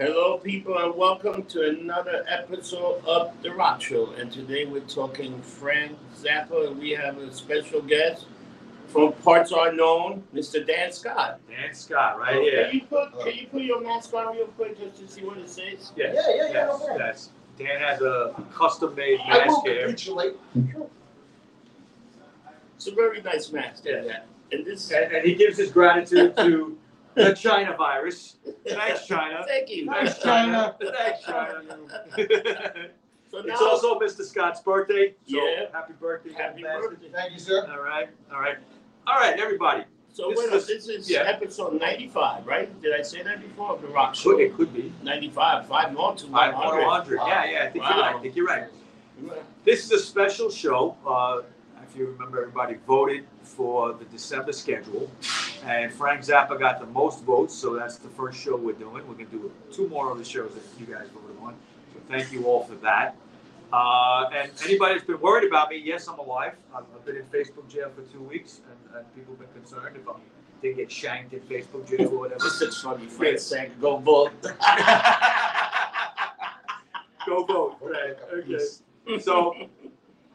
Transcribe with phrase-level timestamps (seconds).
[0.00, 4.12] Hello, people, and welcome to another episode of The Rock Show.
[4.12, 8.24] And today we're talking Frank Zappa, and we have a special guest
[8.88, 10.66] from Parts Unknown, Mr.
[10.66, 11.38] Dan Scott.
[11.50, 12.64] Dan Scott, right Oh, here.
[12.70, 15.36] Can you put Can you put your mask on real quick just to see what
[15.36, 15.92] it says?
[15.94, 17.30] Yes, Yeah, yeah, yeah, yes, no yes.
[17.58, 19.80] Dan has a custom-made I will mask here.
[19.86, 20.36] capitulate.
[22.76, 23.82] It's a very nice mask.
[23.84, 24.02] Yeah.
[24.02, 24.18] Yeah.
[24.52, 24.90] And this.
[24.90, 26.78] And, and he gives his gratitude to
[27.24, 28.36] the China virus.
[28.66, 29.44] Thanks, China.
[29.46, 29.86] Thank you.
[29.86, 30.76] Thanks, China.
[30.80, 31.76] Thanks, China.
[33.30, 34.22] So now, it's also Mr.
[34.24, 35.14] Scott's birthday.
[35.24, 35.66] So Yeah.
[35.72, 36.90] happy birthday, happy bastard.
[36.98, 37.10] birthday.
[37.12, 37.64] Thank you, sir.
[37.70, 38.56] All right, all right.
[39.06, 39.84] All right, everybody.
[40.12, 41.20] So This wait, is- this is yeah.
[41.20, 42.82] episode ninety-five, right?
[42.82, 43.70] Did I say that before?
[43.74, 44.38] Of The Rock Could, Show.
[44.40, 44.92] it could be.
[45.04, 47.18] Ninety-five, five more to Five one one hundred.
[47.18, 47.28] hundred.
[47.28, 48.16] Yeah, yeah, I think you're right.
[48.16, 48.64] I think you're right.
[49.64, 50.96] This is a special show.
[51.06, 51.42] Uh,
[51.88, 55.08] if you remember, everybody voted for the December schedule,
[55.64, 58.94] and Frank Zappa got the most votes, so that's the first show we're doing.
[59.06, 61.54] We're going to do two more of the shows that you guys voted on.
[61.92, 63.16] So thank you all for that.
[63.72, 66.54] Uh, and anybody that's been worried about me, yes, I'm alive.
[66.74, 69.96] I've, I've been in Facebook jail for two weeks, and, and people have been concerned
[69.96, 70.14] if I
[70.62, 72.46] didn't get shanked in Facebook jail or whatever.
[72.46, 73.44] Is funny, Yes.
[73.44, 74.32] saying, go vote.
[77.26, 77.76] Go vote.
[77.82, 78.16] Right.
[78.32, 79.20] Okay.
[79.20, 79.54] So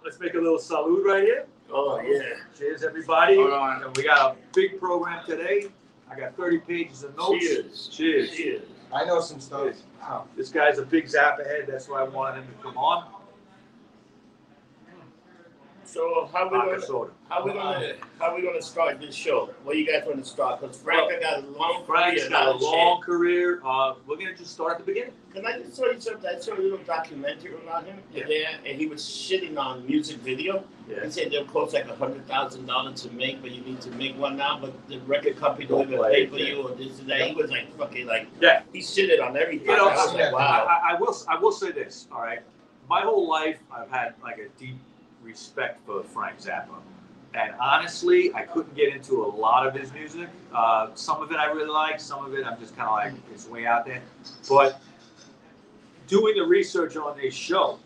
[0.03, 1.45] let's make a little salute right here.
[1.71, 2.21] Oh, yeah.
[2.57, 3.35] Cheers, everybody.
[3.35, 3.83] Hold on.
[3.83, 5.67] And we got a big program today.
[6.09, 7.45] I got 30 pages of notes.
[7.45, 7.89] Cheers.
[7.91, 8.31] Cheers.
[8.31, 8.63] Cheers.
[8.93, 9.63] I know some stuff.
[9.63, 10.27] Cheers.
[10.37, 11.65] This guy's a big Zappa head.
[11.67, 13.11] That's why I wanted him to come on.
[15.95, 17.11] So how we Vodka gonna soda.
[17.29, 19.49] how we gonna how we gonna start this show?
[19.63, 20.59] What you guys want to start?
[20.59, 23.61] Because Frank I got a long Frank's career, got a not long career.
[23.63, 25.13] Uh, we're going to just start at the beginning.
[25.33, 25.43] shit.
[25.43, 26.29] Can I just tell you something?
[26.29, 27.97] I saw a little documentary about him.
[28.13, 28.25] Yeah.
[28.27, 28.57] Yeah.
[28.65, 30.65] And he was shitting on music video.
[30.85, 33.89] He said they'll cost like a hundred thousand dollars to make, but you need to
[33.91, 34.59] make one now.
[34.59, 37.09] But the record company don't even Don't pay play for it, you or this and
[37.09, 37.21] that.
[37.21, 38.63] He was like fucking like Yeah.
[38.73, 39.69] he shitted on everything.
[39.69, 40.33] You know, I was like, yeah.
[40.33, 40.67] wow.
[40.69, 41.15] I, I will.
[41.29, 42.09] I will say this.
[42.11, 42.39] All right.
[42.89, 44.75] My whole life, I've had like a deep
[45.25, 46.77] respect for Frank Zappa,
[47.35, 50.29] and honestly, I couldn't get into a lot of his music.
[50.53, 51.99] Uh, some of it I really like.
[51.99, 54.01] Some of it I'm just kind of like it's way out there.
[54.47, 54.81] But
[56.07, 57.79] doing the research on this show,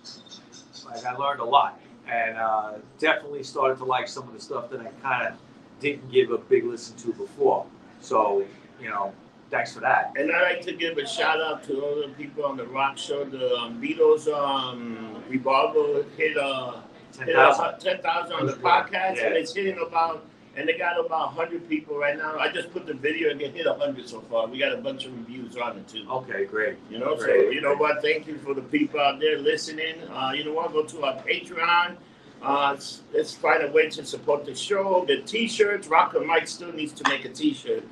[0.86, 4.70] like I learned a lot, and uh, definitely started to like some of the stuff
[4.70, 5.34] that I kind of
[5.80, 7.66] didn't give a big listen to before.
[8.02, 8.46] So
[8.80, 9.14] you know,
[9.50, 10.14] thanks for that.
[10.16, 12.98] And I'd like to give a shout out to all the people on the rock
[12.98, 13.24] show.
[13.24, 16.82] The um, Beatles um, Revolver hit uh,
[17.14, 17.66] Ten hit thousand.
[17.66, 19.26] uh, 10,000 on the podcast, Yeah.
[19.28, 20.26] and it's hitting about,
[20.56, 22.38] and they got about 100 people right now.
[22.40, 24.48] I just put the video and it hit 100 so far.
[24.48, 26.06] We got a bunch of reviews on it too.
[26.10, 26.78] Okay, great.
[26.90, 28.02] You know, so you know what?
[28.02, 29.96] Thank you for the people out there listening.
[30.10, 30.72] Uh, you know what?
[30.74, 31.96] Go to our Patreon.
[32.42, 35.04] Uh, let's, let's find a way to support the show.
[35.06, 35.88] The T-shirts.
[35.90, 37.84] Rocker Mike still needs to make a T-shirt.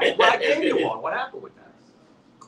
[0.00, 1.00] I, I gave you one.
[1.02, 1.57] What happened with that?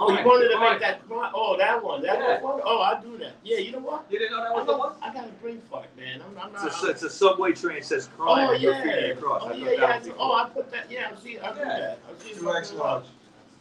[0.03, 1.07] Oh, you wanted to make that?
[1.07, 2.01] cry- Oh, that one.
[2.03, 2.41] That Yeah.
[2.41, 2.61] one.
[2.65, 3.33] Oh, I'll do that.
[3.45, 4.07] Yeah, you know what?
[4.11, 4.93] You didn't know that was the one?
[5.03, 6.23] I got a brain fart, man.
[6.23, 6.85] I'm, I'm It's not.
[6.85, 7.77] a, it's a subway train.
[7.77, 8.83] Oh, it says crime oh yeah.
[8.83, 9.43] graffiti across.
[9.45, 9.85] Oh I yeah, yeah.
[9.87, 10.91] I- Oh, I put that.
[10.91, 11.39] Yeah, I've seen.
[11.41, 11.79] I've seen Yeah.
[11.79, 11.99] that.
[12.11, 13.05] I've seen Two extra large.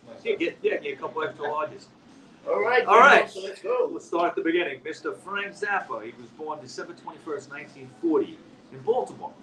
[0.07, 0.23] large.
[0.23, 1.85] Yeah, get, yeah, get a couple extra larges.
[2.47, 2.85] All right.
[2.85, 3.25] All right.
[3.25, 3.29] then.
[3.33, 3.89] So let's go.
[3.91, 4.79] Let's start at the beginning.
[4.79, 5.15] Mr.
[5.17, 6.03] Frank Zappa.
[6.05, 8.37] He was born December 21st, 1940,
[8.71, 9.33] in Baltimore.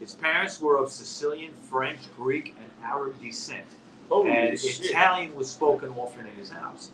[0.00, 3.66] His parents were of Sicilian, French, Greek, and Arab descent.
[4.10, 4.90] Holy and shit.
[4.90, 6.90] Italian was spoken often in his house.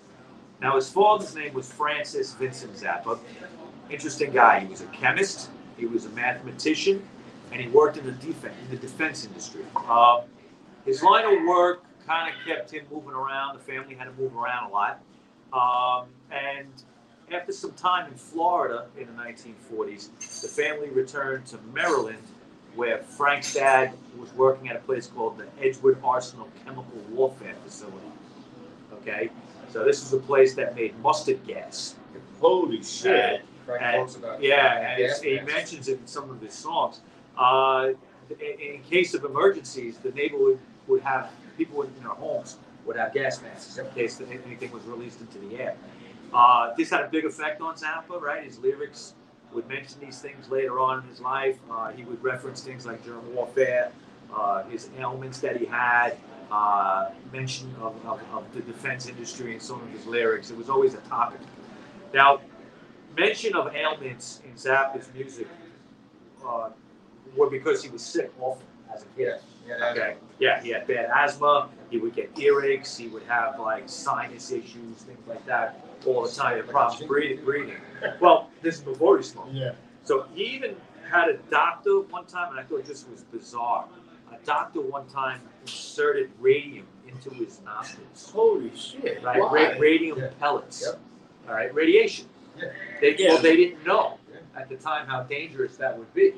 [0.60, 3.18] Now, his father's name was Francis Vincent Zappa.
[3.90, 4.60] Interesting guy.
[4.60, 7.06] He was a chemist, he was a mathematician,
[7.52, 9.62] and he worked in the defense in the defense industry.
[9.88, 10.22] Um,
[10.84, 13.56] his line of work kind of kept him moving around.
[13.56, 15.00] The family had to move around a lot.
[15.52, 16.68] Um, and
[17.32, 20.08] after some time in Florida in the 1940s,
[20.42, 22.22] the family returned to Maryland,
[22.76, 27.96] where Frank's dad was working at a place called the Edgewood Arsenal Chemical Warfare Facility.
[28.92, 29.30] Okay,
[29.70, 31.94] so this is a place that made mustard gas.
[32.40, 33.42] Holy shit.
[33.64, 35.52] Frank And- talks about Yeah, and gas he masks.
[35.52, 37.00] mentions it in some of his songs.
[37.36, 37.90] Uh,
[38.30, 43.12] in, in case of emergencies, the neighborhood would have people in their homes would have
[43.12, 45.74] gas masks in case anything was released into the air.
[46.32, 48.44] Uh, this had a big effect on Zappa, right?
[48.44, 49.14] His lyrics
[49.52, 51.58] would mention these things later on in his life.
[51.70, 53.92] Uh, he would reference things like germ warfare,
[54.34, 56.16] uh, his ailments that he had,
[56.50, 60.50] uh, mention of, of, of the defense industry in some of his lyrics.
[60.50, 61.40] It was always a topic.
[62.12, 62.40] Now,
[63.16, 65.48] mention of ailments in Zappa's music
[66.44, 66.70] uh,
[67.36, 69.34] were because he was sick often as a kid.
[69.66, 70.16] Yeah, Okay.
[70.38, 71.68] Yeah, he had bad asthma.
[71.90, 72.96] He would get earaches.
[72.96, 76.52] He would have like sinus issues, things like that, all the time.
[76.54, 77.44] He had problems breathing.
[77.44, 77.76] Breathing.
[78.20, 79.52] Well, this is before he smoked.
[79.52, 79.72] yeah.
[80.04, 80.76] So he even
[81.10, 83.86] had a doctor one time, and I thought this was bizarre.
[84.32, 88.30] A doctor one time inserted radium into his nostrils.
[88.32, 89.22] Holy shit!
[89.22, 89.72] Right, Why?
[89.72, 90.28] Ra- radium Yeah.
[90.40, 90.82] pellets.
[90.84, 90.98] Yep.
[91.48, 92.26] All right, radiation.
[92.58, 92.68] Yeah.
[93.00, 93.28] They, Yeah.
[93.34, 94.60] Well, they didn't know Yeah.
[94.60, 96.34] at the time how dangerous that would be.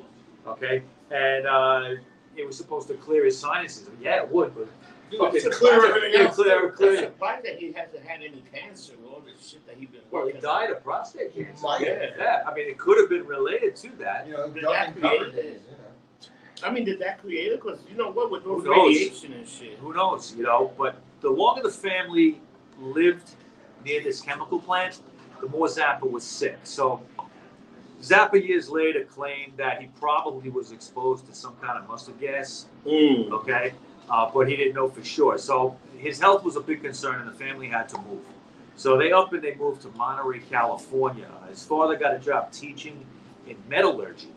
[0.47, 1.89] Okay, and uh,
[2.35, 3.89] it was supposed to clear his sinuses.
[3.99, 4.78] Yeah, it would, but It's
[5.11, 6.35] Okay, clear clear- everything yeah, else.
[6.35, 6.91] clear- clear.
[6.97, 8.93] I'm surprised that he hasn't had any cancer.
[9.07, 10.41] All the shit that he's been well, he working.
[10.41, 11.63] died of prostate cancer.
[11.63, 11.99] Might have.
[12.17, 14.27] Yeah, I mean, it could have been related to that.
[14.27, 15.35] You know, Did that create it?
[15.35, 16.67] it, you know.
[16.67, 17.61] I mean, did that create it?
[17.61, 18.87] Because you know what, with those Who knows?
[18.95, 19.77] radiation and shit.
[19.79, 20.73] Who knows, you know?
[20.77, 22.41] But the longer the family
[22.79, 23.31] lived
[23.85, 24.99] near this chemical plant,
[25.41, 26.57] the more Zappa was sick.
[26.63, 27.01] So
[28.01, 32.67] Zappa years later claimed that he probably was exposed to some kind of mustard gas.
[32.85, 33.31] Mm.
[33.31, 33.73] Okay,
[34.09, 35.37] uh, but he didn't know for sure.
[35.37, 38.21] So his health was a big concern, and the family had to move.
[38.75, 41.27] So they up and they moved to Monterey, California.
[41.49, 43.05] His father got a job teaching
[43.47, 44.29] in metallurgy.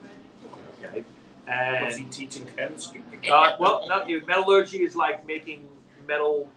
[0.84, 1.04] Okay,
[1.46, 3.02] and Was he teaching chemistry?
[3.30, 5.68] uh, well, no, metallurgy is like making
[6.08, 6.48] metal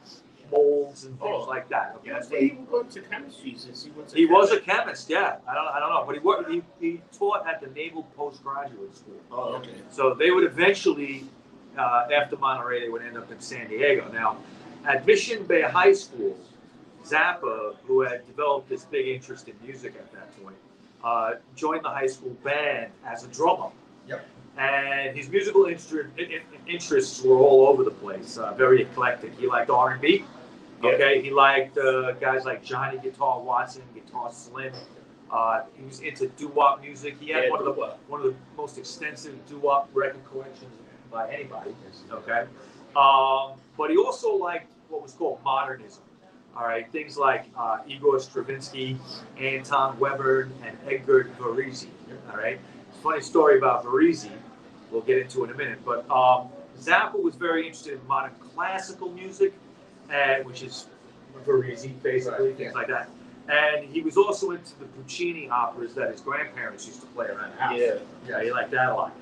[0.51, 1.45] molds and things Oh.
[1.47, 1.95] like that.
[1.97, 4.13] Okay, so he would to chemistry since he was.
[4.13, 5.09] he was a chemist.
[5.09, 6.49] Yeah, I don't, I don't know, but he worked.
[6.51, 9.15] He, he taught at the Naval Postgraduate School.
[9.31, 9.71] Oh, okay.
[9.91, 11.25] So they would eventually,
[11.77, 14.09] uh, after Monterey, they would end up in San Diego.
[14.11, 14.37] Now,
[14.85, 16.37] at Mission Bay High School,
[17.03, 20.55] Zappa, who had developed this big interest in music at that point,
[21.03, 23.69] uh, joined the high school band as a drummer.
[24.07, 24.25] Yep.
[24.57, 29.37] And his musical inter- in- in- interests were all over the place, uh, very eclectic.
[29.37, 30.25] He liked R&B.
[30.83, 34.73] Okay, he liked uh, guys like Johnny Guitar Watson, Guitar Slim.
[35.31, 37.15] Uh, he was into doo-wop music.
[37.19, 37.71] He had Yeah, one of the
[38.07, 40.71] one of the most extensive doo-wop record collections
[41.15, 41.73] by anybody.
[42.11, 42.45] Okay,
[42.95, 46.03] um, but he also liked what was called modernism.
[46.57, 48.97] All right, things like uh, Igor Stravinsky,
[49.39, 51.87] Anton Webern, and Edgar Varese.
[52.29, 52.59] All right,
[53.01, 54.29] funny story about Varese.
[54.91, 59.09] We'll get into in a minute, but um, Zappa was very interested in modern classical
[59.09, 59.53] music,
[60.09, 60.87] and which is
[61.45, 62.79] Varese, basically Right, things yeah.
[62.79, 63.09] like that.
[63.47, 67.51] And he was also into the Puccini operas that his grandparents used to play around
[67.51, 67.79] the house.
[67.79, 67.95] Yeah.
[68.27, 69.15] Yeah, he liked that a lot.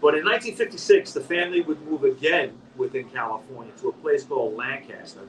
[0.00, 5.20] But in 1956, the family would move again within California to a place called Lancaster.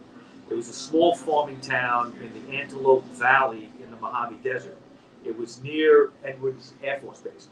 [0.49, 4.77] It was a small farming town in the Antelope Valley in the Mojave Desert.
[5.25, 7.47] It was near Edwards Air Force Base.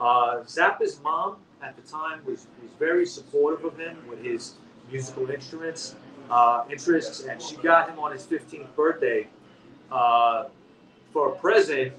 [0.00, 4.54] Uh, Zappa's mom at the time was, was very supportive of him with his
[4.90, 5.94] musical instruments,
[6.30, 9.28] uh, interests, and she got him on his 15th birthday
[9.90, 10.44] uh,
[11.12, 11.92] for a present.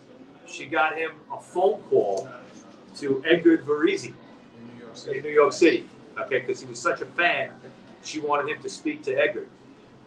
[0.47, 2.27] She got him a phone call
[2.97, 4.13] to Edgar Varese
[4.95, 5.17] City.
[5.17, 5.87] in New York City.
[6.17, 7.51] Okay, because he was such a fan,
[8.03, 9.47] she wanted him to speak to Edgar.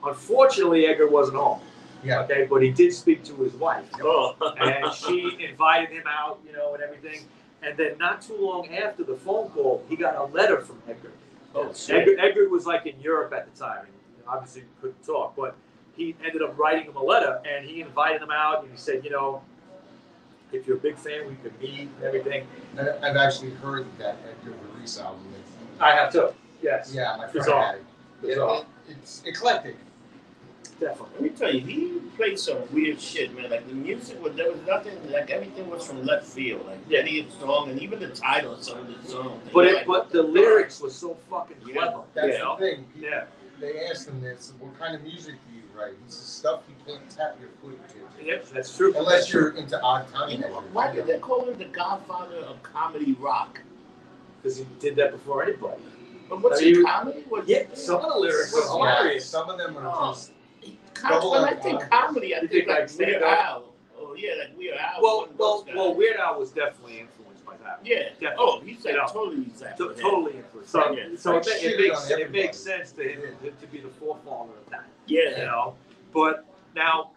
[0.04, 1.60] Unfortunately, Edgar wasn't home.
[2.04, 2.20] Yeah.
[2.20, 4.36] Okay, but he did speak to his wife, Oh.
[4.60, 7.24] and she invited him out, you know, and everything.
[7.62, 11.10] And then not too long after the phone call, he got a letter from Edgar.
[11.54, 11.72] oh.
[11.88, 15.56] Edgar, Edgar was like in Europe at the time, and obviously couldn't talk, but
[15.96, 19.02] he ended up writing him a letter, and he invited him out, and he said,
[19.02, 19.42] you know,
[20.52, 22.46] if you're a big fan, we could meet and everything.
[22.76, 25.22] And I've actually heard that Edgar Varese album.
[25.34, 26.30] It's- I have too.
[26.62, 26.92] Yes.
[26.94, 27.62] Yeah, my friend Bizarre.
[27.66, 27.80] had it.
[28.22, 28.58] It- Bizarre.
[28.60, 28.66] it-
[29.02, 29.76] It's eclectic.
[30.78, 31.08] Definitely.
[31.14, 33.50] Let me tell you, he played some weird shit, man.
[33.50, 36.66] Like the music was there was nothing like everything was from left field.
[36.66, 37.00] Like Yeah.
[37.00, 39.42] any song and even the title of some of the songs.
[39.54, 41.74] But it, like, but the lyrics were so fucking Yeah.
[41.74, 42.02] clever.
[42.14, 42.56] That's you know?
[42.58, 42.86] the thing.
[42.98, 43.24] Yeah.
[43.58, 45.92] They asked him this, what kind of music do you write?
[46.04, 48.24] He says stuff you can't tap your foot to.
[48.24, 48.94] Yep, that's true.
[48.96, 50.30] Unless you're into odd time.
[50.30, 53.60] You know, why did they call him the Godfather of comedy rock?
[54.42, 55.82] because he did that before anybody.
[56.28, 57.24] But what's I he comedy?
[57.28, 59.26] What Yeah, some of the lyrics were Yeah, hilarious.
[59.26, 60.12] some of them are Oh.
[60.12, 60.32] just
[60.94, 63.22] Com- Double when I think uh, comedy, I think think like like stand Weird?
[63.22, 63.64] Al.
[63.98, 65.02] Oh yeah, like Weird Al.
[65.02, 65.94] Well, well, well.
[65.94, 67.80] Weird Al was definitely influenced by that.
[67.84, 68.04] Yeah.
[68.20, 68.36] Definitely.
[68.38, 69.78] Oh, he's like You know, totally exact.
[69.78, 70.70] To- totally influenced.
[70.72, 71.04] So, Yeah.
[71.18, 74.52] so Like it, it makes it makes sense to him to, to be the forefather
[74.64, 74.84] of that.
[75.06, 75.44] You Yeah.
[75.44, 75.74] know,
[76.12, 76.44] but
[76.74, 77.10] now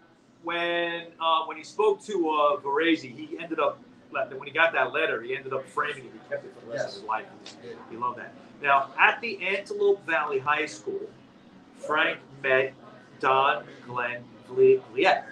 [0.43, 3.79] when uh, when he spoke to uh, Varese, he ended up
[4.11, 6.11] when he got that letter, he ended up framing it.
[6.13, 6.95] He kept it for the rest Yes.
[6.95, 7.25] of his life.
[7.63, 7.71] Yeah.
[7.91, 8.33] He loved that.
[8.61, 11.01] Now, at the Antelope Valley High School,
[11.77, 12.73] Frank met
[13.19, 15.25] Don Glenn Gli- Gliette.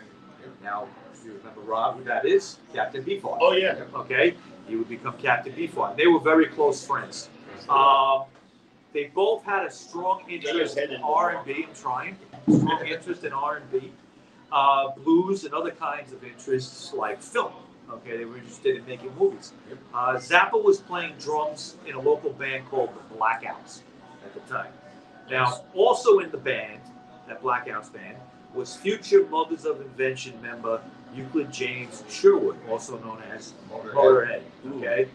[0.64, 3.38] Now, if you remember Rob, who that is, Captain Beefheart.
[3.42, 3.84] Oh yeah.
[3.96, 4.36] Okay,
[4.68, 5.96] he would become Captain Beefheart.
[5.98, 7.30] They were very close friends.
[7.70, 8.24] Um,
[8.94, 11.66] they both had a strong interest in R and B.
[11.68, 13.92] I'm trying strong interest in R and B,
[14.52, 17.52] uh, blues, and other kinds of interests like film.
[17.90, 19.54] Okay, they were interested in making movies.
[19.94, 23.82] Uh, Zappa was playing drums in a local band called the Blackouts
[24.26, 24.72] at the time.
[25.30, 26.82] Now, also in the band,
[27.28, 28.18] that Blackouts band,
[28.54, 30.82] was future Mothers of Invention member
[31.14, 33.94] Euclid James Sherwood, also known as Motorhead.
[33.94, 34.42] Motorhead.
[34.78, 35.08] Okay,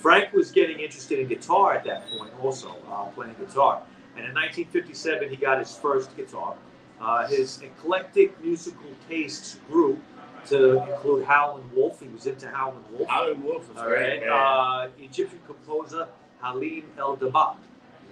[0.00, 3.82] Frank was getting interested in guitar at that point, also uh, playing guitar.
[4.16, 6.54] And in 1957, he got his first guitar.
[7.00, 9.98] Uh, his eclectic musical tastes grew
[10.46, 12.00] to include Howlin' Wolf.
[12.00, 13.08] He was into Howlin' Wolf.
[13.08, 14.84] Howlin' Wolf was All great, right.
[14.84, 16.08] Uh, Egyptian composer
[16.40, 17.56] Halim El Dabak.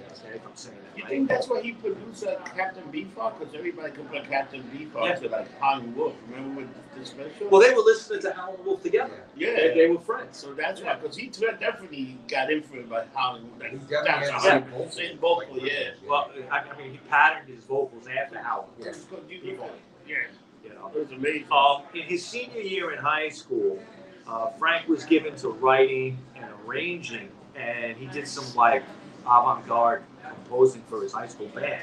[0.08, 0.22] Yes.
[0.34, 1.10] If I'm saying that you right.
[1.10, 3.38] think that's why he produced uh, Captain Beefheart?
[3.38, 5.14] Because everybody compared Captain Beefheart Yeah.
[5.16, 6.14] to like Howlin' Wolf.
[6.30, 7.48] Remember with the special?
[7.50, 9.22] Well, they were listening to Howlin' Wolf together.
[9.36, 9.54] yeah.
[9.54, 10.38] They, they were friends.
[10.38, 13.62] So that's why, because he definitely got influenced by Howlin' Wolf.
[13.62, 15.46] He Like, definitely that's had a the same vocal.
[15.54, 15.90] vocal, yeah.
[16.08, 18.96] Well, I, I mean, he patterned his vocals after Howlin' Wolf.
[19.10, 19.28] Yeah.
[19.28, 19.58] You-
[20.06, 20.16] Yeah,
[20.64, 20.90] You know.
[20.94, 21.46] it was amazing.
[21.52, 23.78] Um, in his senior year in high school,
[24.26, 28.82] uh, Frank was given to writing and arranging, and he did some like
[29.28, 31.82] avant-garde composing for his high school band.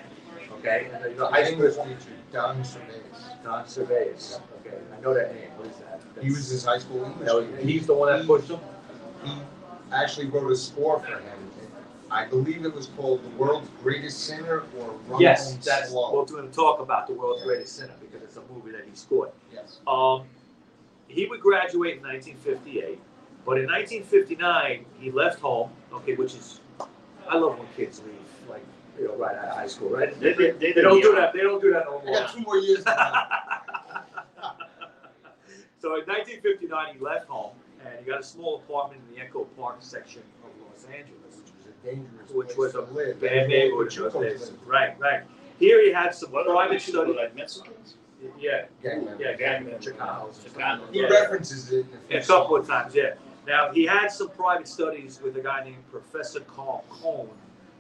[0.60, 1.98] Okay, and the, high school teacher,
[2.32, 3.24] Don Cervantes.
[3.44, 4.40] Don Cervantes.
[4.66, 5.50] Okay, I know that name.
[5.58, 6.24] What is that?
[6.24, 8.60] He was his high school English That was- he's the one that pushed him.
[9.24, 9.34] He
[9.92, 11.22] actually wrote a score for him.
[12.12, 16.14] I believe it was called The World's Greatest Sinner or Run Yes, that's Slow.
[16.14, 18.96] we're going to talk about the world's greatest sinner because it's a movie that he
[18.96, 19.32] scored.
[19.52, 19.80] Yes.
[19.88, 20.24] Um,
[21.08, 23.00] he would graduate in 1958,
[23.44, 25.72] but in 1959 he left home.
[25.92, 26.62] Okay, which is
[27.27, 28.15] I love when kids leave,
[28.50, 28.63] like
[29.00, 30.17] you know, right out of high school, right?
[30.20, 31.34] They- they- they They don't do that.
[31.34, 32.13] They don't do that no I more.
[32.20, 32.84] got two more years.
[35.79, 37.51] so in 1959 he left home
[37.86, 41.12] and he got a small apartment in the Echo Park section of Los Angeles.
[41.36, 43.20] Which was a dangerous Which place was to a live.
[43.20, 43.94] bad neighborhood.
[44.65, 45.24] Right, right.
[45.60, 47.13] Here he had some What private private study.
[47.13, 47.96] like Mexicans?
[48.39, 49.86] Yeah, Gang yeah, gang members.
[49.86, 50.38] Chicanos.
[50.44, 50.91] Chicanos.
[50.91, 51.08] He Yeah.
[51.10, 51.86] references it.
[52.10, 53.13] in a few A couple of times, yeah.
[53.48, 57.30] Now he had some private studies with a guy named Professor Karl Kohn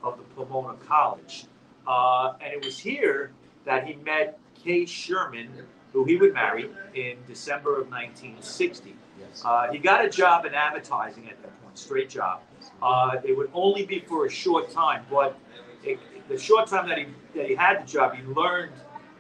[0.03, 1.45] of the Pomona College,
[1.87, 3.31] uh, and it was here
[3.65, 5.49] that he met Kay Sherman,
[5.91, 8.95] who he would marry in December of 1960.
[9.43, 12.41] Uh, he got a job in advertising at that point, straight job.
[12.81, 15.37] Uh, it would only be for a short time, but
[15.83, 18.73] it, the short time that he that he had the job, he learned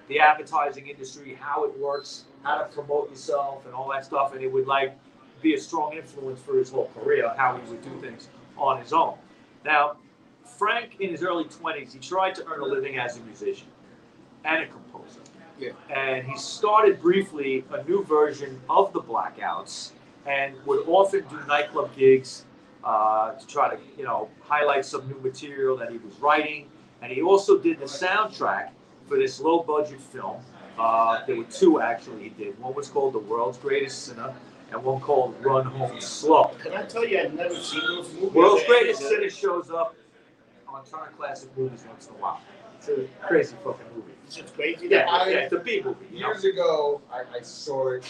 [0.07, 4.43] the advertising industry, how it works, how to promote yourself, and all that stuff, and
[4.43, 4.95] it would like
[5.45, 8.91] be a strong influence for his whole career, how he would do things on his
[8.91, 9.15] own.
[9.63, 9.97] Now,
[10.43, 13.67] Frank, in his early 20s, he tried to earn a living as a musician
[14.43, 15.19] and a composer.
[15.59, 15.71] Yeah.
[15.89, 19.91] And he started briefly a new version of the Blackouts
[20.25, 22.45] and would often do nightclub gigs
[22.83, 26.67] uh, to try to, you know, highlight some new material that he was writing.
[27.01, 28.69] And he also did the soundtrack
[29.07, 30.37] for this low-budget film.
[30.79, 32.59] Uh, there were two actually he did.
[32.59, 34.33] One was called The World's Greatest Sinner,
[34.75, 36.51] and one called Run Home Slow.
[36.61, 38.31] Can I tell you, I've never seen those movies.
[38.33, 38.67] World's man.
[38.67, 39.95] Greatest Sinner shows up
[40.67, 42.41] on Turner Classic Movies once in a while.
[42.77, 44.11] It's a crazy fucking movie.
[44.25, 44.87] It's just crazy.
[44.89, 46.05] Yeah, that- yeah, it's a B movie.
[46.11, 46.27] You know?
[46.27, 48.03] Years ago, I, I saw it,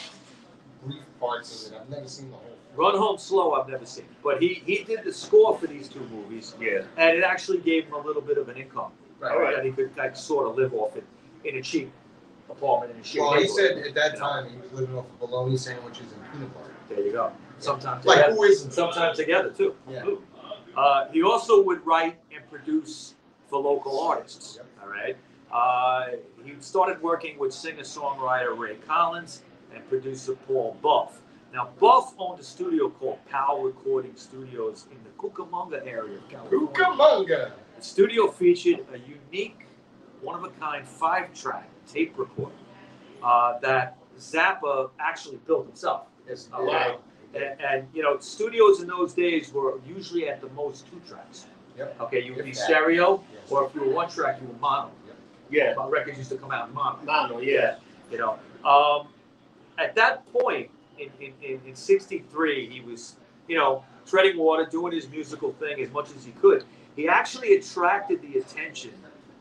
[0.84, 1.80] brief parts of it.
[1.82, 2.44] I've never seen the whole.
[2.46, 2.52] thing.
[2.76, 6.02] Run Home Slow, I've never seen, but he he did the score for these two
[6.12, 6.82] movies, Yeah.
[6.98, 8.92] and it actually gave him a little bit of an income
[9.24, 9.56] All right.
[9.56, 11.06] that he could like, sort of live off it
[11.46, 11.90] in a cheap
[12.50, 13.56] apartment in a cheap Well, he neighborhood.
[13.56, 16.72] said at that time he was living off of bologna sandwiches and peanut butter.
[16.90, 17.32] There you go.
[17.60, 18.72] Sometimes Like together, who isn't?
[18.72, 19.76] sometimes together too.
[19.90, 20.04] Yeah.
[20.76, 23.16] Uh, he also would write and produce
[23.48, 24.58] for local artists.
[24.58, 24.66] Yep.
[24.84, 25.16] All right.
[25.52, 31.20] Uh, he started working with singer-songwriter Ray Collins and producer Paul Buff.
[31.54, 36.68] Now, Buff owned a studio called PAL Recording Studios in the Cucamonga area of California.
[36.68, 37.52] Cucamonga.
[37.78, 39.65] The studio featured a unique,
[40.26, 42.56] one-of-a-kind five-track tape recorder
[43.24, 46.08] uh, that Zappa actually built himself.
[46.28, 47.00] It's Oh, wow.
[47.36, 51.46] and, and you know, studios in those days were usually at the most two tracks.
[51.78, 52.02] Yep.
[52.02, 53.52] Okay, you would be stereo, Yes.
[53.52, 54.92] or if you were one track, you were mono.
[55.08, 55.16] Yep.
[55.52, 55.74] Yeah.
[55.76, 56.98] My records used to come out in mono.
[57.06, 57.76] Mano, yeah.
[58.10, 59.10] You know, um,
[59.78, 63.16] at that point in, in, in, in '63, he was,
[63.50, 66.64] you know, treading water, doing his musical thing as much as he could.
[66.96, 68.94] He actually attracted the attention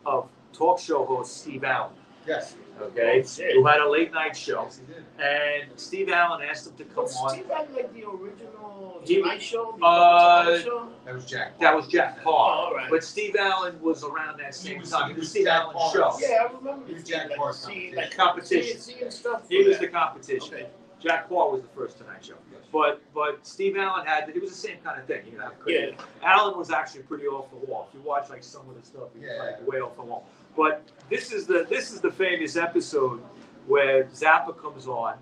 [0.05, 1.93] of talk show host Steve Allen.
[2.27, 2.57] Yes.
[2.81, 5.05] Okay, Oh, who had a late night show, Yes, he did.
[5.25, 7.31] and Steve Allen asked him to come Was on.
[7.31, 9.79] Steve had like the original He- Tonight Show?
[9.81, 10.89] Uh, Show?
[11.05, 11.57] That was Jack.
[11.61, 12.91] That was Jack Oh, all right.
[12.91, 15.09] But Steve Allen was around that same was- time.
[15.11, 16.27] he He was was Steve Jack Allen's Paar's- show.
[16.27, 16.87] Yeah, I remember.
[16.89, 17.97] He was seeing, Jack like, Paar's competition.
[17.97, 18.81] like, Competition.
[18.81, 19.43] Seeing, seeing stuff.
[19.49, 19.79] He was yeah.
[19.79, 20.55] the competition.
[20.55, 20.67] Okay.
[21.01, 22.35] Jack Paar was the first Tonight Show.
[22.51, 22.63] Yes.
[22.73, 25.23] But but Steve Allen had it was the same kind of thing.
[25.31, 25.91] You know, Yeah.
[26.25, 27.87] Allen was actually pretty off the wall.
[27.89, 29.43] If you watch like some of the stuff, he was Yeah.
[29.45, 30.27] like way off the wall.
[30.57, 33.23] But this is the this is the famous episode
[33.67, 35.17] where Zappa comes on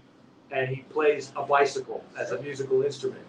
[0.51, 3.25] and he plays a bicycle as a musical instrument.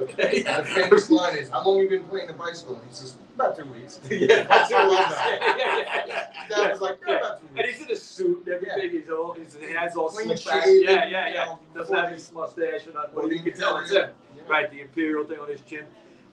[0.00, 0.42] Okay.
[0.46, 2.94] And the famous line is, "How long have you been playing the bicycle?" And he
[2.94, 5.02] says, "About two weeks." yeah, That's two weeks.
[5.52, 6.26] Yeah, yeah, yeah.
[6.48, 7.18] That was like, Yeah.
[7.18, 8.90] "About two And he's in a suit and everything.
[8.90, 10.64] He's all, his hands all slicked back.
[10.66, 11.44] Yeah, yeah, yeah.
[11.44, 13.10] know, Doesn't have his mustache or nothing.
[13.14, 14.10] But you can tell it's him.
[14.36, 14.42] know?
[14.48, 15.84] Right, the imperial thing on his chin.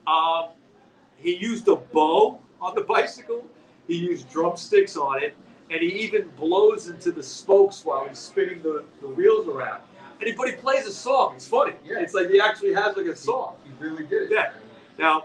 [0.06, 0.48] Um,
[1.16, 3.44] he used a bow on the bicycle.
[3.90, 5.34] He used drumsticks on it,
[5.68, 9.80] and he even blows into the spokes while he's spinning the, the wheels around.
[10.20, 11.34] And he, but he plays a song.
[11.34, 11.72] It's funny.
[11.84, 11.98] Yeah.
[11.98, 13.56] It's like he actually has like a song.
[13.64, 14.30] He really did.
[14.30, 14.52] Yeah.
[14.96, 15.24] Now,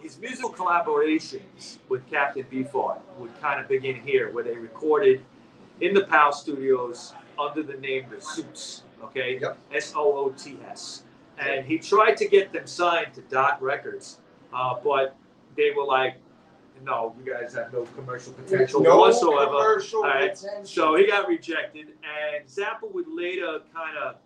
[0.00, 5.22] his musical collaborations with Captain Beefheart would kind of begin here, where they recorded
[5.82, 9.38] in the PAL studios under the name The Soots, okay?
[9.38, 9.58] Yep.
[9.74, 11.02] S O O T S.
[11.38, 14.18] And he tried to get them signed to Dot Records,
[14.54, 15.14] uh, but
[15.58, 16.16] they were like,
[16.84, 19.46] no, you guys have no commercial potential no whatsoever.
[19.46, 20.64] commercial All right, potential.
[20.64, 24.16] So he got rejected, and Zappa would later kind of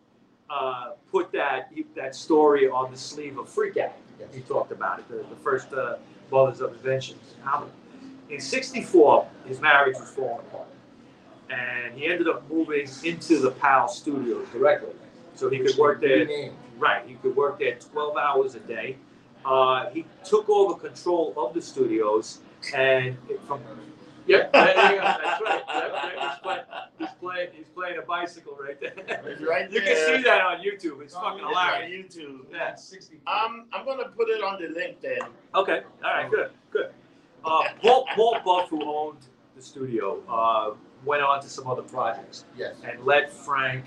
[0.48, 3.92] uh, put that that story on the sleeve of Freak Out.
[4.18, 4.28] Yes.
[4.34, 5.96] He talked about it, the, the first uh,
[6.30, 7.70] Mothers of Invention album.
[8.30, 10.68] In '64, his marriage was falling apart,
[11.50, 14.94] and he ended up moving into the PAL Studios directly,
[15.34, 16.26] so he could work there.
[16.78, 18.98] Right, he could work there 12 hours a day.
[19.46, 22.40] Uh, he took over control of the studios,
[22.74, 23.60] and it- from
[24.26, 25.02] yep, there you go.
[25.02, 25.62] That's right.
[25.68, 26.64] Yep, there- he's, playing,
[26.98, 27.48] he's playing.
[27.54, 28.92] He's playing a bicycle right there.
[29.26, 31.00] It's right You can see that on YouTube.
[31.02, 31.76] It's Oh, fucking yeah.
[31.78, 32.22] It's on.
[32.22, 32.38] YouTube.
[32.52, 32.74] Yeah.
[32.74, 33.20] Sixty.
[33.26, 35.18] Um, I'm gonna put it on the link then.
[35.54, 35.82] Okay.
[36.04, 36.30] All right.
[36.30, 36.50] Good.
[36.70, 36.90] Good.
[37.44, 39.18] Uh, Paul Paul Buff, who owned
[39.54, 42.74] the studio, uh, went on to some other projects Yes.
[42.84, 43.84] and let Frank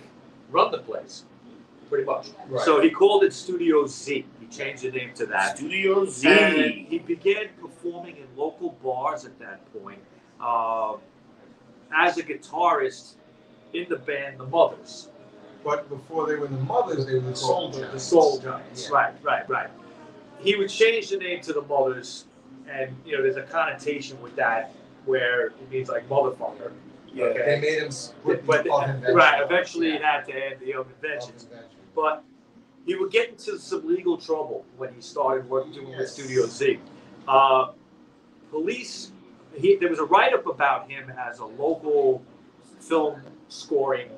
[0.51, 1.25] run the place,
[1.89, 2.27] pretty much.
[2.47, 2.63] Right.
[2.65, 4.25] So he called it Studio Z.
[4.39, 5.57] He changed the name to that.
[5.57, 6.27] Studio Z.
[6.27, 9.99] And he began performing in local bars at that point
[10.39, 10.93] uh,
[11.93, 13.13] as a guitarist
[13.73, 15.09] in the band The Mothers.
[15.63, 17.99] But before they were the mothers, they were the soul The.
[17.99, 18.85] Soul Giants.
[18.89, 18.95] Yeah.
[18.95, 19.69] Right, right, right.
[20.39, 22.25] He would change the name to The Mothers,
[22.69, 24.71] and you know, there's a connotation with that
[25.05, 26.71] where it means like motherfucker.
[27.13, 27.25] Yeah.
[27.25, 27.39] Okay.
[27.39, 27.89] They made him
[28.23, 30.11] put But the right, eventually it Yeah.
[30.17, 31.47] had to end the Of inventions.
[31.99, 32.23] Invention.
[32.23, 32.23] but
[32.85, 36.13] he would get into some legal trouble when he started working with Yes.
[36.13, 36.79] Studio Z.
[37.27, 37.71] Uh,
[38.49, 39.11] police,
[39.55, 42.23] he, there was a write up about him as a local
[42.79, 44.09] film scoring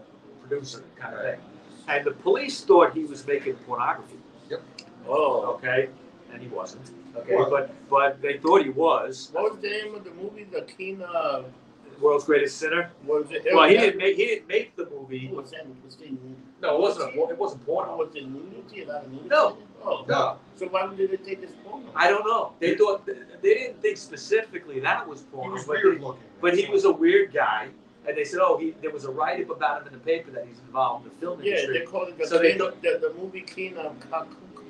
[0.42, 1.40] producer kind of thing.
[1.88, 4.16] And the police thought he was making pornography,
[4.50, 4.62] Yep.
[5.08, 5.54] Oh.
[5.56, 5.90] okay?
[6.32, 7.36] And he wasn't, okay?
[7.36, 9.30] Well- But but they thought he was.
[9.34, 10.46] What was the name of the movie?
[10.46, 11.46] The King of
[12.00, 12.90] World's Greatest Sinner.
[13.06, 13.44] was it?
[13.54, 15.28] Well, he didn't make he didn't make the movie.
[15.28, 15.66] What was that?
[15.84, 16.06] Was the
[16.62, 17.16] No, it wasn't.
[17.16, 17.98] A, it wasn't porno.
[17.98, 18.84] was it nudity?
[18.84, 19.30] A lot of nudity?
[19.30, 19.58] No.
[19.84, 20.06] Oh.
[20.08, 20.38] No.
[20.56, 21.92] So why did they take this porno?
[21.96, 22.54] I don't know.
[22.60, 26.22] They thought they didn't think specifically that was He was but, weird they- looking.
[26.40, 27.70] but he was a weird guy,
[28.08, 30.30] and they said, "Oh, he there was a write up about him in the paper
[30.32, 32.72] that he's involved in the film Yeah, industry." they called it the So they King,
[32.84, 34.28] the, the movie King of Ka-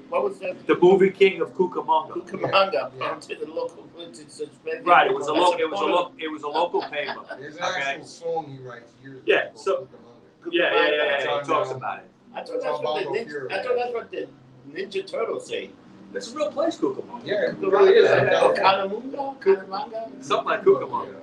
[0.08, 0.65] What was that?
[0.67, 2.12] the movie King of Cucamonga.
[2.13, 2.91] Cucamonga.
[2.97, 3.06] Yeah.
[3.12, 4.86] Onto the local police suspended.
[4.88, 5.08] Right.
[5.12, 5.60] It was a That's local.
[5.60, 5.95] It was a porno.
[5.95, 6.13] local.
[6.19, 7.21] It was a local paper.
[7.38, 7.82] There's an Okay.
[7.82, 9.21] actual song he writes years.
[9.25, 10.11] Yeah, called so- Cucamonga.
[10.49, 11.23] Yeah, yeah, yeah.
[11.23, 12.06] yeah, He talks uh, about it.
[12.34, 13.54] I thought that's what the ninja, Fury.
[13.54, 14.27] I thought that's what the
[14.71, 15.69] Ninja Turtles say.
[16.13, 17.25] It's a real place, Cucamonga.
[17.25, 18.10] Yeah, it really is.
[18.10, 18.30] I Yeah.
[18.32, 18.54] know.
[18.54, 20.23] Kalamunga, Kalamanga.
[20.23, 21.15] Something like Cucamonga.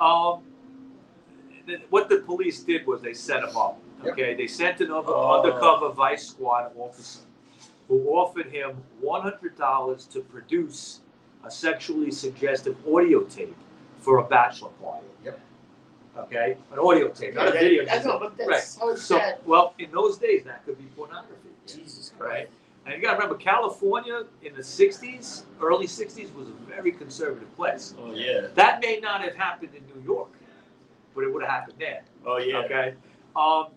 [0.00, 0.42] Um,
[1.66, 3.78] th- what the police did was they set him up.
[4.04, 4.12] Yep.
[4.12, 5.40] Okay, they sent an over, Oh.
[5.42, 7.20] undercover vice squad officer
[7.88, 11.00] who offered him one hundred dollars to produce
[11.44, 13.56] a sexually suggestive audio tape
[13.98, 15.06] for a bachelor party.
[15.24, 15.40] Yep.
[16.18, 17.86] Okay, an audio tape, not a Yeah, video.
[17.88, 18.76] I know, but that's Right.
[18.80, 19.46] how it's So, that.
[19.46, 21.34] well, in those days, that could be pornography.
[21.66, 22.28] Jesus Right.
[22.48, 22.52] Christ.
[22.86, 27.54] And you got to remember, California in the '60s, early '60s, was a very conservative
[27.54, 27.94] place.
[27.98, 28.46] Oh yeah.
[28.54, 30.30] That may not have happened in New York,
[31.14, 32.02] but it would have happened there.
[32.26, 32.58] Oh yeah.
[32.60, 32.94] Okay.
[33.36, 33.68] Um,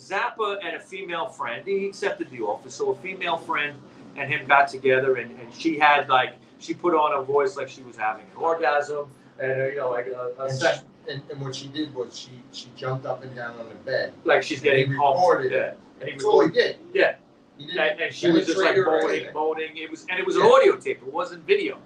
[0.00, 2.70] Zappa and a female friend, he accepted the offer.
[2.70, 3.76] So a female friend
[4.16, 7.68] and him got together, and, and she had like she put on a voice like
[7.68, 9.08] she was having an orgasm,
[9.40, 11.94] and uh, you know like a, a And, sex, she, and, and what she did
[11.94, 14.12] was she she jumped up and down on the bed.
[14.24, 15.18] like she's and getting he pumped.
[15.18, 15.72] recorded Yeah.
[16.00, 16.76] And he That's was all he did.
[16.94, 17.16] Yeah.
[17.56, 19.76] He didn't and, and she was just like penetrate her or moaning, moaning.
[19.76, 20.98] It was and it was an audio tape.
[21.06, 21.78] It wasn't video.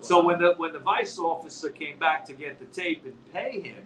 [0.00, 3.60] So when the when the vice officer came back to get the tape and pay
[3.60, 3.82] him,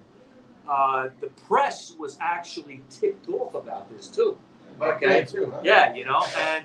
[0.68, 4.36] uh, the press was actually ticked off about this too.
[4.80, 5.06] Okay.
[5.06, 5.60] then, too, huh?
[5.62, 6.64] Yeah, you know, and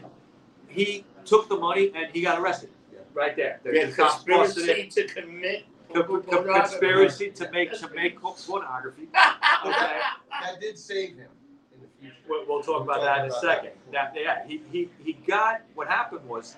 [0.67, 2.99] he took the money and he got arrested Yeah.
[3.13, 3.59] right there.
[3.63, 6.59] The, Yeah, cops busted conspiracy to commit Co- co- pornography.
[6.59, 9.07] Conspiracy to make to make pornography.
[9.65, 9.99] Okay,
[10.41, 11.29] That did save him
[11.73, 12.15] in the future.
[12.27, 13.69] we'll, we'll talk about that in a second.
[13.93, 16.57] That, yeah, he, he, he got what happened was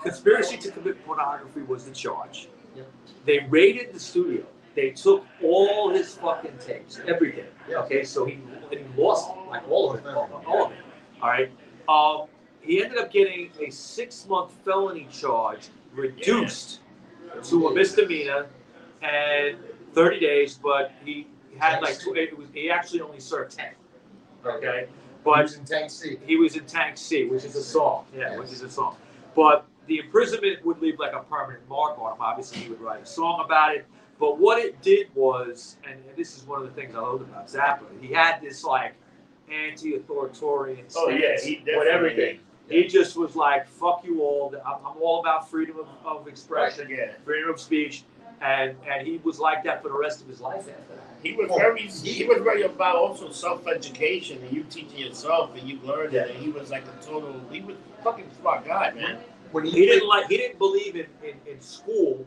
[0.00, 2.48] conspiracy to commit pornography was the charge.
[2.74, 2.90] Yep.
[3.26, 4.46] They raided the studio.
[4.74, 7.44] They took all his fucking tapes, everything.
[7.68, 7.80] Yeah.
[7.80, 8.38] Okay, so he
[8.70, 10.78] and he lost it, like all of it, all all of it.
[11.20, 11.50] All right.
[11.88, 12.28] Um,
[12.62, 16.80] he ended up getting a six-month felony charge reduced
[17.44, 18.46] to a misdemeanor
[19.02, 19.56] and
[19.94, 21.26] 30 days, but he
[21.58, 23.66] had like tw- it was he actually only served 10.
[24.44, 24.92] Okay, He
[25.24, 26.16] but was in Tank C.
[26.26, 28.06] he was in Tank C, which is a song.
[28.16, 28.96] Yeah, which is a song.
[29.34, 32.18] But the imprisonment would leave like a permanent mark on him.
[32.20, 33.86] Obviously, he would write a song about it.
[34.18, 37.22] but what it did was, and, and this is one of the things I loved
[37.22, 38.94] about Zappa, he had this like
[39.50, 41.90] anti-authoritarian stance Oh yeah, he with definitely.
[41.90, 42.40] everything.
[42.72, 44.54] He just was like, "Fuck you all!
[44.66, 48.04] I'm, I'm all about freedom of, of expression, Yeah, freedom of speech,"
[48.40, 51.04] and and he was like that for the rest of his life after that.
[51.22, 51.82] he was Well, very.
[51.82, 56.14] he- He was very about also self-education and you teaching yourself and you learning.
[56.14, 56.24] Yeah.
[56.26, 57.40] And he was like a total.
[57.50, 59.18] He was fucking smart guy, man.
[59.52, 62.26] When He didn't like he didn't believe in, in, in school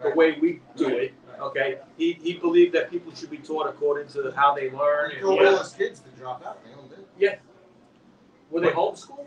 [0.00, 0.16] the Right.
[0.16, 1.12] way we do it.
[1.40, 5.10] Okay, he, he believed that people should be taught according to how they learn.
[5.10, 5.48] He And, told yeah.
[5.48, 6.62] all his kids to drop out.
[6.64, 6.86] They all
[7.18, 7.38] did.
[8.50, 9.26] Were they homeschooled?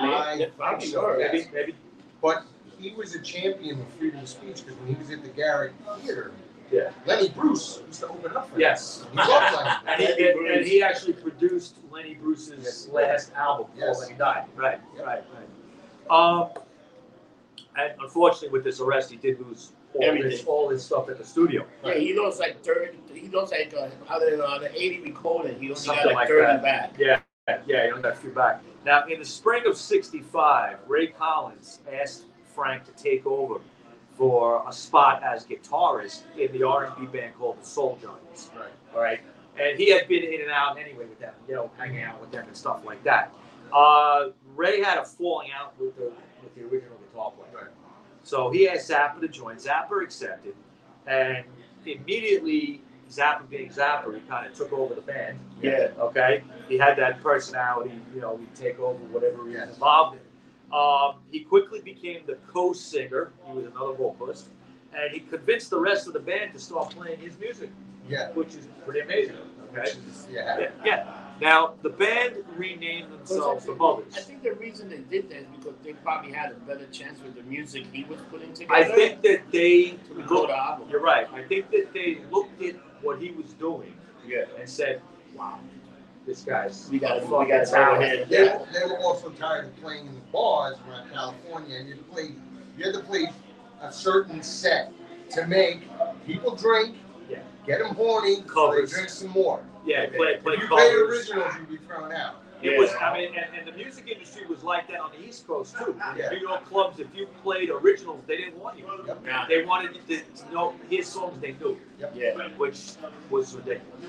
[0.00, 0.46] I Yeah,
[0.78, 1.32] think so, yes.
[1.32, 1.74] Maybe maybe
[2.22, 2.44] But
[2.78, 5.72] he was a champion of freedom of speech because when he was at the Garrick
[6.02, 6.32] Theater,
[6.70, 6.90] Yeah.
[7.06, 8.60] Lenny Bruce used to open up for him.
[8.60, 9.04] yes.
[9.10, 9.70] He loved Lenny.
[9.86, 12.88] And he, and, and he actually produced Lenny Bruce's Yes.
[12.92, 14.08] last album before Yes.
[14.08, 14.44] he died.
[14.56, 15.06] Right, Yep.
[15.06, 15.46] right, right.
[16.10, 16.48] Um,
[17.76, 20.46] and unfortunately, with this arrest, he did lose all his, Everything.
[20.46, 21.64] all his stuff at the studio.
[21.84, 22.96] Yeah, he lost like thirty.
[23.12, 26.16] He lost like uh, out of uh, the eighty recording, he only Something got like,
[26.16, 26.62] like thirty that.
[26.62, 26.94] back.
[26.98, 27.20] Yeah,
[27.66, 28.60] yeah, he only got a few back.
[28.84, 33.60] Now, in the spring of '65, Ray Collins asked Frank to take over
[34.16, 38.50] for a spot as guitarist in the R&B band called the Soul Giants.
[38.54, 38.68] Right.
[38.94, 39.20] All right,
[39.58, 42.30] and he had been in and out anyway with them, you know, hanging out with
[42.30, 43.32] them and stuff like that.
[43.72, 46.12] Uh, Ray had a falling out with the
[46.42, 47.64] with the original guitar player.
[47.64, 47.72] Right.
[48.22, 49.56] So he asked Zappa to join.
[49.56, 50.54] Zappa accepted,
[51.06, 51.44] and
[51.86, 55.38] immediately Zappa being Zappa, he kind of took over the band.
[55.60, 55.88] Yeah.
[55.98, 57.92] Okay, he had that personality.
[58.14, 60.72] You know, he'd take over whatever he was involved in.
[60.72, 63.32] Um, he quickly became the co-singer.
[63.48, 64.46] He was another vocalist,
[64.94, 67.70] and he convinced the rest of the band to start playing his music,
[68.08, 68.30] Yeah.
[68.32, 69.36] which is pretty amazing.
[69.72, 69.90] Okay.
[69.90, 70.58] Is, yeah.
[70.60, 70.70] Yeah.
[70.84, 71.14] yeah.
[71.40, 74.14] Now the band renamed themselves the Mothers.
[74.16, 77.20] I think the reason they did that is because they probably had a better chance
[77.22, 78.74] with the music he was putting together.
[78.74, 80.48] I think that they to record looked.
[80.48, 80.88] the album.
[80.90, 81.26] You're right.
[81.32, 83.94] I think that they looked at what he was doing
[84.26, 84.44] Yeah.
[84.58, 85.00] and said,
[85.34, 85.58] "Wow,
[86.26, 88.66] this guy's We gotta- we fucking gotta go talented." ahead.
[88.72, 92.04] They, they were also tired of playing in the bars around California, and you had
[92.06, 92.32] to play,
[92.76, 93.28] you had to play
[93.82, 94.92] a certain set
[95.30, 95.88] to make
[96.26, 96.96] people drink,
[97.28, 97.38] Yeah.
[97.66, 99.60] get them horny, so they drink some more.
[99.86, 101.18] Yeah, play, play if you played covers.
[101.30, 102.36] originals, you'd be thrown out.
[102.62, 102.78] It Yeah.
[102.78, 105.76] was, I mean, and, and the music industry was like that on the East Coast
[105.78, 105.94] too.
[106.16, 106.28] Yeah.
[106.30, 108.84] New York clubs, if you played originals, they didn't want you.
[109.06, 109.24] Yep.
[109.24, 109.46] Nah.
[109.46, 111.78] They wanted you to to know his songs they knew,
[112.14, 112.48] Yeah.
[112.58, 112.92] which
[113.30, 114.04] was ridiculous.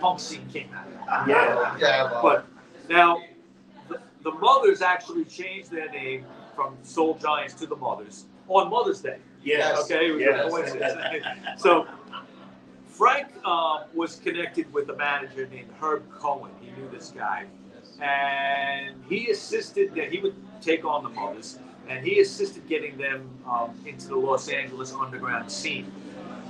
[0.00, 0.86] Punk scene came out.
[1.22, 1.28] of.
[1.28, 1.76] Yeah.
[1.78, 2.46] Yeah, well, But
[2.88, 3.22] now,
[3.88, 6.24] the, the Mothers actually changed their name
[6.54, 9.18] from Soul Giants to the Mothers on Mother's Day.
[9.42, 9.84] Yes.
[9.90, 11.56] Okay, it Yes.
[11.62, 11.86] so
[12.88, 16.50] Frank um, was connected with a manager named Herb Cohen.
[16.60, 17.46] He knew this guy,
[18.00, 21.58] and he assisted that he would take on the Mothers,
[21.88, 25.90] and he assisted getting them um, into the Los Angeles underground scene.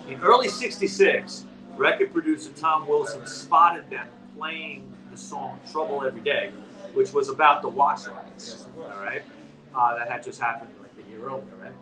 [0.08, 1.44] In early '66,
[1.76, 6.50] record producer Tom Wilson spotted them playing the song "Trouble Every Day,"
[6.94, 8.66] which was about the Watts riots.
[8.76, 9.22] All right,
[9.74, 11.72] uh, that had just happened like a year earlier, right?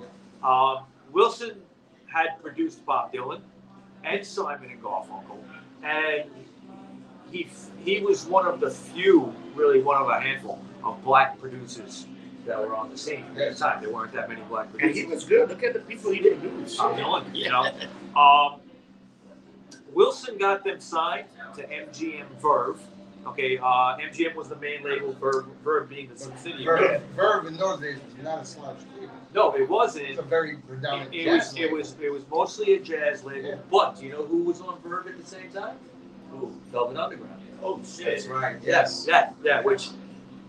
[0.42, 1.61] Um, Wilson
[2.07, 3.40] had produced Bob Dylan
[4.04, 5.38] and Simon and Garfunkel,
[5.83, 6.31] and
[7.31, 7.49] he
[7.85, 12.07] he was one of the few, really one of a handful of black producers
[12.47, 13.83] that were on the scene at the time.
[13.83, 14.97] There weren't that many black producers.
[15.03, 15.49] And he was good.
[15.49, 16.79] Look at the people he produced.
[16.79, 17.71] Bob Dylan, you know.
[18.21, 18.61] Um,
[19.93, 22.81] Wilson got them signed to MGM Verve.
[23.27, 26.64] Okay, uh, MGM was the main label, Verve, Verve being the subsidiary.
[26.87, 29.12] Verve, Verve in those days was not a slouch label.
[29.35, 30.07] No, it wasn't.
[30.07, 33.25] It's a very predominant It, it jazz was it was it was mostly a jazz
[33.25, 33.55] label, Yeah.
[33.71, 35.77] but do you know who was on Verve at the same time?
[36.31, 36.53] Who?
[36.73, 37.43] Velvet Underground.
[37.62, 38.07] Oh shit!
[38.07, 38.33] That's shit.
[38.33, 38.57] right.
[38.62, 39.09] Yes, Yes.
[39.09, 39.62] yeah, yeah.
[39.62, 39.88] Which,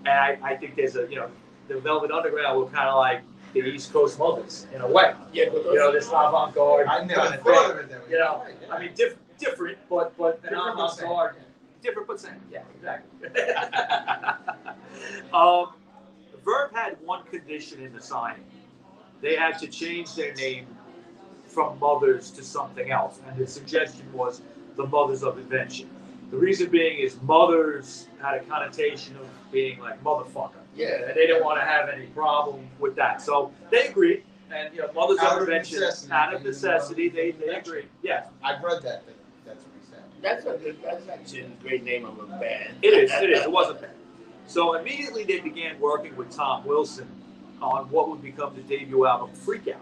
[0.05, 1.29] and I, I think there's a you know,
[1.67, 3.21] the Velvet Underground were kind of like
[3.53, 5.13] the East Coast Mothers in a way.
[5.33, 6.87] Yeah, but You know, this avant-garde.
[6.87, 7.71] I never kind of thought thing.
[7.71, 8.11] of it that way.
[8.11, 8.73] You know, Yeah.
[8.73, 11.05] I mean, diff- different, but but Different but same.
[11.05, 11.35] avant-garde.
[11.81, 12.33] Different but same.
[12.51, 13.29] Yeah, exactly.
[15.33, 15.67] um,
[16.45, 18.43] Verve had one condition in the signing.
[19.21, 20.67] They had to change their name
[21.47, 24.41] from Mothers to something else, and the suggestion was
[24.79, 25.89] the Mothers of Invention.
[26.31, 31.07] The reason being is Mothers had a connotation of being like motherfucker, yeah.
[31.07, 33.21] and they didn't want to have any problem with that.
[33.21, 36.49] So they agreed, and you know, Mothers Out of of Invention, necessity, out of they
[36.49, 37.89] didn't necessity, they, they agreed.
[38.01, 39.15] Yeah, I've read that, that
[39.45, 40.03] that's what he said.
[40.21, 40.77] That's a good.
[40.81, 42.75] That's actually a great name of a band.
[42.81, 43.11] It is.
[43.11, 43.43] It is.
[43.43, 43.93] It was a band.
[44.47, 47.09] So immediately they began working with Tom Wilson
[47.61, 49.81] on what would become the debut album, Freak Out.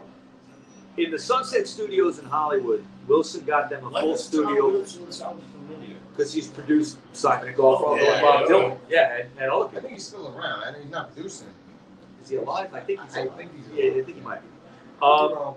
[0.98, 4.70] In the Sunset Studios in Hollywood, Wilson got them a Why full does Tom studio
[4.70, 5.96] Wilson sound familiar?
[6.12, 8.48] because he's produced Simon and Garfunkel Oh, and yeah, Bob.
[8.48, 8.78] Dylan.
[8.90, 9.82] Yeah, and, and other I people.
[9.82, 10.64] think he's still around.
[10.64, 11.48] I know he's not producing.
[12.24, 12.74] Is he alive?
[12.74, 13.38] I think he's I alive.
[13.38, 14.48] think he's Yeah, I think he might be.
[15.04, 15.54] Um,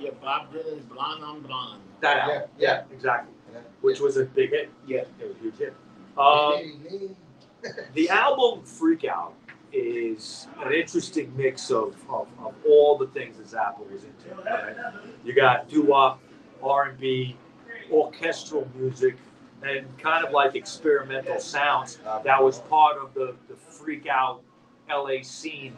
[0.00, 1.80] Yeah, Bob Dylan's Blonde on Blonde.
[2.00, 2.50] That Yeah, album.
[2.58, 2.82] yeah.
[2.92, 3.34] exactly.
[3.52, 3.60] Yeah.
[3.82, 4.70] Which was a big hit.
[4.86, 5.04] Yeah.
[5.20, 5.74] It was a huge hit.
[6.18, 7.16] Um,
[7.94, 9.34] the album Freak Out
[9.72, 14.42] is an interesting mix of, of, of all the things that Zappa was into.
[14.42, 14.76] right?
[15.24, 16.20] You got doo-wop,
[16.62, 17.36] R&B,
[17.90, 19.16] orchestral music,
[19.62, 24.42] and kind of like experimental sounds that was part of the, the Freak Out
[24.88, 25.76] LA scene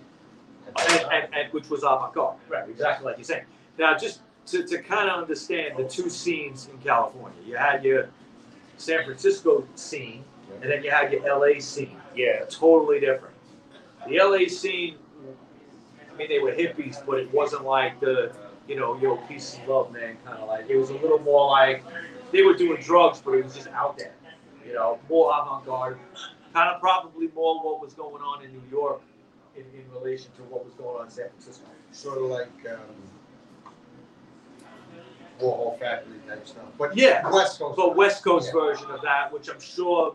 [0.67, 2.37] and, and, and which was avant-garde.
[2.49, 3.45] Right, exactly like you're saying.
[3.79, 8.09] Now, just to, to kind of understand the two scenes in California, you had your
[8.77, 10.25] San Francisco scene,
[10.61, 11.97] and then you had your LA scene.
[12.15, 12.45] Yeah.
[12.49, 13.32] Totally different.
[14.09, 14.97] The LA scene,
[16.13, 18.33] I mean, they were hippies, but it wasn't like the,
[18.67, 20.69] you know, yo, peace and love, man, kind of like.
[20.69, 21.83] It was a little more like
[22.33, 24.15] they were doing drugs, but it was just out there.
[24.67, 25.99] You know, more avant-garde,
[26.53, 29.01] kind of probably more what was going on in New York
[29.57, 31.65] in, in relation to what was going on in San Francisco.
[31.93, 32.79] Sort of like um,
[35.41, 36.65] Warhol Factory type stuff.
[36.79, 37.29] But Yeah.
[37.31, 37.77] West Coast.
[37.77, 38.61] But West Coast Yeah.
[38.61, 40.15] version of that, which I'm sure,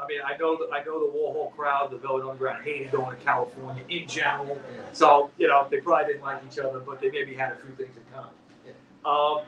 [0.00, 3.16] I mean, I know that I know the Warhol crowd, the Velvet Underground, hated going
[3.16, 4.60] to California in general.
[4.72, 4.82] Yeah.
[4.92, 7.74] So you know, they probably didn't like each other, but they maybe had a few
[7.74, 8.30] things in common.
[9.04, 9.44] Um,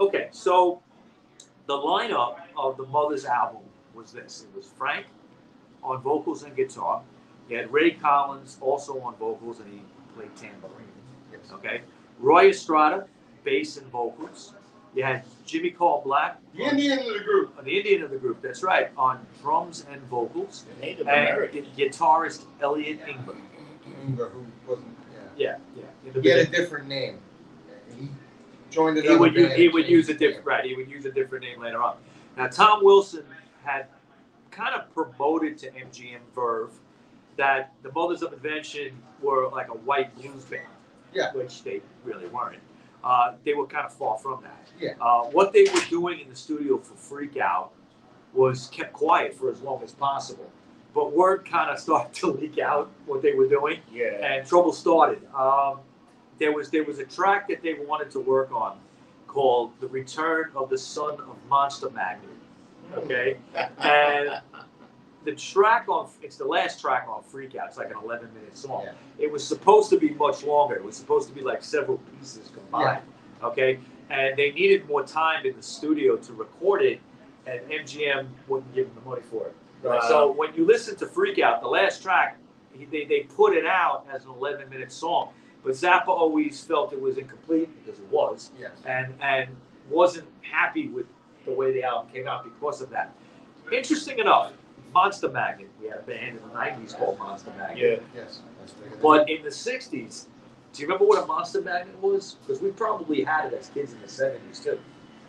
[0.00, 0.82] okay, so
[1.66, 3.62] the lineup of the Mother's album
[3.94, 5.06] was this: it was Frank
[5.82, 7.02] on vocals and guitar.
[7.48, 9.80] You had Ray Collins also on vocals, and he
[10.14, 10.86] played tambourine.
[11.32, 11.52] Yes.
[11.52, 11.82] Okay,
[12.18, 13.06] Roy Estrada,
[13.44, 14.54] bass and vocals.
[14.96, 17.54] You had Jimmy Carl Black, The Indian of the group.
[17.58, 18.40] uh, the Indian of the group.
[18.40, 21.66] That's right, on drums and vocals, Native and American.
[21.76, 23.36] gu- guitarist Elliot Ingber.
[24.06, 24.96] Ingber, who wasn't.
[25.36, 25.82] Yeah, yeah.
[26.14, 26.20] Yeah.
[26.22, 27.18] He had a different name.
[27.98, 28.08] He
[28.70, 30.54] joined he another would use, band he would use a different name.
[30.54, 30.64] right.
[30.64, 31.96] He would use a different name later on.
[32.38, 33.24] Now Tom Wilson
[33.64, 33.86] had
[34.50, 36.70] kind of promoted to MGM Verve
[37.36, 40.62] that the Mothers of Invention were like a white blues band.
[41.12, 41.32] Yeah.
[41.34, 42.58] Which they really weren't.
[43.06, 44.66] Uh, they were kind of far from that.
[44.80, 44.94] Yeah.
[45.00, 47.70] Uh, what they were doing in the studio for Freak Out
[48.34, 50.50] was kept quiet for as long as possible.
[50.92, 54.06] But word kind of started to leak out what they were doing Yeah.
[54.26, 55.20] and trouble started.
[55.32, 55.78] Um,
[56.40, 58.76] there was there was a track that they wanted to work on
[59.28, 62.30] called "The Return of the Son of Monster Magnet."
[62.96, 63.36] Okay,
[63.78, 64.40] and
[65.26, 67.66] the track on it's the last track on Freak Out.
[67.66, 68.84] It's like an 11 minute song.
[68.84, 68.92] Yeah.
[69.18, 70.76] It was supposed to be much longer.
[70.76, 73.02] It was supposed to be like several pieces combined.
[73.42, 77.00] Okay, and they needed more time in the studio to record it,
[77.46, 79.56] and MGM wouldn't give them the money for it.
[79.82, 80.00] Right.
[80.04, 82.38] So when you listen to Freak Out, the last track,
[82.90, 85.30] they, they put it out as an 11 minute song.
[85.64, 88.70] But Zappa always felt it was incomplete because it was, Yes.
[88.86, 89.48] and and
[89.90, 91.06] wasn't happy with
[91.44, 93.12] the way the album came out because of that.
[93.72, 94.52] Interesting enough,
[94.96, 98.00] Monster Magnet, we had a band in the 90s called Monster Magnet.
[98.14, 98.22] Yeah.
[98.22, 98.40] Yes.
[98.58, 100.26] That's bigger than- But in the 60s,
[100.72, 102.36] do you remember what a Monster Magnet was?
[102.40, 104.80] Because we probably had it as kids in the 70s too.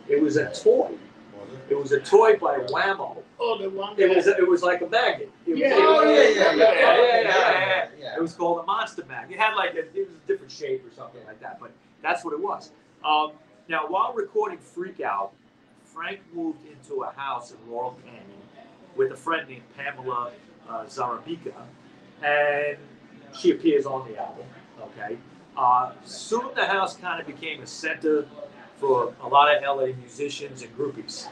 [0.08, 0.92] It was a toy.
[0.92, 1.72] It?
[1.72, 3.22] It was a toy by Wham-O.
[3.38, 5.30] Oh, the one It was it was like a magnet.
[5.46, 5.68] It was- Yeah.
[5.76, 6.54] was- Oh, yeah, yeah, yeah.
[6.54, 7.88] yeah, yeah, Okay, yeah, yeah.
[8.00, 8.16] yeah.
[8.16, 9.36] It was called a monster magnet.
[9.38, 12.24] It had like a, it was a different shape or something like that, but that's
[12.24, 12.70] what it was.
[13.04, 13.32] Um,
[13.68, 15.32] now, while recording Freak Out,
[15.84, 18.24] Frank moved into a house in Laurel Canyon
[18.98, 20.32] with a friend named Pamela
[20.68, 21.54] uh, Zarubica,
[22.22, 22.76] and
[23.34, 24.44] she appears on the album.
[24.82, 25.16] Okay.
[25.56, 28.26] Uh, soon the house kind of became a center
[28.78, 31.28] for a lot of LA musicians and groupies.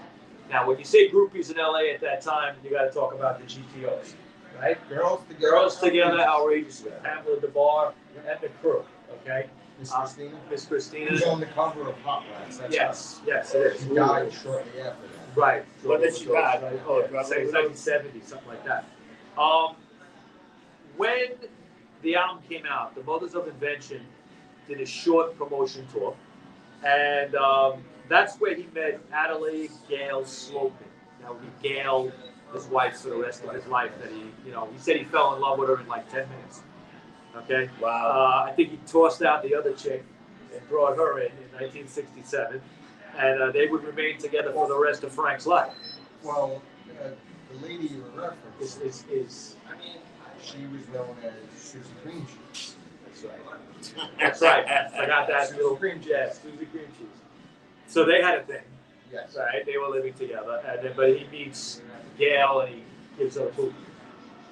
[0.48, 3.38] Now, when you say groupies in LA at that time, you got to talk about
[3.40, 4.14] the GTOs,
[4.60, 4.76] right?
[4.88, 5.50] Girls together.
[5.50, 7.92] Girls Together, Outrageous with Pamela Des Barres
[8.28, 8.84] and the crew,
[9.22, 9.46] okay?
[9.78, 10.36] Miss Uh, Christina.
[10.50, 11.10] Miss Christina.
[11.10, 12.58] Who's on the cover of Hot Rats.
[12.58, 13.82] That's Yes, yes, it is.
[13.82, 15.06] She died shortly after.
[15.36, 15.64] Right.
[15.82, 16.26] What did she?
[16.28, 16.58] Right.
[16.86, 18.86] Oh, Yeah, say 1970, something like that.
[19.38, 19.76] Um,
[20.96, 21.26] when
[22.02, 24.00] the album came out, the Mothers of Invention
[24.66, 26.16] did a short promotion tour,
[26.84, 30.72] and um, that's where he met Adelaide Gail Slocum.
[31.20, 32.10] That would be Gail,
[32.54, 33.92] his wife, for the rest of his life.
[34.00, 36.28] That he, you know, he said he fell in love with her in like 10
[36.30, 36.62] minutes.
[37.36, 37.68] Okay.
[37.80, 38.06] Wow.
[38.46, 40.02] Uh, I think he tossed out the other chick
[40.54, 42.62] and brought her in in 1967,
[43.18, 45.72] and uh, they would remain together for the rest of Frank's life.
[46.22, 46.62] Well,
[47.02, 47.08] uh,
[47.52, 49.56] the lady you were Is is, is
[50.42, 52.76] she was known as Susie Cream Cheese.
[53.08, 54.18] that's right.
[54.18, 54.66] That's right.
[54.68, 57.06] I got that Susie little Cream yeah, Susie Cream Cheese.
[57.86, 58.62] So they had a thing,
[59.12, 59.36] Yes.
[59.38, 59.64] right?
[59.64, 61.80] They were living together, and then but he meets
[62.18, 62.82] Gail and he
[63.18, 63.74] gives her a boot.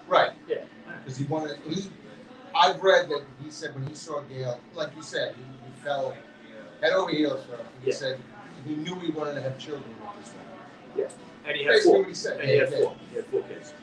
[0.07, 0.31] Right.
[0.49, 0.59] Yeah.
[1.03, 1.91] Because he wanted, he,
[2.55, 6.15] I've read that he said when he saw Gail, like you said, he, he fell
[6.81, 7.65] head over heels for her.
[7.83, 7.97] He Yeah.
[7.97, 8.19] said
[8.67, 11.11] he knew he wanted to have children with this woman.
[11.47, 12.05] And he had Basically four.
[12.07, 12.41] he said.
[12.41, 12.95] And he had four.
[13.11, 13.75] He had four kids.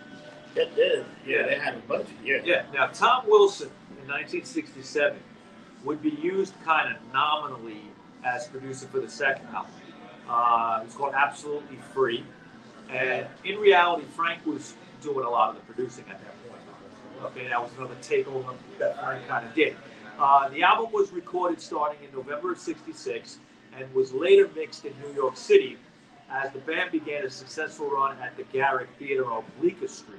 [0.55, 1.05] That did.
[1.25, 2.07] Yeah, they had a bunch.
[2.23, 2.39] Yeah.
[2.43, 2.63] Yeah.
[2.73, 3.67] Now Tom Wilson
[4.01, 5.17] in 1967
[5.83, 7.81] would be used kind of nominally
[8.25, 9.71] as producer for the second album.
[10.29, 12.23] Uh, it was called Absolutely Free.
[12.89, 16.61] And in reality, Frank was doing a lot of the producing at that point.
[17.23, 19.75] Okay, that was another takeover that Frank kind of did.
[20.19, 23.37] Uh, the album was recorded starting in November of 66
[23.77, 25.77] and was later mixed in New York City
[26.29, 30.17] as the band began a successful run at the Garrick Theater on Bleecker Street.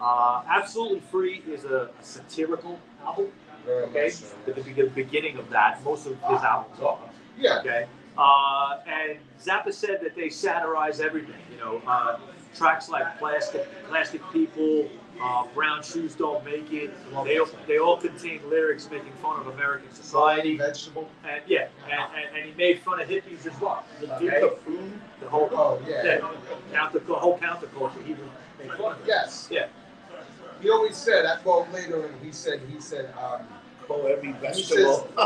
[0.00, 3.28] Uh, Absolutely Free is a, a satirical album.
[3.64, 6.98] Very Okay, so, the, the beginning of that, most of his albums are.
[7.38, 7.60] Yeah.
[7.60, 7.86] Okay,
[8.18, 11.40] uh, and Zappa said that they satirize everything.
[11.50, 12.18] You know, uh,
[12.54, 14.88] tracks like "Plastic," "Plastic People,"
[15.24, 16.92] uh, "Brown Shoes Don't Make It."
[17.24, 20.56] They all, they all contain lyrics making fun of American society.
[20.58, 21.08] Vegetable.
[21.24, 23.84] And yeah, and, and, and he made fun of hippies as well.
[24.00, 24.40] The, Okay?
[24.42, 24.92] of Food.
[25.20, 26.04] The whole Oh, yeah.
[26.04, 26.18] yeah,
[26.72, 28.04] counter, the whole counterculture.
[28.04, 28.98] He would make fun of.
[29.06, 29.48] Yes.
[29.50, 29.66] Yeah.
[30.60, 33.42] He always said, I well later, and he said, he said, um,
[33.86, 35.08] Call every He vegetable.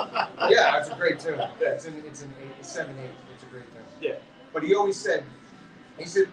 [0.51, 1.41] yeah, it's a great tune.
[1.61, 3.11] It's an, it's an eight, it's seven eight.
[3.35, 3.83] It's a great tune.
[4.01, 4.15] Yeah.
[4.53, 5.23] But he always said,
[5.97, 6.29] he said,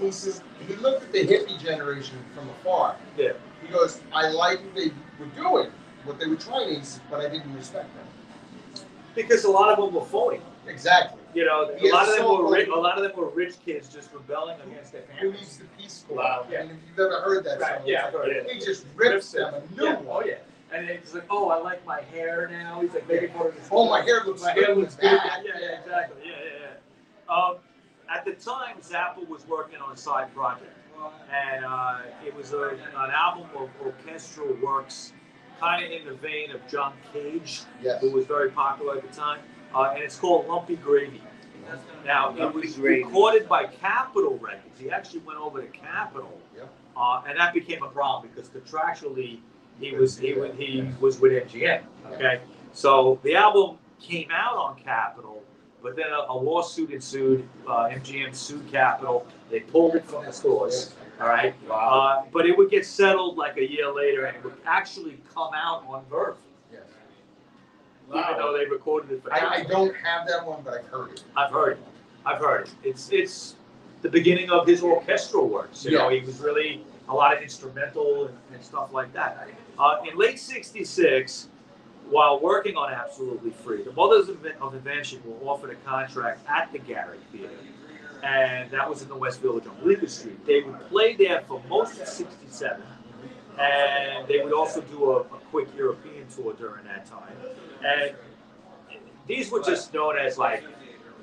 [0.00, 2.96] he says he looked at the hippie generation from afar.
[3.16, 3.32] Yeah.
[3.64, 5.70] He goes, I liked what they were doing,
[6.04, 8.06] what they were trying, said, but I didn't respect them.
[9.14, 10.40] Because a lot of them were phony.
[10.66, 11.20] Exactly.
[11.34, 13.54] You know, a lot of them so were rich, a lot of them were rich
[13.64, 15.40] kids just rebelling against their Who parents.
[15.40, 16.16] needs the Peace Corps?
[16.18, 16.46] Wow.
[16.48, 18.50] I mean, if you've ever heard that Right, song, yeah, like, it.
[18.50, 20.24] he just rips them a new Yeah, one.
[20.24, 20.34] Oh yeah.
[20.72, 22.80] And it's like, oh, I like my hair now.
[22.80, 25.04] He's like making fun of his Oh, my hair looks my good hair looks good.
[25.12, 26.22] Yeah, yeah, exactly.
[26.24, 26.66] Yeah, yeah,
[27.28, 27.34] yeah.
[27.34, 27.56] Um,
[28.12, 30.72] at the time, Zappa was working on a side project,
[31.32, 35.12] and uh, it was a, an album of orchestral works,
[35.60, 38.00] kind of in the vein of John Cage, Yes.
[38.00, 39.40] who was very popular at the time,
[39.74, 41.20] uh, and it's called Lumpy Gravy.
[42.04, 43.04] Now, it was Gravy.
[43.04, 44.78] recorded by Capitol Records.
[44.78, 46.68] He actually went over to Capitol, Yep.
[46.96, 49.38] uh, and that became a problem because contractually
[49.80, 51.82] he was he was, he was with MGM.
[52.12, 52.40] Okay,
[52.74, 55.33] so the album came out on Capitol,
[55.84, 57.46] but then a, a lawsuit ensued.
[57.68, 59.26] Uh, MGM sued Capitol.
[59.50, 60.94] They pulled it from the stores.
[61.20, 61.76] All right, Wow.
[61.76, 65.50] uh, but it would get settled like a year later, and it would actually come
[65.54, 66.36] out on Verve,
[66.72, 66.80] Yes.
[68.08, 71.12] even though they recorded it for I, I don't have that one, but I've heard
[71.12, 71.22] it.
[71.36, 71.78] I've heard it.
[72.26, 72.74] I've heard it.
[72.82, 73.54] It's it's
[74.02, 75.84] the beginning of his orchestral works.
[75.84, 79.46] You know, he was really a lot of instrumental and, and stuff like that.
[79.78, 81.48] Uh, in late '66,
[82.10, 86.78] while working on Absolutely Free, the Mothers of, Invention were offered a contract at the
[86.78, 87.50] Garrick Theater,
[88.22, 90.44] and that was in the West Village on Bleecker Street.
[90.46, 92.82] They would play there for most of '67,
[93.58, 97.34] and they would also do a, a quick European tour during that time.
[97.84, 98.14] And
[99.26, 100.64] these were just known as like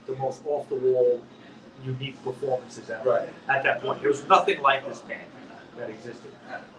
[0.08, 1.22] the most off the wall,
[1.84, 3.10] unique performances ever.
[3.10, 3.30] Right.
[3.48, 5.22] At that point, there was nothing like this band
[5.78, 6.32] that existed.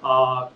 [0.02, 0.48] Uh,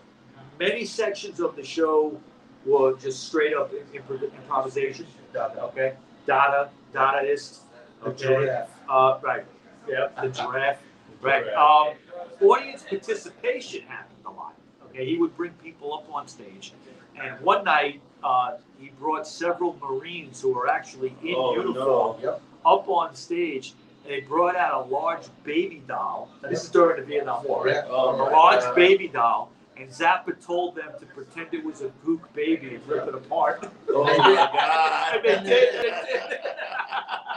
[0.59, 2.21] many sections of the show
[2.67, 5.07] were just straight up improv- improvisation.
[5.37, 5.95] Okay,
[6.27, 7.59] Dada, Dadaist.
[8.07, 9.45] Okay, uh, right.
[9.89, 10.79] Yep, the giraffe.
[11.23, 11.47] Right.
[11.55, 11.95] Um,
[12.43, 14.55] audience participation happened a lot.
[14.91, 16.73] Okay, he would bring people up on stage,
[17.21, 22.43] and one night uh, he brought several Marines who were actually in Oh, uniform Yep.
[22.65, 23.75] up on stage.
[24.05, 26.31] And they brought out a large baby doll.
[26.43, 27.83] Now, this is during the Vietnam War, right?
[27.89, 29.51] Oh, A large baby doll.
[29.79, 33.69] And Zappa told them to pretend it was a gook baby and rip it apart.
[33.91, 35.27] Oh my God.
[35.27, 35.75] And they did.
[35.75, 36.41] They did.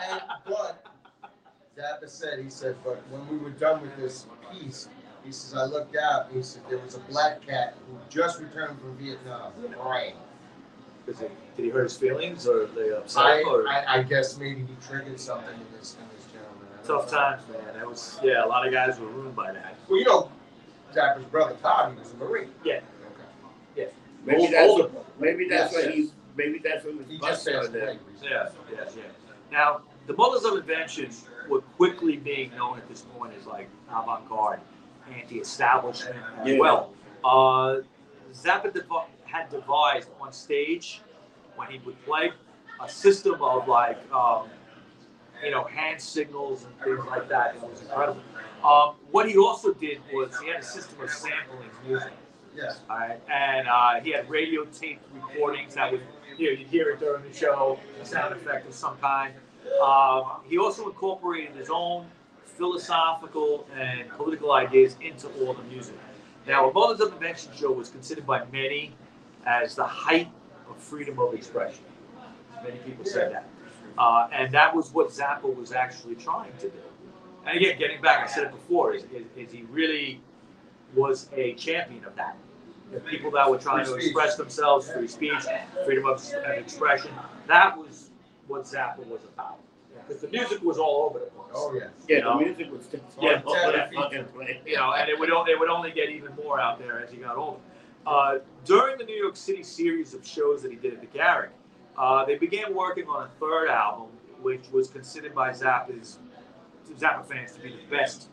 [0.10, 0.86] And but
[1.78, 4.88] Zappa said, he said, but when we were done with this piece,
[5.24, 8.40] he says, I looked out, and he said, there was a black cat who just
[8.40, 10.16] returned from Vietnam, crying.
[11.06, 13.48] Was it- Did he hurt his feelings or they upset I, him?
[13.50, 13.68] Or?
[13.68, 16.68] I, I guess maybe he triggered something in this, in this gentleman.
[16.86, 17.18] Tough know.
[17.18, 17.74] times, man.
[17.76, 18.46] That was yeah.
[18.46, 19.76] A lot of guys were ruined by that.
[19.90, 20.32] Well, you know,
[20.94, 22.52] Zappa's brother Todd, he was a Marine.
[22.64, 22.82] Yeah.
[23.78, 23.92] Okay.
[24.26, 24.90] Maybe Old- that's older.
[25.20, 27.66] maybe that's Yes, what he maybe that's what He he just was passed busted on
[27.88, 28.00] away.
[28.22, 28.30] there.
[28.32, 29.04] Yeah, yes, yeah.
[29.52, 31.10] Now, the Mothers of Invention
[31.48, 34.60] were quickly being known at this point as like avant-garde,
[35.16, 36.58] anti-establishment as Yeah.
[36.60, 36.94] well.
[37.24, 37.78] Uh,
[38.34, 38.86] Zappa dev-
[39.26, 41.02] had devised on stage
[41.56, 42.32] when he would play
[42.82, 44.50] a system of like, um,
[45.44, 47.56] you know, hand signals and things like that.
[47.56, 48.22] It was incredible.
[48.64, 52.12] Um, what he also did was he had a system of sampling music.
[52.56, 52.82] Yes.
[52.90, 56.02] All right, and uh, he had radio tape recordings that would,
[56.38, 59.34] you know, you'd hear it during the show, a sound effect of some kind.
[59.82, 62.08] Um, he also incorporated his own
[62.46, 65.96] philosophical and political ideas into all the music.
[66.48, 68.94] Now, a Mothers of Invention show was considered by many
[69.46, 70.30] as the height
[70.70, 71.84] of freedom of expression.
[72.64, 73.48] Many people said that.
[74.00, 76.82] Uh, and that was what Zappa was actually trying to do.
[77.46, 80.22] And again, getting back, I said it before, is, is, is he really
[80.96, 82.38] was a champion of that.
[82.92, 85.44] the people that were trying to express themselves, free speech,
[85.86, 87.12] freedom of of expression.
[87.48, 88.10] That was
[88.48, 89.60] what Zappa was about.
[90.08, 91.52] Because the music was all over the place.
[91.54, 91.88] Oh, yeah.
[92.08, 92.40] Yeah, You know?
[92.40, 93.42] the music was just Yeah.
[93.46, 94.26] all over that place.
[94.66, 97.12] you know, and it would only, it would only get even more out there as
[97.12, 97.60] he got older.
[98.08, 101.52] Uh, during the New York City series of shows that he did at the Garrick,
[102.00, 104.08] uh, they began working on a third album,
[104.42, 106.18] which was considered by Zappa's
[106.98, 108.30] Zappa fans to be the best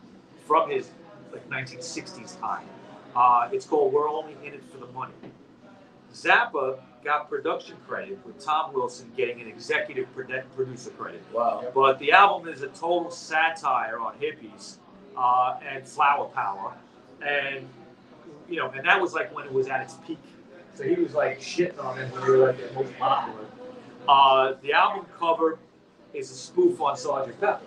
[0.46, 0.88] from his
[1.32, 2.64] like 1960s time.
[3.14, 5.12] Uh, it's called "We're Only in It for the Money."
[6.14, 11.22] Zappa got production credit, with Tom Wilson getting an executive producer credit.
[11.32, 11.70] Wow.
[11.74, 14.76] But the album is a total satire on hippies
[15.16, 16.72] uh, and flower power,
[17.20, 17.68] and
[18.48, 20.18] you know, and that was like when it was at its peak.
[20.74, 23.46] So he was like shitting on it when they were like the most popular.
[24.08, 25.58] Uh, the album cover
[26.14, 27.38] is a spoof on Sgt.
[27.40, 27.60] Pepper.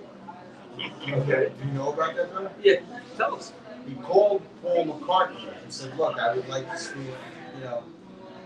[0.80, 1.52] Okay.
[1.62, 2.50] Do you know about that, though?
[2.64, 2.80] Yeah,
[3.18, 3.52] tell us.
[3.88, 7.84] he called Paul McCartney and said, "Look, I would like to see, you know."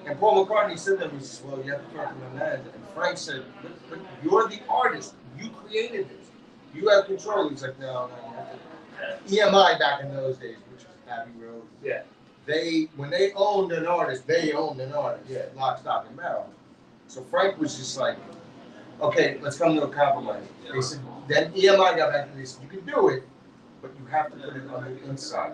[0.05, 2.39] And Paul McCartney said to him, "He says, well, you have to talk to my
[2.39, 5.13] manager." And Frank said, but, "But you're the artist.
[5.37, 6.27] You created this.
[6.73, 11.31] You have control." He's like, "No, no." EMI back in those days, which was Abbey
[11.39, 11.63] Road.
[11.83, 12.01] Yeah.
[12.45, 15.29] They when they owned an artist, they owned an artist.
[15.29, 15.43] Yeah.
[15.55, 16.49] Lock, stock, and barrel.
[17.13, 18.17] So Frank was just like,
[18.99, 20.43] "Okay, let's come to a compromise."
[20.73, 20.99] They said.
[21.27, 22.59] Then EMI got back to this.
[22.61, 23.23] You can do it,
[23.83, 25.53] but you have to put it on the inside.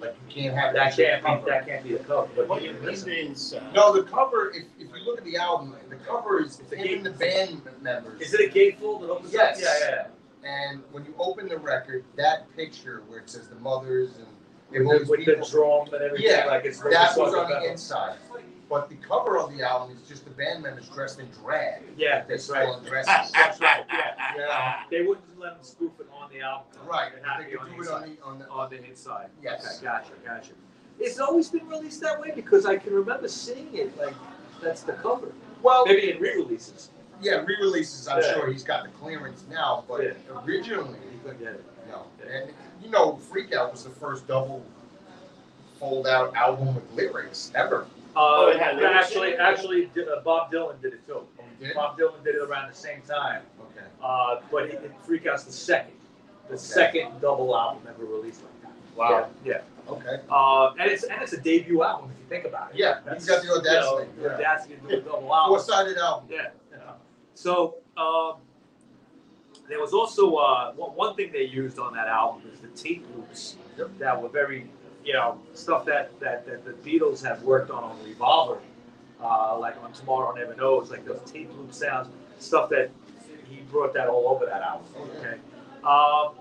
[0.00, 1.46] Like you can't have That actual can't be cover.
[1.50, 2.28] that can't be the cover.
[2.34, 3.58] But What he- you mean inside?
[3.62, 4.50] Uh, no, the cover.
[4.50, 7.10] If, if you look at the album, the cover is It's a him and the
[7.10, 8.20] band members.
[8.20, 9.58] is it a gatefold that opens Yes.
[9.58, 9.62] up?
[9.62, 10.06] Yeah,
[10.44, 10.50] yeah.
[10.70, 14.26] And when you open the record, that picture where it says the mothers and
[14.72, 14.80] yeah.
[14.80, 17.48] all With, these the, with people, drum and everything, Yeah, like it's that was on
[17.48, 18.16] the inside.
[18.68, 21.82] But the cover of the album is just the band members dressed in drag.
[21.96, 22.66] Yeah, They're that's right.
[22.84, 23.30] dresses.
[23.32, 23.84] That's right.
[23.92, 24.14] Yeah.
[24.36, 24.42] Yeah.
[24.48, 26.66] Uh, they wouldn't let them spoof it on the album.
[26.84, 27.12] Right.
[27.12, 28.48] It had to They could on the do it on the on the.
[28.48, 29.28] On the inside.
[29.42, 29.76] Yes.
[29.78, 30.52] Okay, gotcha, gotcha.
[30.98, 34.14] It's always been released that way because I can remember seeing it like
[34.60, 35.30] that's the cover.
[35.62, 36.90] Well, Maybe in re-releases.
[37.20, 38.08] yeah, re-releases.
[38.08, 38.32] I'm Yeah.
[38.34, 40.10] sure he's got the clearance now, but Yeah.
[40.44, 41.64] originally, You couldn't get it.
[41.88, 42.06] no.
[42.28, 42.50] And
[42.82, 44.64] you know, Freak Out was the first double
[45.78, 47.86] fold-out album with lyrics ever.
[48.16, 49.40] Uh, had lyrics actually, in it?
[49.40, 51.14] actually, uh, Bob Dylan did it too.
[51.14, 51.24] Oh,
[51.60, 51.74] we did?
[51.74, 53.42] Bob Dylan did it around the same time.
[53.60, 53.86] Okay.
[54.02, 55.92] Uh, but he, Freak Out's the second,
[56.48, 56.62] the Okay.
[56.62, 58.96] second double album ever released like that.
[58.96, 59.28] Wow.
[59.44, 59.60] Yeah.
[59.88, 60.20] Okay.
[60.30, 62.78] Uh, and it's and it's a debut album if you think about it.
[62.78, 64.34] Yeah, he's got the audacity, You know, the yeah.
[64.34, 65.58] audacity to do a double album.
[65.58, 66.28] Four-sided album.
[66.30, 66.48] Yeah.
[66.72, 66.78] yeah.
[67.34, 68.36] So um,
[69.68, 73.04] there was also uh, one, one thing they used on that album is the tape
[73.14, 73.90] loops Yep.
[73.98, 74.70] that were very,
[75.06, 78.58] you know, stuff that, that, that the Beatles have worked on on Revolver,
[79.22, 82.08] uh, like on Tomorrow Never Knows, like those tape loop sounds,
[82.40, 82.90] stuff that
[83.48, 84.86] he brought that all over that album.
[85.18, 85.38] Okay.
[85.84, 86.34] Um,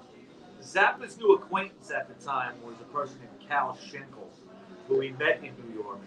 [0.63, 4.31] Zappa's new acquaintance at the time was a person named Cal Schenkel,
[4.87, 5.99] who he met in New York.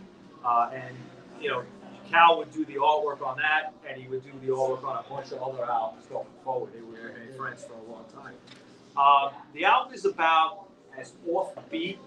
[0.44, 0.96] Uh, and,
[1.40, 1.62] you know,
[2.10, 5.08] Cal would do the artwork on that, and he would do the artwork on a
[5.08, 6.72] bunch of other albums going forward.
[6.74, 8.34] They were friends for a long time.
[8.96, 10.66] Um, the album is about
[10.98, 11.98] as offbeat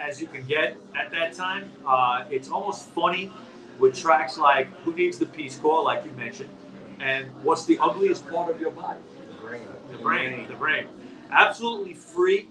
[0.00, 1.70] as you can get at that time.
[1.86, 3.32] Uh, it's almost funny
[3.78, 6.50] with tracks like "Who Needs the Peace Corps," like you mentioned,
[6.98, 9.68] and "What's the Ugliest Part of Your Body." The brain.
[9.92, 10.86] The brain, the brain.
[11.30, 12.48] Absolutely free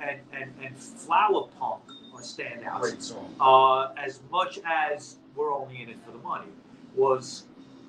[0.00, 1.82] and, and, and flower punk
[2.14, 2.80] are standouts.
[2.80, 3.34] Great song.
[3.40, 6.48] Uh, as much as we're only in it for the money,
[6.94, 7.44] was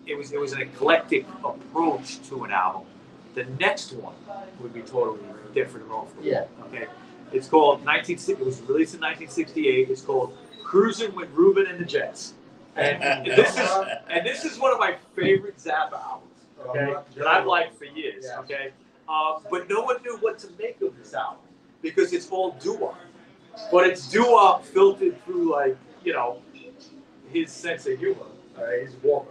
[0.06, 2.88] it was it was an eclectic approach to an album.
[3.34, 4.16] The next one
[4.60, 5.20] would be totally
[5.54, 6.46] different and off the Yeah.
[6.66, 6.88] Okay.
[7.32, 8.18] It's called 19.
[8.30, 9.90] It was released in 1968.
[9.90, 12.34] It's called Cruising with Ruben and the Jets.
[12.78, 13.70] And this is
[14.10, 16.28] and this is one of my favorite Zappa albums.
[16.70, 18.26] Okay, that I've liked for years.
[18.40, 18.72] Okay,
[19.10, 21.42] uh, but no one knew what to make of this album
[21.82, 22.98] because it's all doo-wop,
[23.74, 25.76] but it's doo-wop filtered through like
[26.06, 26.42] you know
[27.34, 28.24] his sense of humor,
[28.58, 29.28] uh, his warmer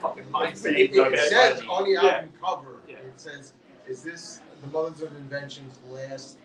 [0.00, 0.72] fucking It, mindset.
[0.78, 1.16] it, it okay?
[1.28, 2.00] says on the Yeah.
[2.16, 2.96] album cover, Yeah.
[2.98, 3.54] it says,
[3.88, 6.38] "Is this the Mothers of Invention's last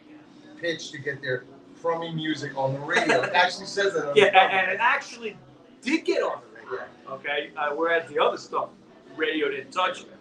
[0.59, 1.45] pitch to get their
[1.81, 4.09] crummy music on the radio?" It actually says that.
[4.09, 5.37] On yeah, the and, and it actually
[5.81, 6.85] did get on the radio.
[7.11, 8.69] Okay, uh, whereas the other stuff,
[9.15, 10.11] radio didn't touch it.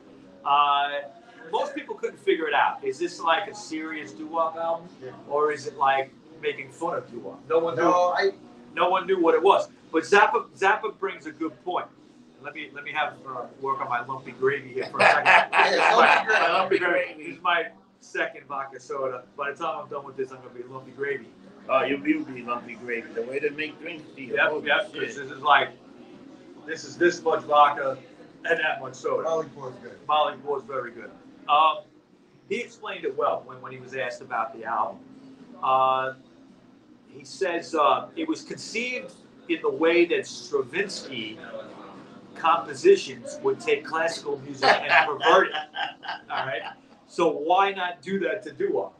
[0.45, 0.89] Uh,
[1.51, 2.82] most people couldn't figure it out.
[2.84, 5.11] Is this like a serious doo-wop album, Yeah.
[5.28, 7.41] or is it like making fun of doo-wop?
[7.49, 7.82] No one knew.
[7.82, 8.30] No, I.
[8.74, 9.68] No one knew what it was.
[9.91, 11.87] But Zappa Zappa brings a good point.
[12.43, 15.26] Let me let me have uh, work on my lumpy gravy here for a second.
[15.53, 16.53] Yeah, lumpy gravy.
[16.53, 17.24] lumpy gravy.
[17.24, 17.64] This is my
[18.07, 19.24] second vodka soda.
[19.36, 21.26] By the time I'm done with this, I'm gonna be lumpy gravy.
[21.68, 23.12] Oh, you will be lumpy gravy.
[23.12, 24.30] The way to make drinks, Steve.
[24.30, 24.92] Yep, Holy yep.
[24.92, 25.00] shit.
[25.00, 25.70] This is like
[26.66, 27.98] this is this much vodka
[28.48, 29.24] and that much soda.
[29.24, 29.98] Molly Poor's good.
[30.07, 31.11] Molly was very good.
[31.48, 31.78] Um,
[32.48, 34.98] he explained it well when, when he was asked about the album.
[35.62, 36.14] Uh,
[37.09, 39.12] he says uh, it was conceived
[39.48, 41.38] in the way that Stravinsky
[42.34, 45.54] compositions would take classical music and pervert it.
[46.30, 46.62] All right.
[47.09, 48.98] So why not do that to doo-wop?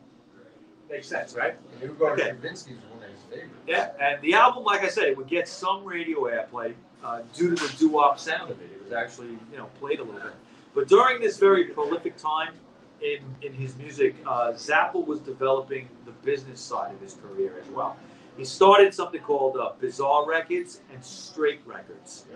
[0.90, 1.57] Makes sense, right?
[1.82, 2.22] And Okay.
[2.22, 3.54] Stravinsky one of his favorites.
[3.66, 3.90] Yeah.
[4.00, 7.66] And the album, like I said, it would get some radio airplay uh, due to
[7.66, 8.70] the doo-wop sound of it.
[8.72, 10.32] It was actually, you know, played a little bit.
[10.74, 12.54] But during this very prolific time
[13.00, 17.68] in in his music, uh, Zappa was developing the business side of his career as
[17.70, 17.96] well.
[18.36, 22.26] He started something called uh, Bizarre Records and Straight Records.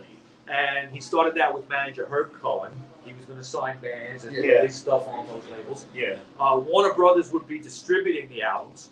[0.49, 2.73] And he started that with manager Herb Cohen.
[3.05, 4.53] He was going to sign bands and Yeah.
[4.59, 5.87] release stuff on those labels.
[5.95, 6.17] Yeah.
[6.39, 8.91] Uh, Warner Brothers would be distributing the albums.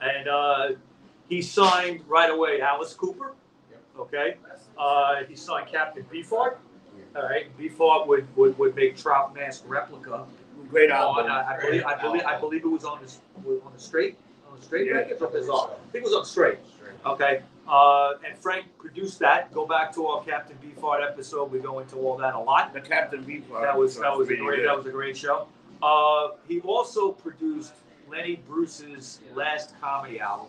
[0.00, 0.68] And uh,
[1.28, 3.34] he signed right away Alice Cooper.
[3.98, 4.36] Okay.
[4.76, 6.56] Uh, he signed Captain Beefheart.
[7.16, 7.46] All right.
[7.58, 10.26] Beefheart would, would, would make Trout Mask Replica.
[10.70, 11.30] Great On, album.
[11.32, 14.18] uh, I, believe, I, believe, I believe it was on the, on the straight.
[14.50, 15.04] On the straight Yeah.
[15.20, 15.70] or bizarre?
[15.72, 16.58] I think it was on straight.
[17.06, 17.42] Okay.
[17.68, 19.52] Uh, and Frank produced that.
[19.52, 21.50] Go back to our Captain Beefheart episode.
[21.52, 22.72] We go into all that a lot.
[22.72, 23.62] The Captain Beefheart.
[23.62, 25.48] That was that was a great that was a great show.
[25.82, 27.74] Uh, he also produced
[28.10, 30.48] Lenny Bruce's last comedy album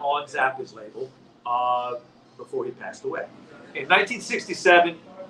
[0.00, 1.08] on Zappa's label
[1.46, 1.94] uh,
[2.36, 3.26] before he passed away.
[3.74, 4.88] In 1967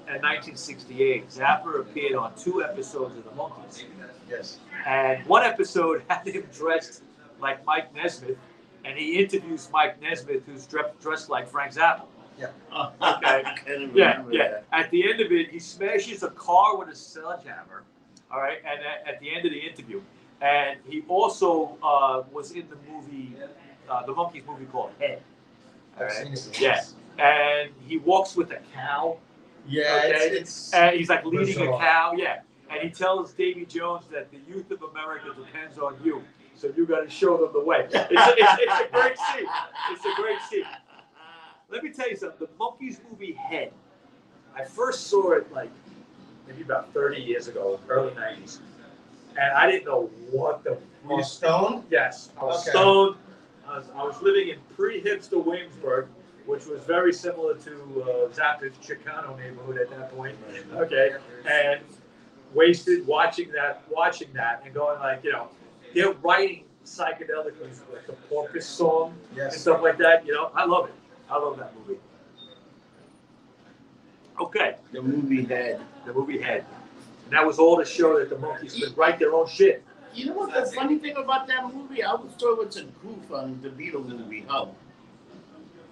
[0.08, 3.84] and 1968, Zappa appeared on two episodes of The Monkees,
[4.28, 4.58] Yes.
[4.86, 7.02] and one episode had him dressed
[7.38, 8.38] like Mike Nesmith,
[8.84, 12.02] and he interviews Mike Nesmith, who's dre- dressed like Frank Zappa.
[12.72, 14.48] I can't Yeah, yeah.
[14.50, 14.64] that.
[14.72, 17.84] At the end of it, he smashes a car with a sledgehammer.
[18.32, 20.00] All right, and at, at the end of the interview,
[20.40, 23.34] and he also uh, was in the movie,
[23.88, 25.22] uh, the Monkees movie called Head.
[25.98, 26.30] All I've seen it.
[26.30, 26.58] once.
[26.58, 26.82] Yeah.
[27.18, 29.18] and he walks with a cow,
[29.68, 30.10] Yeah, Okay.
[30.10, 32.14] it's, it's and he's like leading a cow.
[32.16, 36.22] Yeah, and he tells Davy Jones that the youth of America depends on you,
[36.62, 37.88] so you got to show them the way.
[37.90, 39.48] It's a, it's, it's a great scene.
[39.90, 40.64] It's a great scene.
[41.68, 42.38] Let me tell you something.
[42.38, 43.72] The Monkees movie Head.
[44.56, 45.70] I first saw it like
[46.46, 48.58] maybe about 30 years ago, early 90s,
[49.30, 50.78] and I didn't know what the.
[51.04, 51.84] Were you stoned?
[51.90, 52.70] Yes, I was Okay.
[52.70, 53.16] stoned.
[53.68, 56.06] I was, I was living in pre-hipster Williamsburg,
[56.46, 60.36] which was very similar to uh, Zappa's Chicano neighborhood at that point.
[60.74, 61.16] Okay,
[61.50, 61.80] and
[62.54, 65.48] wasted watching that, watching that, and going like, you know,
[65.94, 70.26] they're writing psychedelic music, like the Porpoise song and stuff like that.
[70.26, 70.94] You know, I love it.
[71.30, 71.98] I love that movie.
[74.40, 75.80] Okay, The movie had.
[76.06, 76.64] the movie Head.
[77.24, 79.84] And that was all to show that the Monkees could write their own shit.
[80.14, 82.02] You know what the funny thing about that movie?
[82.02, 84.76] I was thought it was a goof on the Beatles movie, Help.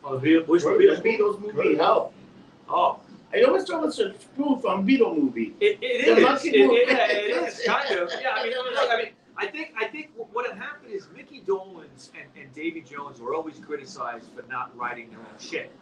[0.05, 1.03] Oh, the Beatles, which Beatles?
[1.03, 2.13] Beatles movie, Help.
[2.69, 2.99] Oh,
[3.33, 5.55] I always thought it was a spoof on Beatles movie.
[5.61, 6.23] it, it The is.
[6.23, 6.77] monkey It, movie.
[6.77, 8.11] it, yeah, it is kind of.
[8.21, 9.07] Yeah, I mean, look, I mean,
[9.41, 13.35] I think I think what had happened is Micky Dolenz and, and Davy Jones were
[13.35, 15.73] always criticized for not writing their own shit.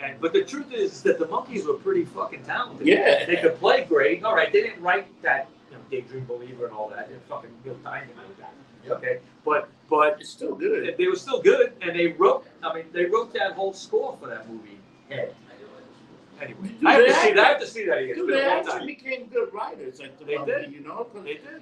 [0.00, 2.86] And but the truth is that the Monkees were pretty fucking talented.
[2.86, 3.24] Yeah.
[3.24, 4.22] They could play great.
[4.22, 7.08] All right, they didn't write that, you know, Daydream Believer and all that.
[7.08, 8.52] They're fucking Neil Diamond wrote that.
[8.84, 8.92] Yep.
[8.98, 10.94] Okay, but but It's still good.
[10.98, 12.46] they were still good, and they wrote.
[12.62, 14.78] I mean, they wrote that whole score for that movie.
[15.08, 15.34] Head.
[16.40, 17.38] Anyway, I have to see that.
[17.44, 18.14] I have to see that again.
[18.16, 18.86] Dude, they actually time.
[18.86, 20.72] became good writers at the They movie, did.
[20.72, 21.60] you know, They did.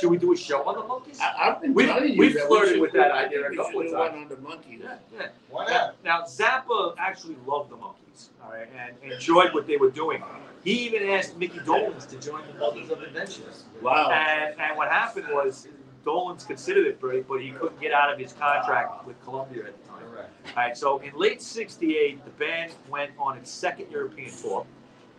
[0.00, 1.20] Should we do a show on the Monkees?
[1.20, 3.24] I, I've been We've- telling you we've that flirted we should with do- that I
[3.24, 4.22] idea think a we couple should of do one times.
[4.22, 4.82] on the Monkees.
[4.82, 5.26] Yeah, yeah.
[5.50, 6.04] Why Now, not?
[6.04, 10.22] now Zappa actually loved the Monkees, all right, and enjoyed what they were doing.
[10.64, 13.44] He even asked Micky Dolenz to join the Mothers of Invention.
[13.80, 14.10] Wow.
[14.10, 15.68] And and what happened was
[16.04, 19.82] Dolenz considered it, but but he couldn't get out of his contract with Columbia at
[19.82, 20.02] the time.
[20.12, 20.30] Correct.
[20.48, 24.66] All right, so in late '68, the band went on its second European tour,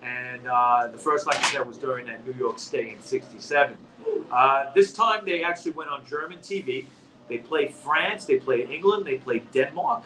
[0.03, 3.77] and uh, the first, like I said, was during that New York stay in '67.
[4.31, 6.85] Uh, this time, they actually went on German TV.
[7.27, 10.03] They played France, they played England, they played Denmark,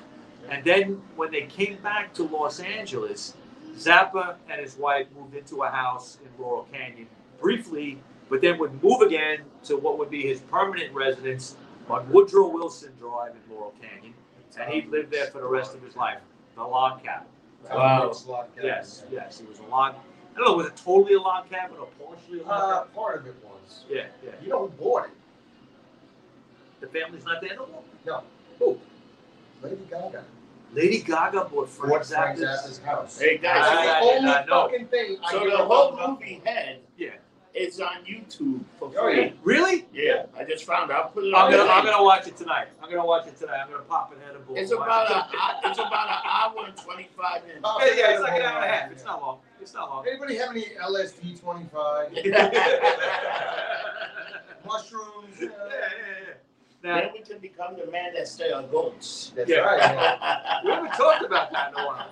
[0.50, 3.36] and then when they came back to Los Angeles,
[3.76, 7.08] Zappa and his wife moved into a house in Laurel Canyon
[7.40, 11.58] briefly, but then would move again to what would be his permanent residence
[11.90, 14.16] on Woodrow Wilson Drive in Laurel Canyon
[14.60, 16.20] and he lived there for the rest of his life.
[16.56, 17.28] The log cabin.
[17.70, 18.10] Wow.
[18.10, 19.96] It's a lot of Yes, yes, he was a log.
[20.34, 22.94] I don't know, was it totally a log cabin or partially a log Uh, cabin?
[22.96, 23.84] part of it was.
[23.90, 24.32] Yeah, yeah.
[24.42, 25.12] You know who bought it?
[26.80, 27.84] The family's not there no more.
[28.06, 28.24] No.
[28.60, 28.80] Who?
[29.62, 30.24] Lady Gaga.
[30.74, 32.62] Lady Gaga bought Frank Bought Frank Zappa's.
[32.64, 33.20] Zappa's house.
[33.20, 34.68] Hey That's guys, I- the I did only not know.
[34.70, 37.10] fucking thing I so give the a whole fuck movie Head Yeah.
[37.54, 39.22] Is on YouTube for Oh, free.
[39.26, 39.32] yeah.
[39.44, 39.86] Really?
[39.94, 41.06] Yeah, I just found out.
[41.06, 41.52] I'll put it I'm on.
[41.52, 41.94] gonna, the I'm link.
[41.96, 42.68] gonna watch it tonight.
[42.82, 43.60] I'm gonna watch it tonight.
[43.64, 44.56] I'm gonna pop an edible.
[44.56, 45.38] It's and watch about it.
[45.66, 47.62] a it's about an hour and twenty five minutes.
[47.64, 47.78] Oh.
[47.86, 48.92] Yeah, yeah, it's like an hour and a half.
[48.92, 49.40] It's not long.
[49.62, 50.06] It's not long.
[50.08, 52.14] Anybody have any LSD 25?
[52.26, 52.50] yeah,
[54.66, 55.36] Mushrooms?
[55.40, 56.34] yeah, Uh, yeah.
[56.84, 59.32] Now, then we can become the man that stay on goats.
[59.36, 59.58] That's Yeah.
[59.60, 59.80] right.
[59.96, 60.62] man.
[60.66, 62.10] we haven't talked about that in a while.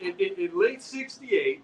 [0.00, 1.62] In, in, in late '68,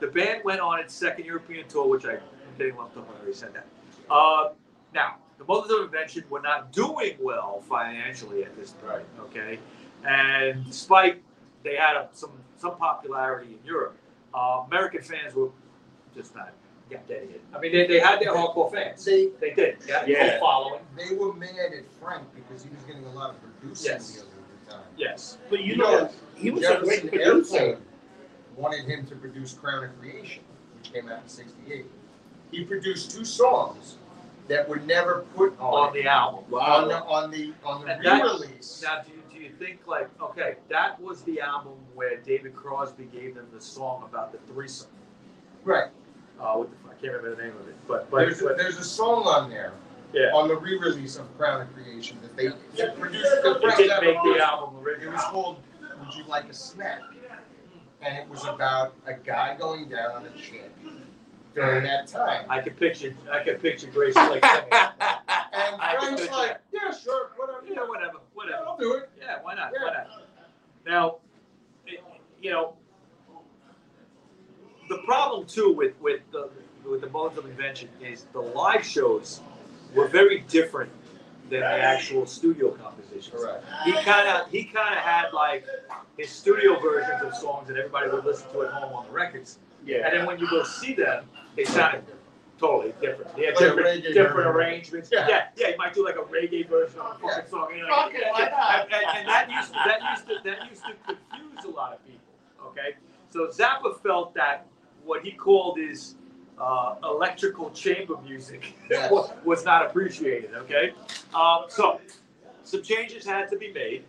[0.00, 2.20] the band went on its second European tour, which I, I'm
[2.58, 3.08] getting lumped up.
[3.10, 3.66] I already said that.
[4.10, 4.50] Uh,
[4.94, 8.92] now, the Mothers of Invention were not doing well financially at this point.
[8.92, 9.24] Right.
[9.24, 9.58] Okay,
[10.06, 11.22] and despite
[11.62, 13.96] they had a, some some popularity in Europe,
[14.34, 15.48] uh, American fans were
[16.14, 16.52] just not
[16.90, 17.40] yeah, dead yet.
[17.54, 19.02] I mean, they, they had their hardcore fans.
[19.04, 19.80] They, They did.
[19.80, 20.38] They had a Yeah.
[20.40, 20.82] following.
[20.96, 24.12] they were mad at Frank because he was getting a lot of producing Yes.
[24.12, 24.84] deals at the time.
[24.98, 25.38] Yes.
[25.48, 27.56] But you You know, know, he was a great producer.
[27.56, 27.82] Airplane
[28.56, 30.42] wanted him to produce Crown of Creation,
[30.78, 31.86] which came out in '68.
[32.50, 33.96] He produced two songs
[34.48, 36.44] that were never put On on, the album.
[36.54, 37.04] on the Wow.
[37.08, 38.82] on the on the re-release.
[38.84, 43.04] Now, do you, do you think like okay, that was the album where David Crosby
[43.04, 44.88] gave them the song about the threesome?
[45.64, 45.88] Right.
[46.40, 48.78] Uh, what the, I can't remember the name of it, but but, There's a, there's
[48.78, 49.72] a song on there
[50.12, 53.24] yeah, on the re-release of Crown of Creation that they that produced.
[53.42, 54.40] The it didn't make the produced.
[54.40, 55.56] album It was called
[56.00, 57.00] Would You Like a Snack?
[58.02, 60.72] And it was about a guy going down on a chick
[61.54, 62.46] during that time.
[62.48, 64.68] I could picture I could picture Grace like singing.
[65.54, 67.60] And I Frank's picture like, yeah, sure, whatever.
[67.68, 68.64] yeah, whatever, whatever.
[68.66, 69.10] I'll do it.
[69.20, 69.70] Yeah, why not?
[69.74, 69.84] Yeah.
[69.84, 70.06] Why not?
[70.86, 71.16] Now,
[71.86, 72.02] it,
[72.40, 72.74] you know,
[74.88, 76.48] the problem too with with the
[76.88, 79.40] with the modes of invention is the live shows
[79.94, 80.90] were very different
[81.52, 83.40] than the actual studio compositions.
[83.40, 83.64] Correct.
[83.84, 85.64] He kind of he kind of had like
[86.18, 89.58] his studio versions of songs that everybody would listen to at home on the records,
[89.84, 90.06] Yeah.
[90.06, 92.04] and then when you go see them, they sounded
[92.58, 93.34] totally different.
[93.36, 95.10] They had Like different, reggae different arrangements.
[95.12, 95.26] Yeah.
[95.28, 97.44] yeah, yeah, you might do like a reggae version of a fucking Yeah.
[97.50, 97.68] song.
[97.76, 98.80] You know, Fuck it, why not?
[98.84, 101.92] and, and, and that used to, that used to that used to confuse a lot
[101.92, 102.20] of people.
[102.68, 102.94] Okay,
[103.30, 104.66] so Zappa felt that
[105.04, 106.14] what he called his
[106.58, 109.10] uh, electrical chamber music Yes.
[109.10, 110.54] was, was not appreciated.
[110.54, 110.92] Okay,
[111.34, 112.00] um, so
[112.64, 114.04] some changes had to be made,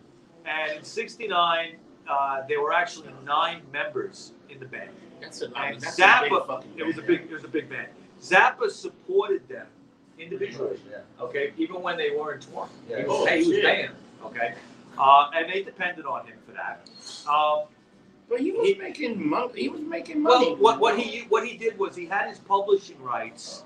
[0.46, 1.76] and in '69
[2.08, 4.90] uh, there were actually nine members in the band.
[5.20, 7.08] That's a, And that's a big Zappa, fucking it was a band.
[7.08, 7.88] big, it was a big band.
[8.22, 9.66] Zappa supported them
[10.18, 10.78] individually.
[10.90, 10.98] Yeah.
[11.20, 12.98] Okay, even when they weren't touring, Yeah.
[12.98, 13.64] he was, Oh, hey, he was shit.
[13.64, 13.90] paying.
[14.24, 14.54] Okay,
[14.98, 16.86] uh, and they depended on him for that.
[17.28, 17.64] Um,
[18.28, 19.52] But he was He- making money.
[19.62, 20.46] He was making money.
[20.52, 23.64] well, what, what he what he did was he had his publishing rights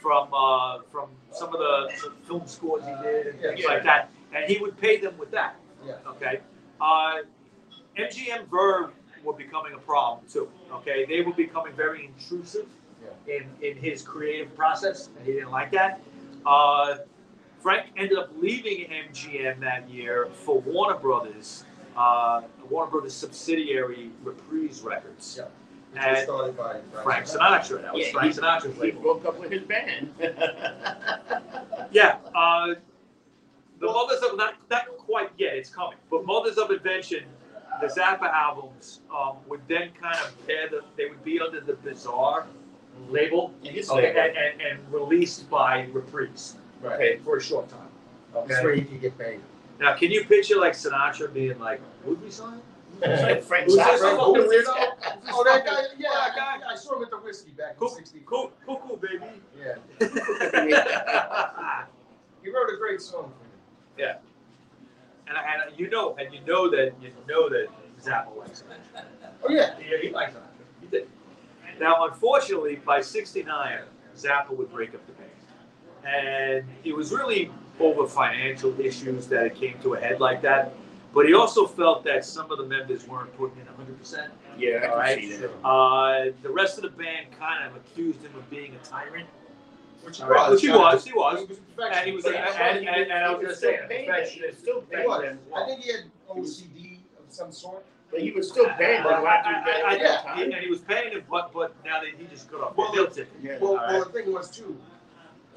[0.00, 3.68] from uh, from some of the, the film scores he did and things Yeah.
[3.68, 5.56] like that, and he would pay them with that.
[5.84, 5.94] Yeah.
[6.06, 6.40] Okay.
[6.80, 7.16] Uh,
[7.98, 8.92] MGM Verve
[9.24, 10.48] were becoming a problem too.
[10.72, 12.66] Okay, they were becoming very intrusive
[13.26, 16.00] in in his creative process, and he didn't like that.
[16.46, 16.98] Uh,
[17.60, 21.64] Frank ended up leaving MGM that year for Warner Brothers,
[21.98, 25.36] uh, Warner Brothers subsidiary Reprise Records.
[25.38, 25.44] Yeah.
[25.92, 27.82] Which was And started by Frank Sinatra.
[27.82, 29.00] That was Yeah, Frank he- Sinatra's he label.
[29.02, 30.10] broke up with his band.
[31.90, 32.16] Yeah.
[32.34, 32.74] Uh,
[33.80, 35.54] the Mothers of not not quite yet.
[35.56, 37.24] It's coming, but Mothers of Invention,
[37.80, 40.82] the Zappa albums um, would then kind of bear the.
[40.96, 42.46] They would be under the Bizarre
[43.08, 44.20] label, His okay, label.
[44.20, 46.94] and, and, and released by Reprise Right.
[46.94, 47.18] Okay.
[47.24, 47.88] for a short time.
[48.34, 48.62] That's Okay.
[48.64, 49.40] where you could get paid.
[49.80, 52.60] Now, can you picture like Sinatra being like, "Would we sign?"
[53.00, 54.16] Frank Who's this Zappa.
[54.16, 54.92] fucking Who's this weirdo?
[55.32, 56.58] Oh, that guy, yeah, That guy.
[56.68, 58.22] I saw him at the Whisky back in Cool, '60.
[58.26, 59.24] cool, cool, cool, baby.
[59.56, 59.76] Yeah.
[60.00, 60.70] and,
[62.42, 63.32] He wrote a great song
[63.96, 64.16] for him.
[65.30, 67.68] I- and you know, and you know that you know that
[68.02, 69.04] Zappa likes Sinatra.
[69.44, 69.74] Oh, yeah.
[69.78, 70.64] Yeah, he likes Sinatra.
[70.80, 71.08] He did.
[71.78, 73.80] Now, unfortunately, by '69,
[74.16, 75.30] Zappa would break up the band,
[76.04, 77.50] and it was really
[77.80, 80.72] over financial issues that it came to a head like that.
[81.14, 84.32] But he also felt that some of the members weren't putting in 100 percent.
[84.58, 85.18] Yeah, I can Alright.
[85.20, 85.50] see that.
[85.66, 89.26] Uh, the rest of the band kind of accused him of being a tyrant,
[90.04, 90.60] Which he All right, was.
[90.62, 91.40] which he was, he was.
[91.40, 91.58] He was
[91.96, 92.58] and he was, perfectionist.
[92.60, 94.24] and, and, and, and I was he just still saying, paying them.
[94.28, 95.36] He was still He was.
[95.56, 97.84] I think he had OCD of some sort.
[98.10, 99.24] But he was still paying I, them.
[99.26, 100.42] I, after he I, I, Yeah.
[100.44, 102.96] and he was paying him, but but now that he just got off Well, the
[102.96, 103.32] bill ticket.
[103.42, 103.58] Yeah.
[103.60, 104.76] Well, All well, the thing was too,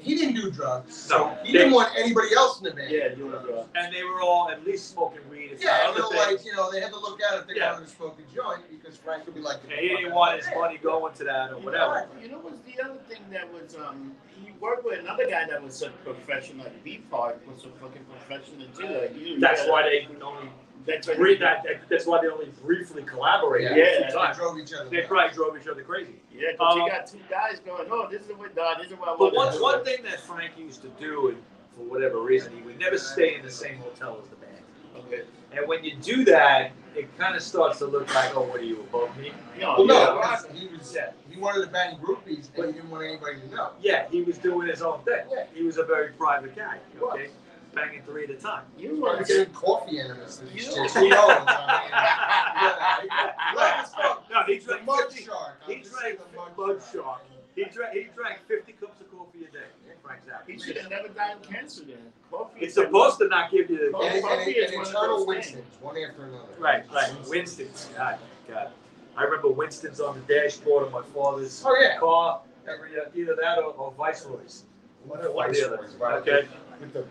[0.02, 1.08] he didn't do drugs.
[1.08, 2.90] No, so he they- didn't want anybody else in the band.
[2.90, 5.90] Yeah, you was, uh, and they were all at least smoking weed and Yeah, and
[5.90, 6.44] other they're things.
[6.44, 7.72] like, you know, they had to look out if they Yeah.
[7.72, 10.46] wanted to smoke a joint because Frank would be like, and he didn't want his
[10.54, 12.08] money going to that or whatever.
[12.20, 15.62] You know what's the other thing that was um he worked with another guy that
[15.62, 18.86] was a professional like Beefheart was a fucking professional too.
[19.00, 20.50] Like, you, That's yeah, why they could only
[20.86, 23.84] that's why that, that, that's why they only briefly collaborated Yeah.
[24.00, 24.06] Yeah.
[24.08, 24.36] They times.
[24.36, 24.88] drove each other.
[24.90, 25.08] They nuts.
[25.08, 26.14] probably drove each other crazy.
[26.32, 28.98] Yeah, because Um, you got two guys going, oh, this is what uh, this is
[28.98, 31.38] what I But want one, to one thing that Frank used to do, and
[31.76, 34.52] for whatever reason, he would never stay in the same hotel as the band.
[34.96, 35.22] Okay.
[35.56, 38.64] And when you do that, it kind of starts to look like, oh, what are
[38.64, 39.32] you above me?
[39.58, 40.40] No, Well, no, yeah.
[40.54, 41.10] he was, Yeah.
[41.30, 43.70] he wanted to bang groupies, but he didn't want anybody to know.
[43.80, 45.24] Yeah, he was doing his own thing.
[45.30, 45.44] Yeah.
[45.54, 46.78] He was a very private guy.
[47.00, 47.28] Okay.
[47.74, 48.64] Banging three at a time.
[48.78, 50.94] You We're want getting coffee enemies to these You- chicks.
[50.94, 51.42] We know it.
[51.46, 54.18] I mean, yeah, let us go.
[54.30, 55.62] No, he The drank mud 50, shark.
[55.66, 56.92] he I'm just drank the mud mud shark.
[57.04, 57.20] shark.
[57.54, 59.58] He drank, he drank 50 cups of coffee a day,
[60.02, 60.50] Frank Zappa.
[60.50, 61.98] He should have never died of cancer then.
[62.30, 63.90] Coffee It's supposed to not give you the.
[63.96, 66.48] Oh, And, and, coffee is and one of eternal those Winstons, one after another.
[66.58, 67.12] Right, right.
[67.28, 67.90] Winston's.
[67.96, 68.18] God,
[68.48, 68.70] God.
[69.18, 71.98] I remember Winston's on the dashboard of my father's Oh, yeah.
[71.98, 72.40] car.
[72.66, 74.64] Every uh, either that or, or Viceroy's.
[75.04, 75.76] What One a or white the other.
[75.76, 76.14] stories, right?
[76.26, 76.48] Okay.
[76.80, 77.04] With the,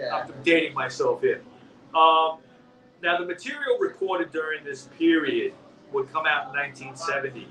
[0.00, 0.16] yeah.
[0.16, 1.42] I'm dating myself here.
[1.94, 2.38] Um,
[3.02, 5.52] now, the material recorded during this period
[5.92, 7.46] would come out in 1970.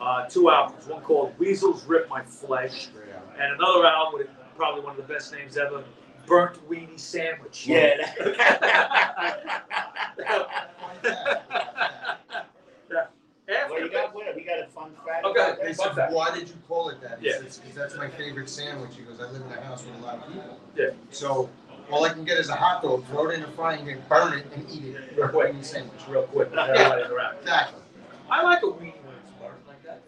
[0.00, 2.88] Uh, two albums, one called Weasels Rip My Flesh,
[3.38, 5.84] and another album with probably one of the best names ever,
[6.26, 7.66] Burnt Weenie Sandwich.
[7.66, 8.12] Yeah.
[13.46, 14.34] Well, you got what?
[14.34, 15.24] We got a fun fact.
[15.24, 15.54] Okay.
[15.62, 17.18] They said, why did you call it that?
[17.20, 17.38] He Yeah.
[17.38, 18.90] says, because that's my favorite sandwich.
[18.96, 20.60] He goes, I live in a house with a lot of people.
[20.76, 20.90] Yeah.
[21.10, 21.50] So
[21.90, 24.38] all I can get is a hot dog, throw it in the frying pan, burn
[24.38, 25.16] it, and eat it.
[25.16, 25.54] Real quick.
[25.54, 26.00] Eat a sandwich.
[26.08, 26.52] real quick.
[26.52, 27.36] everybody's around.
[27.40, 27.82] Exactly.
[28.30, 30.02] I like a weenie when it's burnt like that.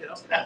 [0.00, 0.12] You know?
[0.12, 0.44] Okay.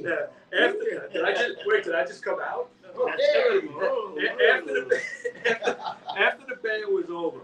[0.00, 0.26] Yeah.
[0.52, 1.84] After, did I just wait?
[1.84, 2.70] Did I just come out?
[2.96, 3.66] Oh, okay.
[3.66, 4.18] Whoa, oh,
[4.54, 5.00] After the
[5.50, 5.76] after,
[6.18, 7.40] after the band was over,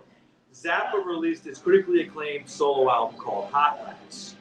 [0.55, 4.37] Zappa released his critically acclaimed solo album called Hot Rats.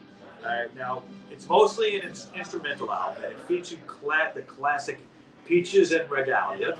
[0.75, 4.99] Now it's mostly an ins- instrumental album, it featured cla- the classic
[5.45, 6.77] Peaches en Regalia.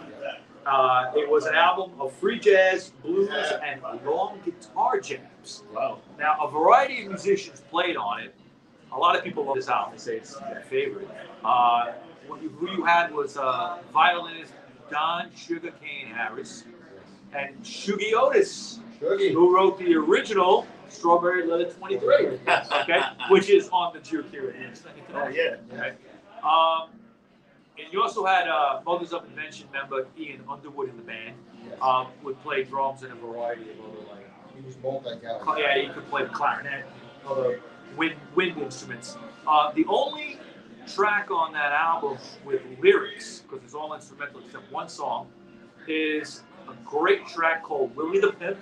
[0.66, 3.30] Uh, it was an album of free jazz, blues,
[3.62, 5.64] and long guitar jams.
[5.74, 6.00] Wow.
[6.18, 8.34] Now, a variety of musicians played on it.
[8.94, 9.94] A lot of people love this album.
[9.94, 11.10] They say it's their favorite.
[11.44, 11.92] Uh,
[12.28, 14.54] what you, who you had was uh, violinist
[14.90, 16.64] Don Sugarcane Harris
[17.36, 19.34] and Shuggie Otis, Shuggie.
[19.34, 24.56] who wrote the original Strawberry Letter 23, okay, which is on the Jerk Here at
[24.56, 24.84] Hands.
[25.14, 25.56] Oh yeah.
[25.74, 25.96] Okay.
[26.44, 26.90] Um,
[27.78, 31.36] and you also had uh, Mothers of Invention member Ian Underwood in the band.
[31.68, 31.78] Yes.
[31.82, 35.58] Um, would play drums and a variety of other like He was multi-talented.
[35.58, 36.86] Yeah, he could play the clarinet,
[37.28, 37.62] other
[37.98, 39.18] wind wind instruments.
[39.48, 40.38] Uh, the only
[40.88, 45.28] track on that album with lyrics, because it's all instrumental except one song,
[45.88, 48.58] is a great track called Willie the Pimp,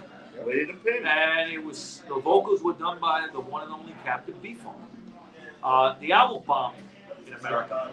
[0.46, 1.06] Ready to pin.
[1.06, 4.78] and it was the vocals were done by the one and only Captain B-Funk.
[5.64, 6.76] Uh, the album bombed
[7.28, 7.92] in America,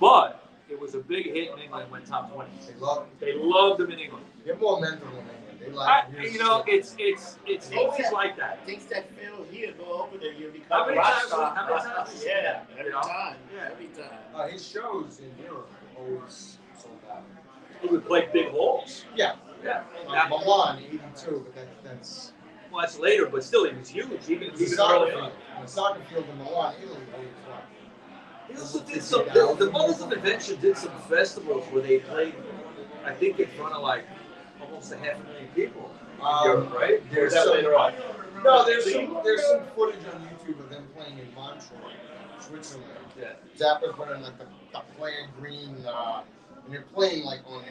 [0.00, 1.90] but it was a big hit in England.
[1.90, 2.50] Went top twenty.
[2.66, 3.06] They love.
[3.20, 4.24] They loved them in England.
[4.44, 5.32] They're more mental than England.
[5.60, 6.04] They like.
[6.18, 6.74] I, you know, shit.
[6.80, 8.64] it's it's it's always like that.
[8.66, 10.32] Things that fail here go over there.
[10.32, 11.54] You become How a many rock times- star.
[11.54, 13.00] how many times- Yeah, every You know?
[13.02, 13.36] time.
[13.54, 13.68] Yeah.
[13.70, 14.18] Every time.
[14.34, 17.22] Uh, his shows in Europe are always sold out.
[17.80, 19.04] He would play big halls.
[19.14, 19.36] Yeah.
[19.64, 19.82] Yeah.
[20.08, 21.00] Now, Milan, 82,
[21.44, 22.32] but that, that's.
[22.70, 24.08] well, that's later, but still, it was huge.
[24.28, 25.32] Even, It's even early on.
[25.60, 26.98] The soccer field in Milan, Italy.
[28.48, 29.24] He also did some.
[29.34, 32.34] The, the Mothers of Invention did some festivals where they played.
[33.04, 34.04] I think in front of like
[34.60, 35.90] almost a half a million people.
[36.22, 37.10] Um, Europe, right?
[37.12, 37.92] There's that some- later on?
[38.44, 41.76] No, there's some there's some footage on YouTube of them playing in Montreux,
[42.40, 42.86] Switzerland.
[43.18, 43.32] Yeah.
[43.58, 46.22] Zappa's running like the, the plaid green, uh,
[46.64, 47.62] and they're playing like on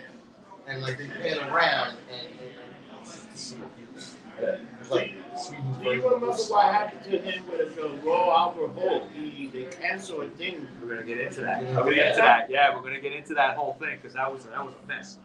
[0.67, 2.27] and like they pan around and.
[2.39, 2.49] and
[4.79, 9.07] it's like Sweden's Do you remember what happened to him with the Royal Albert Hall?
[9.13, 10.67] He they canceled a thing.
[10.81, 11.63] We're gonna get into that.
[11.63, 11.75] Yeah.
[11.75, 12.49] We're gonna get into that.
[12.49, 15.17] Yeah, we're gonna get into that whole thing because that was that was a mess.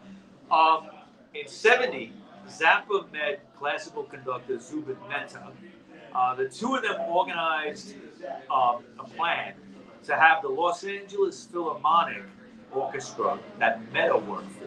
[0.50, 0.88] Um,
[1.34, 2.12] in '70,
[2.48, 5.52] Zappa met classical conductor Zubin Mehta.
[6.14, 7.94] Uh, the two of them organized
[8.50, 9.54] um, a plan
[10.04, 12.22] to have the Los Angeles Philharmonic
[12.72, 14.64] Orchestra that Mehta worked for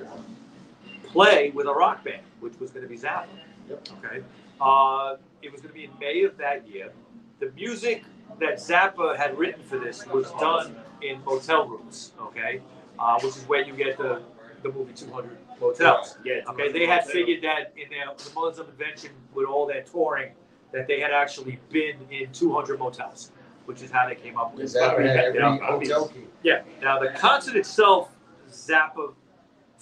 [1.13, 3.27] play with a rock band, which was going to be Zappa.
[3.69, 3.87] Yep.
[3.99, 4.23] Okay.
[4.59, 6.91] Uh, it was going to be in May of that year.
[7.39, 8.03] The music
[8.39, 12.13] that Zappa had written for this was done in motel rooms.
[12.19, 12.61] Okay,
[12.99, 14.21] uh, which is where you get the
[14.63, 16.17] the movie 200 Motels.
[16.25, 16.41] Yeah.
[16.49, 20.31] Okay, they had figured that in their the Mothers of Invention with all their touring
[20.71, 23.31] that they had actually been in 200 motels,
[23.65, 26.25] which is how they came up with Zappa had every hotel key.
[26.41, 26.63] yeah.
[26.81, 28.09] Now the concert itself,
[28.49, 29.13] Zappa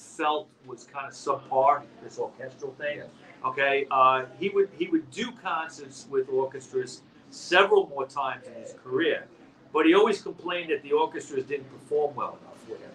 [0.02, 1.84] felt was kind of subpar.
[2.04, 2.98] This orchestral thing.
[2.98, 3.08] Yes.
[3.46, 3.86] Okay.
[3.92, 9.26] Uh, he would he would do concerts with orchestras several more times in his career,
[9.72, 12.92] but he always complained that the orchestras didn't perform well enough with him.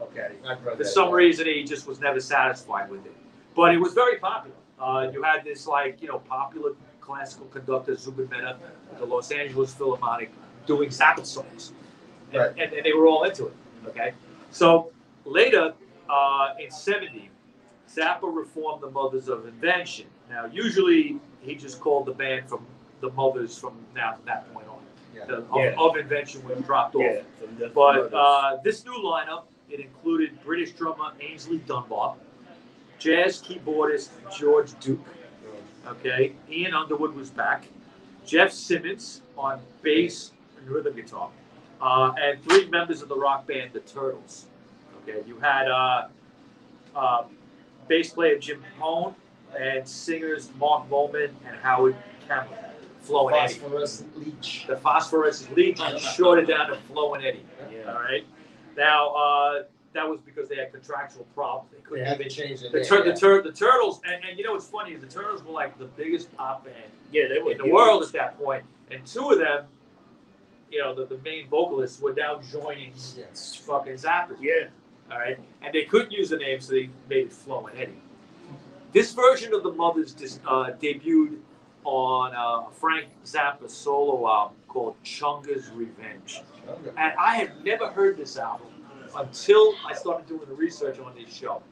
[0.00, 0.30] Okay.
[0.76, 3.12] For some reason, he just was never satisfied with it.
[3.56, 4.54] But it was very popular.
[4.80, 8.56] Uh, you had this like you know popular classical conductor Zubin Mehta,
[8.98, 10.30] the Los Angeles Philharmonic,
[10.66, 11.72] doing Zappa songs,
[12.32, 12.50] and, Right.
[12.58, 13.54] and, and they were all into it.
[13.88, 14.12] Okay,
[14.50, 14.92] so
[15.24, 15.72] later
[16.08, 17.30] uh, in '70,
[17.88, 20.06] Zappa reformed the Mothers of Invention.
[20.30, 22.66] Now, usually he just called the band from
[23.00, 24.78] the Mothers from now that point on.
[25.14, 25.24] Yeah.
[25.26, 25.74] the, of, Yeah.
[25.78, 27.02] of invention was dropped off.
[27.02, 32.16] Yeah, But uh, this new lineup, it included British drummer Aynsley Dunbar,
[32.98, 35.06] jazz keyboardist George Duke,
[35.86, 37.64] okay, Ian Underwood was back,
[38.26, 41.30] Jeff Simmons on bass and rhythm guitar,
[41.80, 44.46] uh, and three members of the rock band The Turtles.
[45.08, 46.08] Okay, you had uh,
[46.94, 47.24] uh,
[47.86, 49.14] bass player Jim Pons
[49.58, 51.96] and singers Mark Volman and Howard
[52.28, 52.46] Kaylan,
[53.00, 53.54] Flo and Eddie.
[53.54, 54.64] Phosphorescent leech.
[54.66, 57.44] The phosphorus leak shorted down to Flo and Eddie.
[57.72, 57.90] yeah.
[57.92, 58.26] All right.
[58.76, 59.62] Now uh,
[59.94, 61.70] that was because they had contractual problems.
[61.72, 62.34] They They couldn't had to even.
[62.34, 63.12] change the The, tur- yeah.
[63.14, 64.92] the, tur- the turtles, and, and you know what's funny?
[64.92, 66.76] is The turtles were like the biggest pop band
[67.10, 67.72] yeah, they were in the huge.
[67.72, 68.62] world at that point.
[68.62, 69.64] point, and two of them,
[70.70, 73.54] you know, the, the main vocalists were now joining Yes.
[73.66, 74.36] fucking Zappa.
[74.38, 74.66] Yeah,
[75.10, 78.02] All right, and they couldn't use the name, so they made it Flo and Eddie.
[78.92, 81.38] This version of the Mothers dis- uh, debuted
[81.84, 86.42] on uh, Frank Zappa's solo album called Chunga's Revenge.
[86.96, 88.66] And I had never heard this album
[89.16, 91.62] until I started doing the research on this show.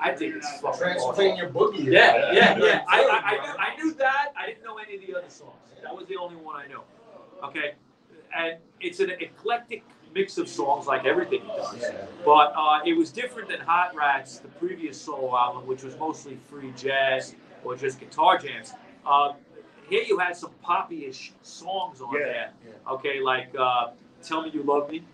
[0.00, 1.14] I think it's fucking awesome.
[1.14, 1.84] Transylvania Boogie.
[1.84, 2.84] Yeah, yeah, yeah.
[2.88, 4.32] I, I, I, knew, I knew that.
[4.36, 5.54] I didn't know any of the other songs.
[5.82, 6.82] That was the only one I know.
[7.44, 7.74] Okay,
[8.36, 9.84] and it's an eclectic
[10.14, 11.84] mix of songs, like everything he does.
[12.24, 16.36] But uh, it was different than Hot Rats, the previous solo album, which was mostly
[16.48, 17.34] free jazz
[17.64, 18.72] or just guitar jams.
[19.06, 19.32] Um,
[19.88, 22.50] here you had some poppy-ish songs on Yeah, there.
[22.66, 22.92] yeah.
[22.92, 23.90] Okay, like uh,
[24.22, 25.04] "Tell Me You Love Me."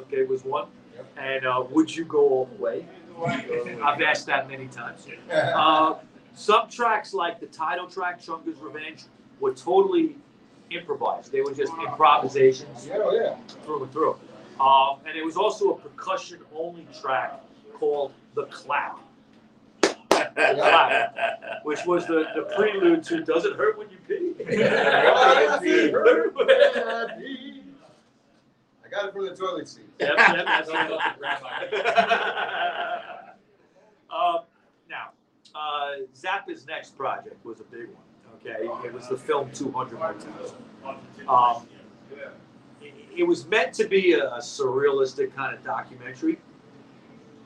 [0.00, 1.06] Okay, was one, Yep.
[1.16, 2.86] and uh, "Would You Go All the Way."
[3.82, 5.06] I've asked that many times.
[5.32, 5.94] Uh,
[6.34, 9.04] some tracks, like the title track, Chunga's Revenge,
[9.40, 10.16] were totally
[10.70, 11.32] improvised.
[11.32, 13.34] They were just improvisations yeah, yeah.
[13.64, 14.16] through and through.
[14.60, 17.40] Um, and it was also a percussion only track
[17.74, 18.98] called The Clap,
[21.62, 24.34] which was the, the prelude to Does It Hurt When You Pee?
[28.84, 29.84] I got it from the toilet seat.
[30.00, 30.70] Yep, yep, that's
[34.10, 34.40] um,
[34.88, 35.10] now,
[35.54, 38.02] uh, Zappa's next project was a big one.
[38.40, 40.54] Okay, it was the film 200 Motels.
[41.28, 41.66] Um,
[43.18, 46.38] it, was meant to be a, a surrealistic kind of documentary,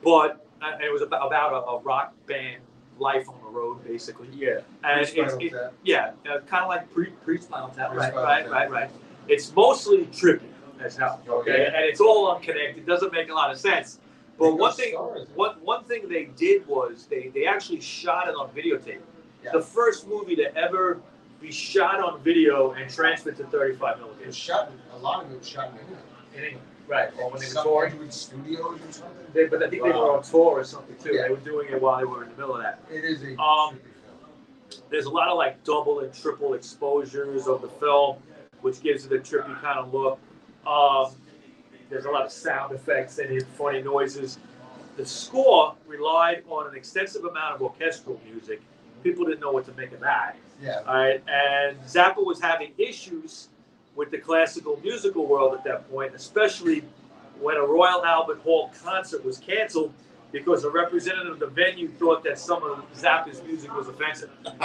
[0.03, 2.61] but uh, it was about, about a, a rock band
[2.99, 4.27] life on the road, basically.
[4.33, 5.53] yeah, And it's, it,
[5.83, 8.89] yeah, uh, kind of like pre pre Spinal Tap, right, right, right, right.
[9.27, 10.41] It's mostly trippy
[10.79, 11.21] as hell.
[11.27, 11.65] Okay, Okay.
[11.67, 12.85] and it's all unconnected.
[12.85, 13.99] Doesn't make a lot of sense.
[14.37, 15.27] But one thing, stars.
[15.35, 18.99] one one thing they did was they they actually shot it on videotape.
[19.43, 19.51] Yeah.
[19.53, 20.99] The first movie to ever
[21.39, 24.35] be shot on video and transferred to 35 It was millimeters.
[24.35, 24.69] shot.
[24.71, 26.03] in- lot of was shot in England.
[26.35, 27.09] In England, right?
[27.19, 27.93] Or when they were touring.
[27.93, 29.25] Edgewood Studios or something.
[29.33, 31.13] They, but I think they were on tour or something too.
[31.13, 31.23] Yeah.
[31.23, 32.79] They were doing it while they were in the middle of that.
[32.91, 33.79] It is a Um.
[34.89, 38.17] There's a lot of like double and triple exposures of the film,
[38.61, 40.17] which gives it a trippy kind of look.
[40.65, 41.13] Um,
[41.89, 44.39] there's a lot of sound effects and funny noises.
[44.97, 48.61] The score relied on an extensive amount of orchestral music.
[49.03, 50.37] People didn't know what to make of that.
[50.61, 50.81] Yeah.
[50.87, 53.49] All right, and Zappa was having issues
[53.95, 56.83] with the classical musical world at that point, especially
[57.39, 59.93] when a Royal Albert Hall concert was canceled
[60.31, 64.29] because a representative of the venue thought that some of Zappa's music was offensive.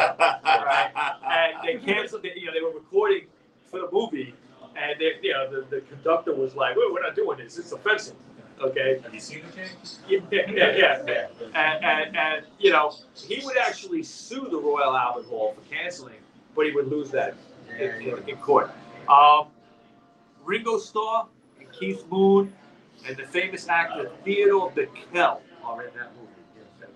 [1.31, 2.37] And they canceled it.
[2.37, 3.27] You know, they were recording
[3.71, 4.35] for the movie,
[4.77, 7.59] and they, you know, the, the conductor was like, "Wait, we're not doing this.
[7.59, 8.15] It's offensive."
[8.61, 8.99] Okay.
[9.03, 10.23] Have you seen the king?
[10.31, 11.03] Yeah, yeah, yeah.
[11.07, 11.27] yeah.
[11.55, 16.17] And, and, and you know, he would actually sue the Royal Albert Hall for canceling,
[16.57, 17.35] but he would lose that
[17.69, 18.71] Yeah, in, in, in court.
[19.09, 19.47] Um,
[20.45, 21.27] Ringo Starr
[21.59, 22.53] and Keith Moon
[23.07, 26.33] and the famous actor Theodore Bikel are in that movie.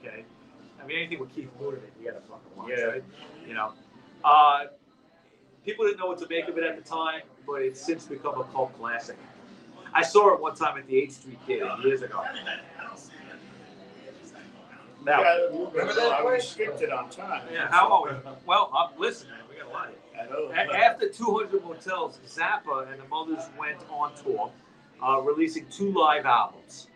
[0.04, 0.24] Okay,
[0.82, 2.70] I mean anything with Keith Moon in it, you gotta fucking watch.
[2.76, 2.84] Yeah.
[2.84, 3.04] Right?
[3.46, 3.72] You know,
[4.24, 4.64] uh,
[5.64, 8.40] people didn't know what to make of it at the time, but it's since become
[8.40, 9.16] a cult classic.
[9.94, 12.22] I saw it one time at the 8th Street Theater years ago.
[15.04, 16.12] Now, Remember that?
[16.20, 17.42] I'm restricted on time.
[17.52, 18.30] yeah, how are we?
[18.46, 19.96] Well, uh, listen, man, we got a lot here.
[20.30, 24.50] After 200 Motels, Zappa and the Mothers went on tour,
[25.02, 26.88] uh, releasing two live albums.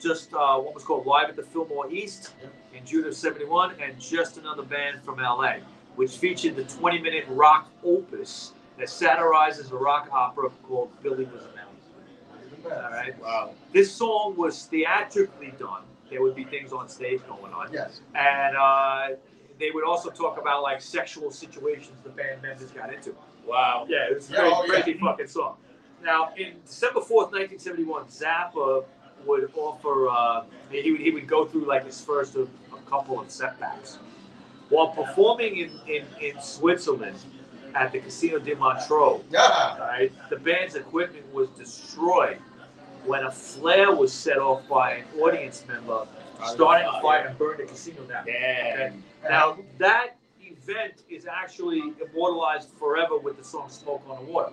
[0.00, 2.32] Just uh, one was called Live at the Fillmore East
[2.74, 5.56] in June of 71, and Just Another Band from LA,
[5.94, 11.42] which featured the 20 minute rock opus that satirizes a rock opera called Billy Was
[11.44, 12.74] a Mountain.
[12.84, 13.20] All right.
[13.22, 13.54] Wow.
[13.72, 15.82] This song was theatrically done.
[16.10, 18.00] There would be things on stage going on Yes.
[18.14, 19.08] and uh,
[19.62, 23.14] they would also talk about like sexual situations the band members got into.
[23.46, 23.86] Wow.
[23.88, 24.82] Yeah, it was a Yeah, crazy, oh, yeah.
[24.82, 25.56] crazy fucking song.
[26.04, 28.84] Now, in December fourth, nineteen seventy one, Zappa
[29.24, 30.08] would offer.
[30.08, 33.98] Uh, he would he would go through like his first of a couple of setbacks
[34.68, 37.16] while performing in in, in Switzerland.
[37.74, 39.22] at the Casino de Montreux.
[39.30, 39.40] Yeah.
[39.40, 42.38] All right, the band's equipment was destroyed
[43.06, 46.06] when a flare was set off by an audience member,
[46.44, 48.24] starting a fire and burned the casino down.
[48.26, 48.34] Yeah.
[48.34, 48.92] Okay.
[49.24, 54.52] Now that event is actually immortalized forever with the song "Smoke on the Water,"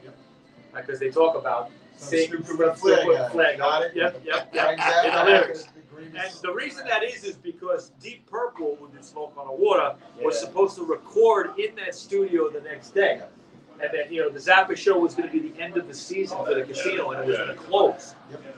[0.73, 3.29] because they talk about seeing red flag guy.
[3.29, 3.57] flag.
[3.57, 3.95] Got it?
[3.95, 4.77] Yep, yep, yep.
[4.77, 5.65] Zappa In the lyrics.
[5.97, 9.95] And the reason that is is because Deep Purple, who did "Smoke on the Water,"
[10.21, 13.21] was supposed to record in that studio the next day.
[13.81, 15.93] And then, you know, the Zappa show was going to be the end of the
[15.93, 18.13] season for the casino and it was going to close.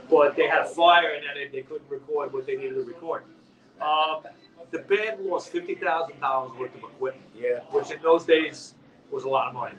[0.09, 2.81] But they had a fire and then they, they couldn't record what they needed to
[2.81, 3.23] record.
[3.79, 4.23] Um,
[4.71, 7.59] the band lost $50,000 worth of equipment, Yeah.
[7.71, 8.73] which in those days
[9.11, 9.75] was a lot of money.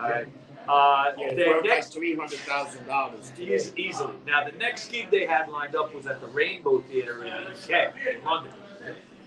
[0.00, 0.26] All right.
[0.68, 3.32] Uh, Yeah, their next three hundred thousand dollars.
[3.38, 4.14] Eas- easily.
[4.26, 7.50] Now, the next gig they had lined up was at the Rainbow Theatre in the
[7.50, 8.52] UK, in London.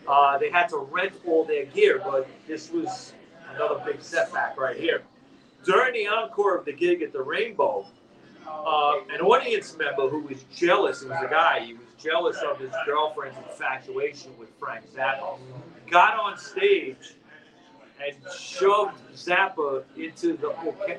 [0.07, 3.13] Uh, they had to rent all their gear, but this was
[3.53, 5.01] another big setback right here.
[5.65, 7.85] During the encore of the gig at the Rainbow,
[8.47, 12.59] uh, an audience member who was jealous, it was a guy, he was jealous of
[12.59, 15.37] his girlfriend's infatuation with Frank Zappa,
[15.89, 17.15] got on stage
[18.05, 20.49] and shoved Zappa into the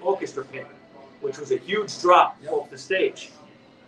[0.02, 0.66] orchestra pit,
[1.20, 3.30] which was a huge drop off the stage.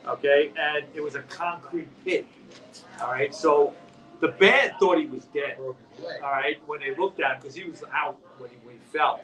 [0.07, 2.27] Okay, and it was a concrete pit.
[3.03, 3.75] All right, so
[4.21, 5.57] the band thought he was dead.
[5.59, 6.23] broke his leg.
[6.23, 8.81] All right, when they looked at him, because he was out when he, when he
[8.97, 9.21] fell.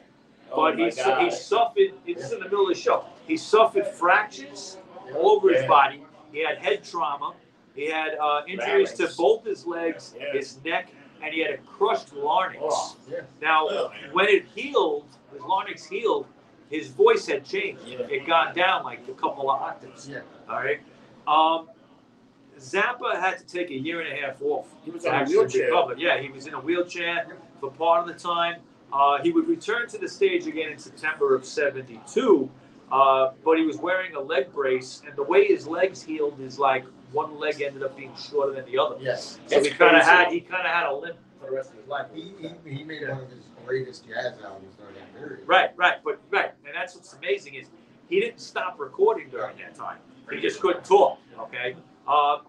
[0.51, 3.05] Oh But my he, su- he suffered, this is in the middle of the show,
[3.25, 4.77] he suffered fractures
[5.15, 6.03] all over his body.
[6.31, 7.33] He had head trauma.
[7.75, 10.31] He had uh, injuries to both his legs, Yeah.
[10.33, 10.89] his neck,
[11.21, 12.59] and he had a crushed larynx.
[12.61, 13.21] Oh, Yeah.
[13.41, 13.91] Now, Ugh.
[14.13, 16.27] when it healed, his larynx healed,
[16.69, 17.81] his voice had changed.
[17.85, 17.99] Yeah.
[18.09, 20.07] It gone down like a couple of octaves.
[20.09, 20.21] Yeah.
[20.49, 20.79] All right.
[21.27, 21.69] Um,
[22.57, 24.67] Zappa had to take a year and a half off.
[24.83, 25.65] He was on a wheelchair.
[25.67, 25.95] recover.
[25.97, 27.27] Yeah, he was in a wheelchair
[27.59, 28.61] for part of the time.
[28.93, 32.49] Uh, he would return to the stage again in September of '72,
[32.91, 36.57] uh, but he was wearing a leg brace, and the way his legs healed is
[36.57, 38.97] like one leg ended up being shorter than the other.
[38.99, 39.39] Yes.
[39.47, 41.77] So he kind of had he kind of had a limp for the rest of
[41.77, 42.07] his life.
[42.13, 45.47] He, he, he made one of his greatest jazz albums during that period.
[45.47, 47.67] Right, right, but right, and that's what's amazing is
[48.09, 49.97] he didn't stop recording during that time.
[50.31, 51.19] He just couldn't talk.
[51.39, 51.75] Okay.
[52.07, 52.39] Uh,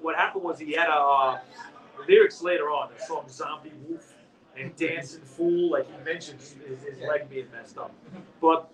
[0.00, 1.38] what happened was he had a uh,
[2.08, 2.90] lyrics later on.
[2.96, 4.14] The song "Zomby Woof"
[4.56, 7.92] and "Dancing Fool," like he mentioned his, his leg being messed up.
[8.40, 8.70] But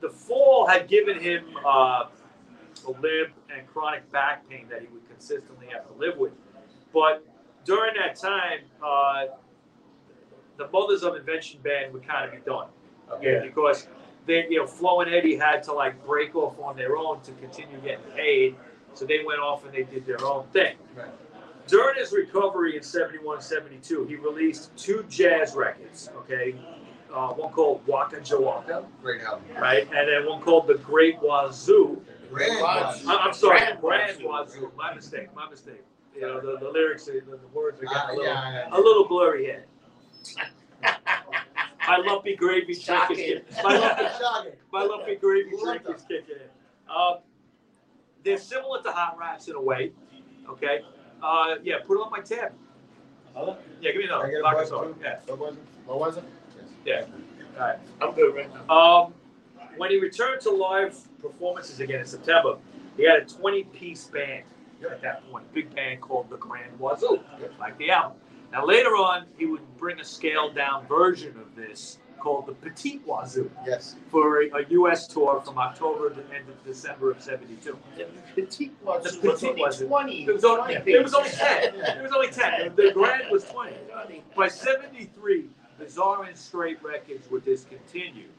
[0.00, 2.06] the fall had given him uh,
[2.84, 6.32] a limp and chronic back pain that he would consistently have to live with.
[6.92, 7.24] But
[7.64, 9.26] during that time, uh,
[10.58, 12.68] the Mothers of Invention band would kind of be done.
[13.10, 13.40] Okay, Yeah.
[13.42, 13.88] because
[14.26, 17.32] they, you know, Flo and Eddie had to like break off on their own to
[17.32, 18.56] continue getting paid.
[18.94, 20.76] So they went off and they did their own thing.
[20.94, 21.08] Right.
[21.66, 26.54] During his recovery in 71, 72, he released two jazz records, okay?
[27.12, 29.44] Uh, one called Waka Jawaka, Great album.
[29.60, 29.84] right?
[29.94, 32.02] And then one called The Great Wazoo.
[32.32, 33.08] Grand Wazoo.
[33.10, 34.28] I- I'm sorry, Grand Grand Wazoo.
[34.28, 34.72] Wazoo.
[34.76, 35.82] My mistake, my mistake.
[36.14, 39.08] You know, the, the lyrics, the, the words are Uh, a little, yeah, a little
[39.08, 39.64] blurry here.
[41.88, 43.18] My lumpy gravy drink Shocking.
[43.18, 43.64] is kicking.
[43.64, 44.52] My lumpy, Shocking.
[44.72, 46.94] my lumpy gravy Love drink is kicking in.
[46.94, 47.16] Um,
[48.24, 49.90] they're similar to hot rats in a way.
[50.48, 50.82] Okay.
[51.20, 52.52] Uh, yeah, put it on my tab.
[53.34, 53.54] Huh?
[53.80, 54.28] Yeah, give me I another.
[54.30, 54.84] get a Knock buzz us off.
[54.84, 54.96] too?
[55.02, 55.18] Yeah.
[55.26, 55.62] What was it?
[55.86, 56.24] What was it?
[56.86, 57.04] Yeah.
[57.58, 57.78] All right.
[58.00, 58.74] I'm good right now.
[59.04, 59.14] Um,
[59.76, 62.56] when he returned to live performances again in September,
[62.96, 64.44] he had a 20 piece band
[64.90, 67.20] at that point, big band called the Grand Wazoo,
[67.60, 68.18] like the album.
[68.52, 73.04] Now, later on, he would bring a scaled down version of this called the Petite
[73.06, 73.96] Wazoo Yes.
[74.10, 75.06] for a, a U.S.
[75.08, 77.76] tour from October to end of December of 72.
[77.96, 80.24] The petite was, The was petite only twenty.
[80.24, 81.74] It was only, it was only 10.
[81.74, 82.74] It was only 10.
[82.76, 83.74] The Grand was 20.
[84.36, 85.46] By 73,
[85.78, 88.30] Bizarre and Straight Records were discontinued.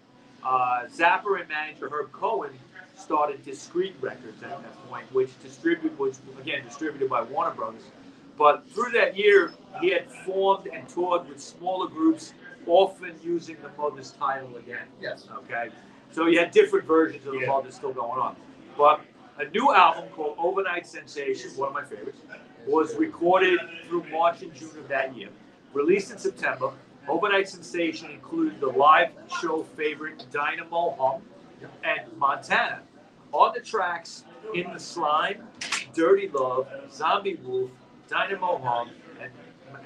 [0.45, 2.51] Uh, Zappa and manager Herb Cohen
[2.95, 7.83] started Discreet Records at that point, which distributed was again distributed by Warner Brothers.
[8.37, 12.33] But through that year, he had formed and toured with smaller groups,
[12.65, 14.85] often using the Mother's title again.
[14.99, 15.27] Yes.
[15.43, 15.69] Okay,
[16.11, 17.47] so you had different versions of the Yeah.
[17.47, 18.35] Mother's still going on.
[18.77, 19.01] But
[19.37, 22.19] a new album called Over-Nite Sensation, one of my favorites,
[22.67, 25.29] was recorded through March and June of that year.
[25.73, 26.71] Released in September,
[27.07, 29.09] Over-Nite Sensation included the live
[29.41, 31.21] show favorite Dinah-Moe Humm
[31.83, 32.81] and Montana.
[33.31, 34.23] On the tracks,
[34.55, 35.47] I'm the Slime,
[35.93, 37.71] Dirty Love, Zomby Woof,
[38.07, 38.89] Dinah-Moe Humm,
[39.21, 39.31] and,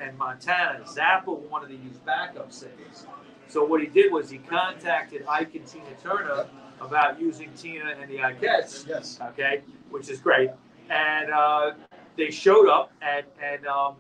[0.01, 3.05] and Montana, Zappa wanted to use backup singers.
[3.47, 6.45] So what he did was he contacted Ike and Tina Turner
[6.82, 9.20] about using Tina and the Ikettes Yes.
[9.22, 10.51] okay, which is great.
[10.89, 11.72] And uh,
[12.18, 13.95] they showed up, and and um,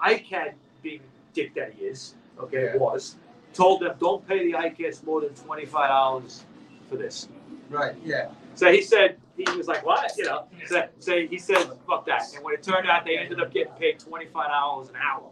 [0.00, 1.00] Ike had, being
[1.32, 2.76] dick that he is, okay, Yeah.
[2.76, 3.16] was
[3.54, 6.44] told them, don't pay the Ikettes more than twenty-five dollars
[6.88, 7.28] for this.
[7.70, 8.30] Right, yeah.
[8.54, 10.10] So he said, he was like, what?
[10.16, 12.22] You know, so, so he said, fuck that.
[12.34, 15.28] And when it turned out, they ended up getting paid twenty-five dollars an hour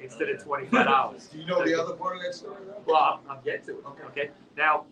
[0.00, 1.26] instead of twenty-five dollars.
[1.32, 2.82] Do you know the other part of that story though?
[2.86, 3.84] Well, I'm, I'm getting to it.
[3.86, 4.02] Okay.
[4.06, 4.30] Okay.
[4.56, 4.84] Now,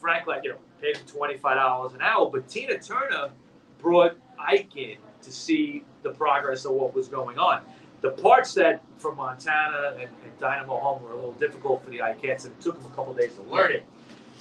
[0.00, 3.30] Frank, like you know, paid him twenty-five dollars an hour, but Tina Turner
[3.78, 7.62] brought Ike in to see the progress of what was going on.
[8.00, 11.98] The parts that from Montana and, and Dinah-Moe Humm were a little difficult for the
[11.98, 13.84] Ikettes, and it took them a couple days to learn it.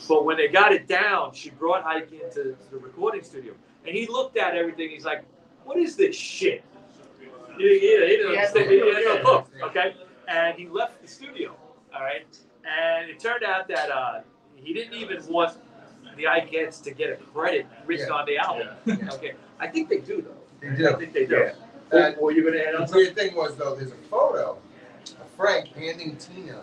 [0.07, 3.53] But when they got it down, she brought Ike into the recording studio,
[3.85, 4.89] and he looked at everything.
[4.91, 5.23] He's like,
[5.63, 6.63] "What is this shit?"
[7.57, 8.69] He, he, he didn't understand.
[8.69, 9.23] He yeah, didn't yeah.
[9.23, 9.95] look, okay?
[10.27, 11.55] And he left the studio.
[11.95, 12.25] All right.
[12.63, 14.19] And it turned out that uh,
[14.55, 15.57] he didn't even want
[16.15, 18.13] the Ikettes to get a credit written Yeah.
[18.13, 18.67] on the album.
[18.85, 19.13] Yeah.
[19.13, 19.33] Okay.
[19.59, 20.37] I think they do though.
[20.61, 20.87] They do.
[20.87, 20.97] I do.
[20.99, 21.49] think they do.
[21.91, 21.99] Yeah.
[21.99, 23.03] Uh, Or you gonna add The on something?
[23.05, 24.57] weird thing was though, there's a photo
[25.05, 26.61] of Frank handing Tina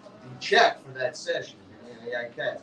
[0.00, 1.56] the check for that session
[1.90, 2.60] in the ICAT.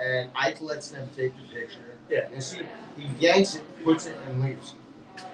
[0.00, 1.78] And Ike lets them take the picture.
[2.08, 2.28] Yeah.
[2.32, 2.58] And she,
[2.96, 4.74] he yanks it, puts it, and leaves.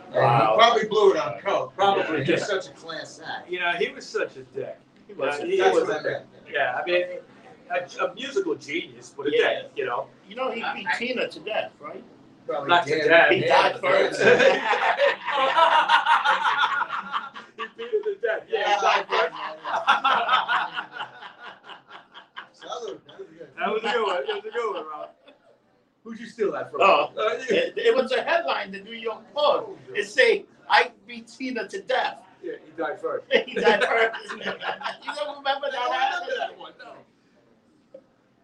[0.07, 0.53] And Wow.
[0.53, 1.75] he probably blew it on coke.
[1.77, 2.37] Probably, He's yeah.
[2.39, 3.51] such a class act.
[3.51, 4.79] You know, he was such a dick.
[5.07, 6.27] He was- Yeah, he That's was what I a meant.
[6.51, 7.05] Yeah, I mean,
[7.71, 9.49] a, a musical genius, but a Yeah.
[9.63, 9.71] dick.
[9.77, 10.07] You know.
[10.29, 12.03] You know, he beat Tina to death, right?
[12.47, 13.31] Probably Not to damn- death.
[13.31, 14.21] He died first.
[17.57, 18.43] he beat him to death.
[18.49, 19.35] Yeah, he died first.
[22.53, 23.29] Salute, that was.
[23.57, 24.27] That was a good one.
[24.27, 25.11] That was a good one, Rob.
[26.03, 26.81] Who'd you steal that from?
[26.83, 27.11] Oh.
[27.17, 29.71] Uh, It, it was a headline in the New York Post.
[29.95, 32.19] It say, I beat Tina to death.
[32.43, 33.25] yeah, he died first.
[33.47, 34.33] he died first.
[34.35, 35.93] you don't remember that?
[35.93, 36.59] happened?
[36.59, 36.73] one.
[36.79, 36.93] No.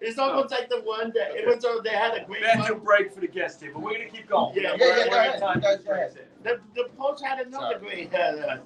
[0.00, 1.64] It's almost like the one that it was.
[1.64, 2.84] Uh, they had a great Bathroom one.
[2.86, 4.54] break for the guest here, but we're gonna keep going.
[4.56, 5.40] Yeah, we're, yeah, we're go at ahead.
[5.40, 6.14] time You guys to go ahead.
[6.14, 6.64] break it.
[6.74, 8.08] The, the Post had another Sorry.
[8.08, 8.58] great uh,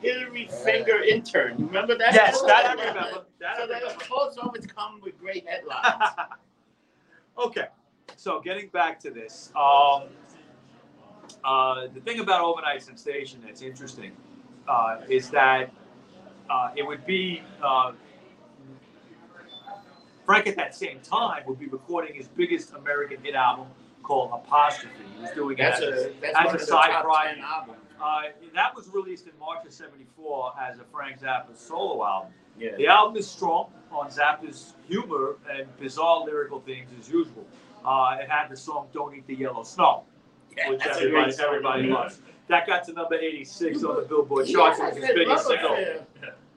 [0.00, 1.58] Hillary Finger intern.
[1.58, 2.14] You remember that?
[2.14, 3.24] Yes, that I remember.
[3.40, 4.04] That I So the remember.
[4.08, 6.12] Post always come with great headlines.
[7.38, 7.66] okay,
[8.16, 10.04] so getting back to this, um,
[11.44, 14.12] uh, the thing about Over-Nite Sensation that's interesting
[14.68, 15.72] uh, is that
[16.48, 17.92] uh, it would be uh,
[20.30, 23.66] Frank at that same time would be recording his biggest American hit album
[24.04, 24.94] called Apostrophe.
[25.16, 27.40] He was doing That's it as, a that's as a side project.
[28.00, 28.22] uh,
[28.54, 32.32] that was released in March of '74 as a Frank Zappa solo album.
[32.56, 32.76] Yeah.
[32.76, 37.44] The album is strong on Zappa's humor and bizarre lyrical themes as usual.
[37.84, 40.04] Uh, it had the song "Don't Eat the Yellow Snow,"
[40.56, 42.20] Yeah, which everybody everybody loves.
[42.46, 44.78] That got to number 86 on the Billboard charts.
[44.78, 45.76] It was his had biggest single.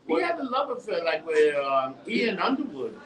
[0.07, 2.99] He had a love affair like with um, Ian Underwood.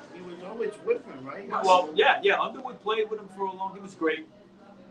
[0.62, 1.48] He with him, right?
[1.64, 2.40] Well, yeah, yeah.
[2.40, 3.74] Underwood played with him for a long.
[3.76, 4.28] He was great.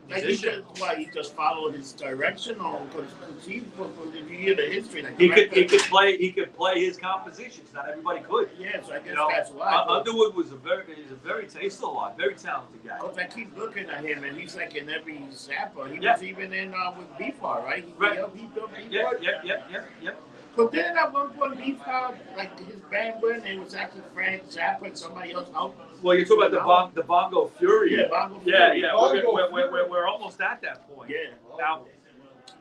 [0.08, 0.64] like he musician.
[0.68, 3.10] just why he just followed his direction, or because
[3.44, 3.56] he,
[4.14, 6.96] if you hear the history, like He could he could play he could play his
[6.96, 7.68] compositions.
[7.74, 8.48] Not everybody could.
[8.58, 9.84] Yes, I guess You know, that's Uh, why.
[9.88, 12.98] Underwood was a very he's a very he's still alive, very talented guy.
[13.00, 15.90] Because I keep looking at him, and he's like in every Zappa.
[15.92, 16.12] He Yeah.
[16.12, 17.84] was even in uh, with Beefheart, right?
[17.84, 18.20] He, Right.
[18.34, 18.92] He, he built Beefheart.
[18.92, 20.22] Yep, yep, yep, yep, yep.
[20.56, 24.48] But then at one point, Beefheart, like his band went, and it was actually Frank
[24.48, 25.74] Zappa and somebody else out.
[26.02, 27.96] Well, you're talking about the bon, the Bongo Fury.
[27.96, 28.80] Yeah, Bongo yeah, Fury.
[28.82, 28.92] yeah.
[28.92, 31.10] Bongo We're, we're, we're, we're, we're almost at that point.
[31.10, 31.34] Yeah.
[31.58, 31.82] Now,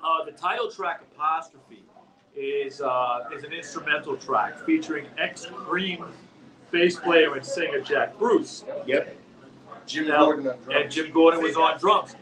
[0.03, 1.83] uh, the title track apostrophe
[2.35, 6.05] is uh, is an instrumental track featuring ex Cream
[6.71, 8.65] bass player and singer Jack Bruce.
[8.85, 9.15] Yep.
[9.85, 10.67] Jim Now, Gordon on drums.
[10.81, 12.15] and Jim Gordon was on drums.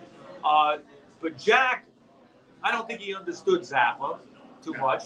[0.44, 0.78] Uh,
[1.22, 1.86] but Jack,
[2.62, 4.18] I don't think he understood Zappa
[4.64, 5.04] too much.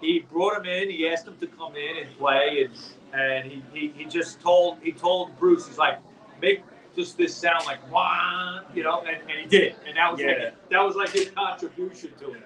[0.00, 0.90] He brought him in.
[0.90, 2.74] He asked him to come in and play, and
[3.20, 5.98] and he, he, he just told he told Bruce he's like
[6.40, 6.62] make
[6.94, 10.26] just this sound like wah, you know, and, and he did and that was Yeah.
[10.26, 12.42] like that was like his contribution to it.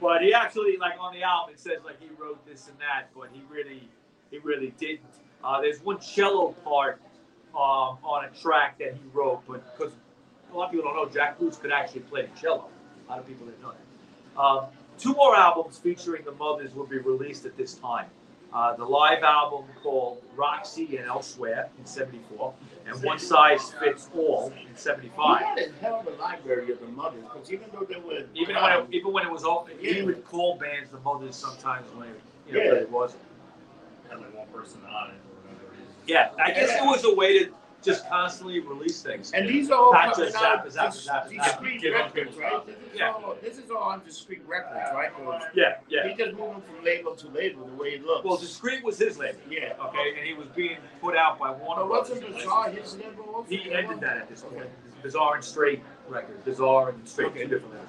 [0.00, 3.08] But he actually like on the album it says like he wrote this and that,
[3.14, 3.88] but he really
[4.30, 5.00] he really didn't.
[5.44, 7.00] Uh, there's one cello part
[7.54, 9.92] um, on a track that he wrote, but because
[10.52, 12.68] a lot of people don't know, Jack Bruce could actually play cello.
[13.06, 14.40] A lot of people didn't know that.
[14.40, 14.64] Um,
[14.98, 18.06] two more albums featuring the Mothers will be released at this time.
[18.52, 22.54] Uh, the live album called Roxy and Elsewhere in '74,
[22.86, 25.42] and One Size Fits All in He '75.
[25.42, 28.54] had a hell of a library of the mothers, because even though they were Even
[28.56, 30.04] when it, even when it was open, he Yeah.
[30.04, 32.72] would call bands the Mothers sometimes when it, you know, Yeah.
[32.80, 33.22] it wasn't.
[34.08, 35.74] had like one person on it or whatever.
[35.74, 36.08] it is.
[36.08, 37.52] Yeah, I guess it was a way to
[37.86, 39.30] just constantly release things.
[39.32, 41.44] And these are all Not just out Zappa, Zappa, dis- Zappa, Zappa.
[41.44, 42.66] Discreet records, right?
[42.66, 43.12] This is, Yeah.
[43.12, 45.10] all, this is all on discreet records, right?
[45.14, 46.08] 'Cause Yeah, yeah.
[46.08, 48.24] He just moving from label to label the way it looks.
[48.24, 49.74] Well, Discreet was his label, yeah.
[49.86, 53.48] okay, and he was being put out by Warner But wasn't Bizarre his label also?
[53.48, 54.56] He ended that at this point.
[54.62, 54.70] Okay.
[55.02, 56.44] Bizarre and Straight records.
[56.44, 57.42] Bizarre and Straight, Okay.
[57.44, 57.88] two different labels.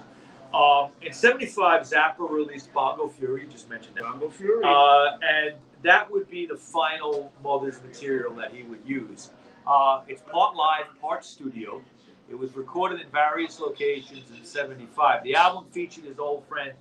[0.54, 3.42] Um, in '75, Zappa released Bongo Fury.
[3.42, 4.04] You just mentioned that.
[4.04, 4.64] Bongo Fury.
[4.64, 9.32] Uh, and that would be the final Mother's material that he would use.
[9.68, 11.82] Uh, it's part live, part studio.
[12.30, 15.24] It was recorded in various locations in '75.
[15.24, 16.74] The album featured his old friend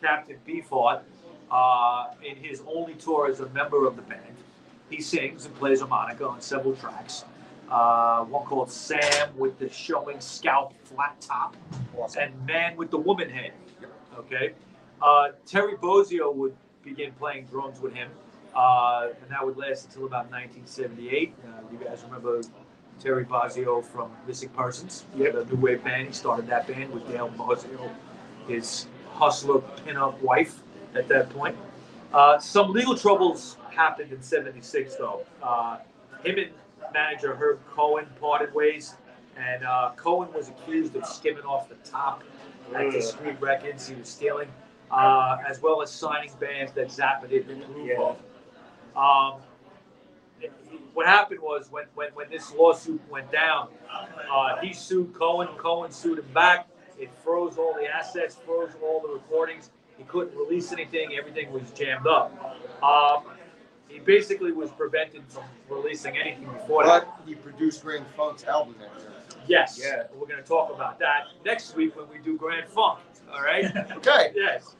[0.00, 1.02] Captain Beefheart
[1.50, 4.36] uh, in his only tour as a member of the band.
[4.90, 7.24] He sings and plays harmonica on several tracks.
[7.70, 11.56] Uh, one called Sam with the showing scalp flat top
[11.96, 12.22] Awesome.
[12.22, 13.52] and Man with the Woman Head.
[14.18, 14.52] Okay.
[15.00, 16.54] Uh, Terry Bozzio would
[16.84, 18.10] begin playing drums with him,
[18.54, 21.34] uh, and that would last until about 1978.
[21.44, 22.40] Uh, you guys remember
[23.00, 25.04] Terry Bozzio from Missing Persons?
[25.16, 25.32] Yep.
[25.32, 26.08] The new wave band.
[26.08, 27.90] He started that band with Dale Bozzio,
[28.46, 30.60] his hustler pinup wife
[30.94, 31.56] at that point.
[32.12, 35.24] Uh, some legal troubles happened in 76, though.
[35.42, 35.78] Uh,
[36.24, 36.50] him and
[36.92, 38.96] manager Herb Cohen parted ways,
[39.36, 42.22] and uh, Cohen was accused of skimming off the top
[42.76, 44.48] at discreet records he was stealing,
[44.90, 48.00] uh, as well as signing bands that Zappa didn't approve Yeah.
[48.00, 48.16] of.
[48.96, 49.40] Um,
[50.94, 53.68] what happened was when, when, when this lawsuit went down,
[54.30, 55.48] uh, he sued Cohen.
[55.56, 56.68] Cohen sued him back.
[56.98, 59.70] It froze all the assets, froze all the recordings.
[59.98, 61.14] He couldn't release anything.
[61.18, 62.32] Everything was jammed up.
[62.82, 63.24] Um,
[63.88, 67.06] he basically was prevented from releasing anything before that.
[67.18, 69.10] But he produced Grand Funk's album that year.
[69.46, 69.80] Yes.
[69.82, 70.04] Yeah.
[70.14, 73.00] We're going to talk about that next week when we do Grand Funk.
[73.32, 73.64] All right.
[73.96, 74.32] Okay.
[74.34, 74.76] yes.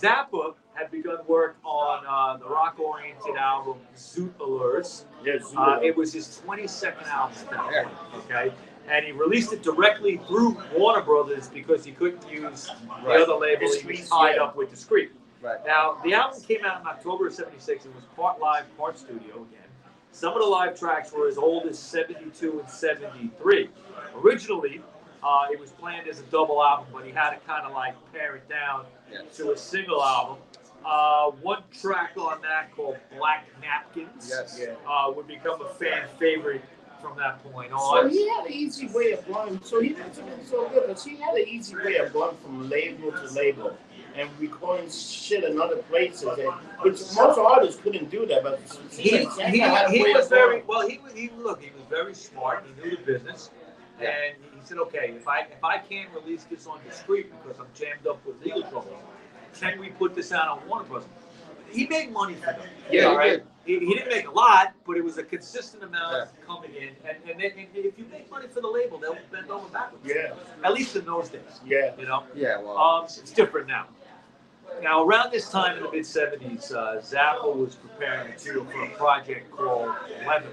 [0.00, 5.04] Zappa had begun work on uh, the rock-oriented album Zoot Allures.
[5.24, 5.52] Yes.
[5.56, 8.52] Uh, it was his 22nd album at that point, okay?
[8.88, 13.20] And he released it directly through Warner Brothers because he couldn't use the Right.
[13.20, 13.70] other label.
[13.72, 14.42] He was tied yeah.
[14.44, 15.12] up with Discreet.
[15.40, 15.58] Right.
[15.66, 17.84] Now, the album came out in October of 76.
[17.84, 19.58] It was part live, part studio again.
[20.12, 23.70] Some of the live tracks were as old as 72 and 73.
[24.16, 24.80] Originally,
[25.22, 27.94] uh, it was planned as a double album, but he had to kind of like
[28.12, 29.36] pare it down Yes.
[29.36, 30.38] to a single album.
[30.84, 34.58] Uh, one track on that called Black Napkins Yes.
[34.60, 34.74] Yeah.
[34.88, 36.62] uh, would become a fan favorite
[37.00, 38.02] from that point on.
[38.04, 39.60] So he had an easy way of going.
[39.64, 42.36] So he must have been so good, but he had an easy way of going
[42.38, 43.76] from label to label
[44.14, 46.24] and recording shit in other places.
[46.38, 46.52] And,
[46.82, 48.60] which most artists couldn't do that, but
[48.90, 50.86] He, seems like he, Zappa had a he was very well.
[50.88, 51.62] He was he look.
[51.62, 52.64] He was very smart.
[52.66, 53.50] He knew the business,
[54.00, 54.08] Yeah.
[54.10, 57.58] and he said, "Okay, if I if I can't release this on the street because
[57.58, 58.98] I'm jammed up with legal trouble,
[59.58, 61.04] can we put this out on Warner Bros?"
[61.70, 62.68] He made money for them.
[62.90, 63.42] Yeah, all he right?
[63.64, 66.44] He, he didn't make a lot, but it was a consistent amount Yeah.
[66.46, 66.88] coming in.
[67.08, 70.04] And, and, then, and if you make money for the label, they'll bend over backwards.
[70.04, 70.34] Yeah,
[70.64, 71.92] At least in those days, yeah.
[71.96, 72.24] you know.
[72.34, 72.60] Yeah.
[72.60, 72.76] Well.
[72.76, 73.86] Um, it's different now.
[74.82, 78.88] Now, around this time in the mid 70s, uh, Zappa was preparing material for a
[78.90, 80.46] project called Läther.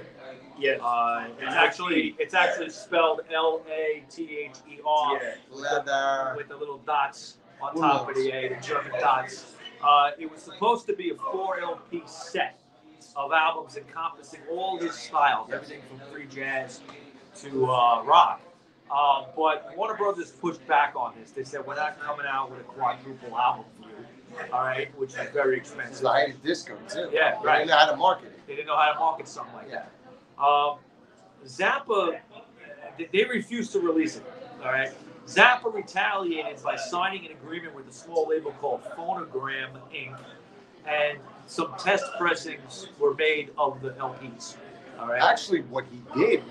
[0.60, 0.80] Yes.
[0.84, 5.20] Uh, it's actually it's actually spelled L A T H E R
[5.52, 6.34] leather.
[6.36, 9.56] with the little dots on top of the A, the German dots.
[9.84, 12.60] Uh, it was supposed to be a four LP set
[13.16, 16.82] of albums encompassing all his styles, everything from free jazz
[17.42, 18.42] to uh, rock.
[18.92, 21.32] Um, but Warner Brothers pushed back on this.
[21.32, 25.12] They said, we're not coming out with a quadruple album for you, all right, which
[25.12, 26.02] is very expensive.
[26.02, 27.10] the height of disco too.
[27.14, 28.40] Yeah, They didn't know how to market it.
[28.48, 29.92] They didn't know how to market something like that.
[30.44, 30.80] Um,
[31.46, 32.20] Zappa,
[32.98, 34.24] they refused to release it.
[34.64, 34.92] All right.
[35.30, 40.18] Zappa retaliated by signing an agreement with a small label called Phonogram Inc.
[40.88, 44.56] And some test pressings were made of the LPs.
[45.00, 45.22] All right.
[45.22, 46.44] Actually, what he did,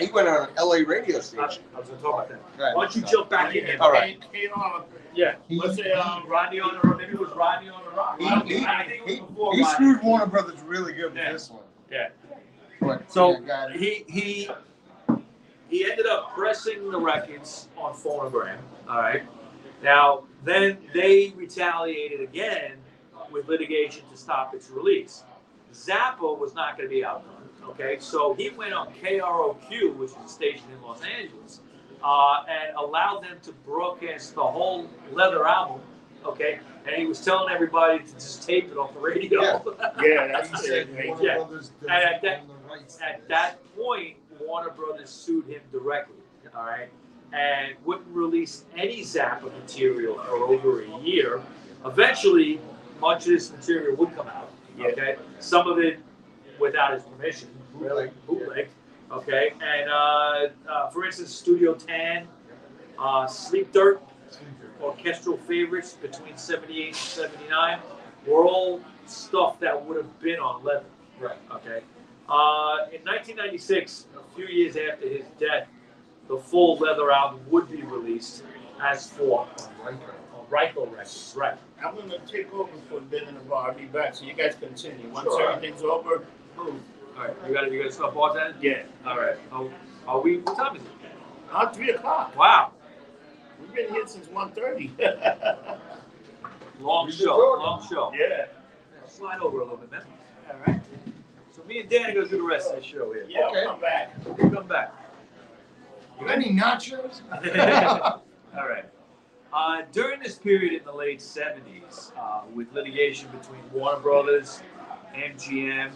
[0.00, 1.62] he went on an LA radio station.
[1.74, 2.40] I was going to talk about that.
[2.62, 2.74] Right.
[2.76, 3.76] Why don't you jump back in here?
[3.80, 4.18] All right.
[4.32, 4.48] Hey,
[5.14, 5.36] Yeah.
[5.48, 8.18] He, What's it, um, Rodney on the maybe it was Rodney on the ROQ.
[8.18, 9.74] he, I he, think- I think it was he, before he Rodney.
[9.74, 11.62] screwed Warner Brothers really good with this one.
[11.90, 12.08] Yeah.
[12.80, 14.50] But, So yeah, he he
[15.68, 18.58] he ended up pressing the records on phonogram.
[18.88, 19.22] All right.
[19.82, 22.72] Now then they retaliated again
[23.30, 25.24] with litigation to stop its release.
[25.72, 27.32] Zappa was not going to be outdone.
[27.70, 31.60] Okay, so he went on KROQ, which is a station in Los Angeles,
[32.02, 35.80] uh, and allowed them to broadcast the whole Läther album.
[36.24, 39.42] Okay, and he was telling everybody to just tape it off the radio.
[39.42, 39.90] Yeah.
[40.02, 41.18] yeah, that's he said it.
[41.20, 41.44] Yeah.
[41.82, 42.98] And at that- own the rights.
[43.02, 46.16] At that point, Warner Brothers sued him directly,
[46.56, 46.88] all right,
[47.32, 51.40] and wouldn't release any Zappa material for over a year.
[51.84, 52.60] Eventually,
[53.00, 54.50] much of this material would come out,
[54.80, 55.98] okay, some of it
[56.58, 58.10] without his permission, Bootleg.
[58.26, 58.68] bootleg,
[59.10, 62.26] okay, and uh, uh, for instance, Studio Tan,
[62.98, 64.02] uh, Sleep Dirt,
[64.82, 67.78] orchestral favorites between 78 and 79
[68.26, 70.84] were all stuff that would have been on Läther.
[71.18, 71.36] Right.
[71.52, 71.80] Okay.
[72.28, 75.68] Uh, in 1996, a few years after his death,
[76.28, 78.42] the full Läther album would be released
[78.82, 79.46] as for
[79.84, 79.94] Right.
[80.34, 81.56] on Ryko Records, right.
[81.84, 83.68] I'm gonna take over for Ben and the bar.
[83.70, 85.08] I'll be back, so you guys continue.
[85.08, 85.50] Once Sure.
[85.52, 86.24] everything's over,
[86.56, 86.82] boom.
[87.16, 88.54] All right, you got you got to stop bartending.
[88.60, 88.82] Yeah.
[89.06, 89.36] All right.
[89.52, 89.70] Oh,
[90.06, 90.38] are we?
[90.38, 90.88] What time is it?
[91.52, 92.36] Uh, three o'clock.
[92.36, 92.72] Wow,
[93.60, 94.90] We've been here since 1.30.
[96.80, 98.12] long show, long show.
[98.18, 98.46] yeah.
[99.06, 100.02] Slide over a little bit, man.
[100.50, 100.80] All right.
[101.66, 103.26] So me and Dan are gonna do the rest of the show here.
[103.28, 103.60] Yeah, Okay.
[103.62, 104.12] I'll come back.
[104.24, 104.94] We'll come back.
[106.28, 107.20] Any nachos?
[108.56, 108.84] All right.
[109.52, 114.62] Uh, during this period in the late 70s, uh, with litigation between Warner Brothers,
[115.14, 115.90] MGM,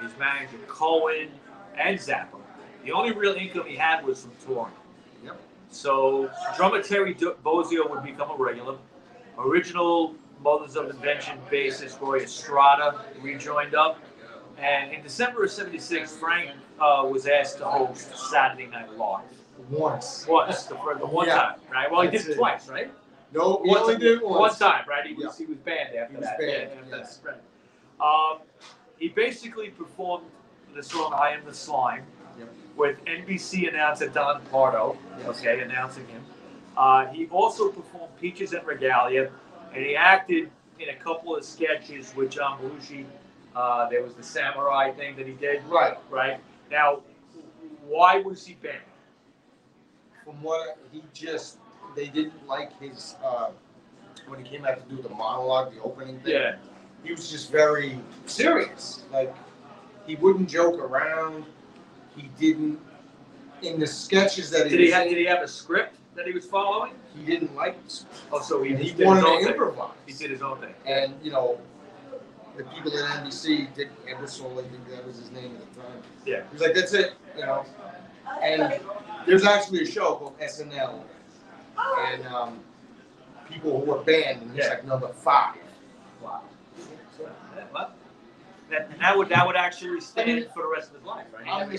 [0.00, 1.28] his manager Cohen,
[1.76, 2.38] and Zappa,
[2.84, 4.72] the only real income he had was from touring.
[5.24, 5.40] Yep.
[5.70, 8.76] So drummer Terry Do- Bozzio would become a regular.
[9.38, 13.98] Original Mothers of Invention bassist Roy Estrada rejoined up.
[14.58, 16.50] And in December of 76, Frank
[16.80, 19.24] uh, was asked to host Saturday Night Live.
[19.70, 20.26] Once.
[20.28, 21.34] Once, the, first, the one Yeah.
[21.36, 21.90] time, right?
[21.90, 22.36] Well, he did it it.
[22.36, 22.90] twice, right?
[23.32, 24.58] No, he One only did it One once.
[24.58, 25.04] time, right?
[25.06, 26.38] He was, he was banned after He was that.
[26.38, 27.16] banned, yeah, yes.
[27.18, 27.38] that,
[28.00, 28.34] right.
[28.34, 28.38] Um,
[28.98, 30.24] he basically performed
[30.74, 32.04] the song "I Am the Slime"
[32.38, 32.48] Yep.
[32.76, 34.96] with NBC announcer Don Pardo.
[35.18, 35.28] Yes.
[35.40, 36.22] Okay, announcing him.
[36.76, 39.30] Uh, he also performed "Peaches en Regalia,"
[39.74, 43.06] and he acted in a couple of sketches with John Belushi.
[43.56, 45.64] Uh, there was the samurai thing that he did.
[45.64, 45.96] Right.
[46.10, 46.38] Right
[46.70, 47.00] now,
[47.86, 48.76] why was he banned?
[50.24, 51.56] From what I- he just,
[51.94, 53.48] they didn't like his, uh,
[54.28, 56.32] when he came out to do the monologue, the opening thing.
[56.34, 56.56] Yeah.
[57.02, 59.04] He was just very serious.
[59.10, 59.34] Like,
[60.06, 61.46] he wouldn't joke around.
[62.14, 62.78] He didn't,
[63.62, 65.02] in the sketches that he Did he was have?
[65.04, 66.92] in, Did he have a script that he was following?
[67.16, 67.78] he didn't like
[68.32, 69.52] Oh, so he, He just did wanted his own to thing.
[69.52, 69.90] improvise.
[70.06, 70.74] He did his own thing.
[70.84, 71.58] And, you know,
[72.56, 76.02] the people at NBC, Dick Ebersol, I think that was his name at the time.
[76.24, 76.42] Yeah.
[76.48, 77.64] He was like, that's it, you know.
[78.42, 78.80] And
[79.26, 81.00] there's actually a show called SNL,
[82.08, 82.60] and um,
[83.48, 84.70] people who were banned, and he's Yeah.
[84.70, 85.56] like number five.
[86.22, 86.42] Wow.
[87.72, 87.90] Well,
[88.70, 91.26] that, that would that would actually stand I mean, for the rest of his life,
[91.32, 91.48] right?
[91.48, 91.78] On the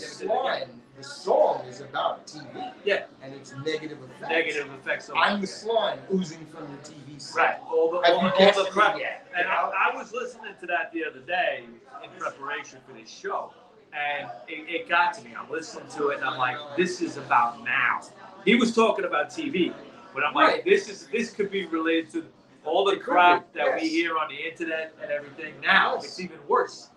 [0.98, 1.64] he never did it again.
[1.64, 2.74] slime, the song is about TV.
[2.86, 3.06] Yeah.
[3.22, 4.30] And it's negative effects.
[4.30, 5.10] Negative effects.
[5.16, 7.36] I'm the slime oozing from your TV set.
[7.38, 7.56] Right.
[7.72, 9.00] All the Have all, you all the crap.
[9.00, 9.28] yet?
[9.38, 11.66] And I, I was listening to that the other day
[12.04, 13.54] in preparation for this show,
[13.94, 15.32] and it, it got to me.
[15.38, 18.02] I'm listening to it, and I'm like, this is about now.
[18.46, 19.74] He was talking about TV,
[20.14, 20.66] but I'm like, Right.
[20.66, 22.26] this is this could be related to
[22.66, 25.54] all the crap that we hear on the internet and everything.
[25.62, 26.06] Now Yes.
[26.06, 26.90] it's even worse.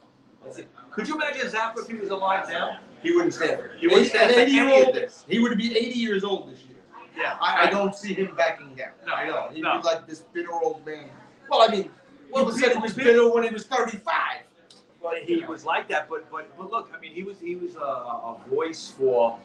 [0.91, 2.79] Could you imagine Zappa if he was alive now?
[3.03, 3.81] He wouldn't stand for it.
[3.81, 5.25] He wouldn't stand for 80 year any of this.
[5.29, 6.77] he would be 80 years old this year.
[7.17, 7.37] Yeah.
[7.41, 8.91] I, I don't see him backing down.
[9.07, 9.49] No, I know.
[9.53, 9.79] He'd no.
[9.79, 11.09] be like this bitter old man.
[11.49, 11.91] Well, I mean,
[12.31, 14.13] Well, people said he was bitter when he was 35.
[15.01, 17.75] Well, he was like that, but but but look, I mean, he was he was
[17.75, 19.39] a, a voice for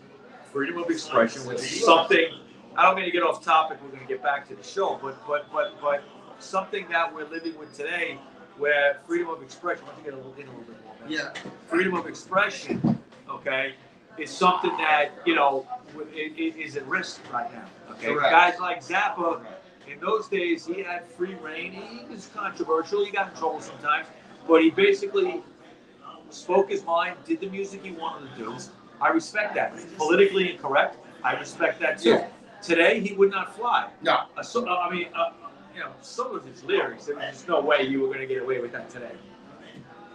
[0.52, 2.28] freedom of expression, which is something.
[2.76, 3.80] I don't mean to get off topic.
[3.82, 6.04] We're going to get back to the show, but but but but
[6.40, 8.20] something that we're living with today,
[8.58, 9.86] where freedom of expression.
[9.86, 10.96] Don't you get a little in a little bit more?
[11.02, 11.12] man?
[11.12, 11.34] Yeah.
[11.68, 12.95] Freedom of expression,
[13.30, 13.74] okay,
[14.18, 17.66] is something that you know w- i- i- is at risk right now.
[17.92, 18.32] Okay, Correct.
[18.32, 19.42] guys like Zappa.
[19.88, 21.72] In those days, he had free reign.
[21.74, 23.06] He was controversial.
[23.06, 24.08] He got in trouble sometimes,
[24.48, 25.44] but he basically
[26.30, 28.58] spoke his mind, did the music he wanted to do.
[29.00, 29.74] I respect that.
[29.98, 32.10] Politically incorrect, I respect that too.
[32.10, 32.28] Yeah.
[32.62, 33.90] Today, he would not fly.
[34.02, 34.22] No.
[34.36, 35.32] Uh, so, uh, I mean, uh,
[35.76, 38.26] you know, some of his lyrics, there was just no way you were going to
[38.26, 39.12] get away with that today.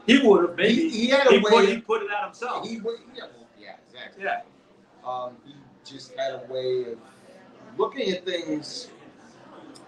[0.07, 0.75] He would have, maybe.
[0.75, 1.51] He, he had a He way.
[1.51, 2.67] put, he put it out himself.
[2.69, 3.25] he, wa- yeah,
[3.59, 4.25] yeah, exactly.
[4.25, 4.41] Yeah.
[5.05, 5.55] Um, he
[5.85, 6.99] just had a way of
[7.79, 8.89] looking at things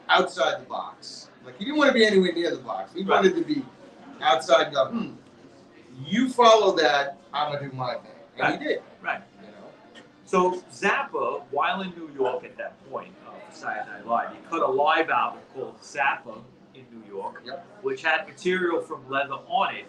[0.08, 1.28] outside the box.
[1.44, 2.92] Like he didn't want to be anywhere near the box.
[2.94, 3.16] He Right.
[3.16, 3.64] wanted to be
[4.20, 4.72] outside.
[4.72, 5.12] Go, hmm,
[6.06, 8.02] you follow that, I'm gonna do my thing,
[8.36, 8.60] and Right.
[8.60, 8.82] he did.
[9.02, 9.22] Right.
[9.42, 10.02] You know.
[10.24, 14.38] So Zappa, while in New York at that point uh, for Saturday Night Live, he
[14.48, 16.38] cut a live album called Zappa
[16.74, 17.66] in New York, Yep.
[17.82, 19.86] which had material from Läther on it.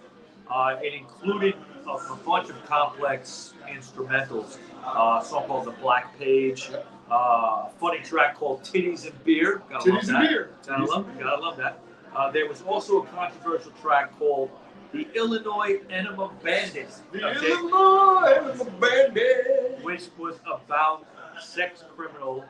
[0.54, 1.56] Uh, it included
[1.88, 6.88] a, a bunch of complex instrumentals, uh, a song called The Black Page, Yep.
[7.10, 9.64] uh, a funny track called Titties and Beer.
[9.70, 10.30] Gotta love Titties and that.
[10.30, 10.50] beer.
[10.68, 11.80] Gotta love, gotta love that.
[12.16, 14.52] Uh, there was also a controversial track called
[14.92, 17.02] The Illinois Enema Bandits.
[17.12, 17.52] The okay?
[17.52, 19.80] Illinois is a bandit.
[19.82, 21.08] which was about
[21.42, 22.46] sex criminal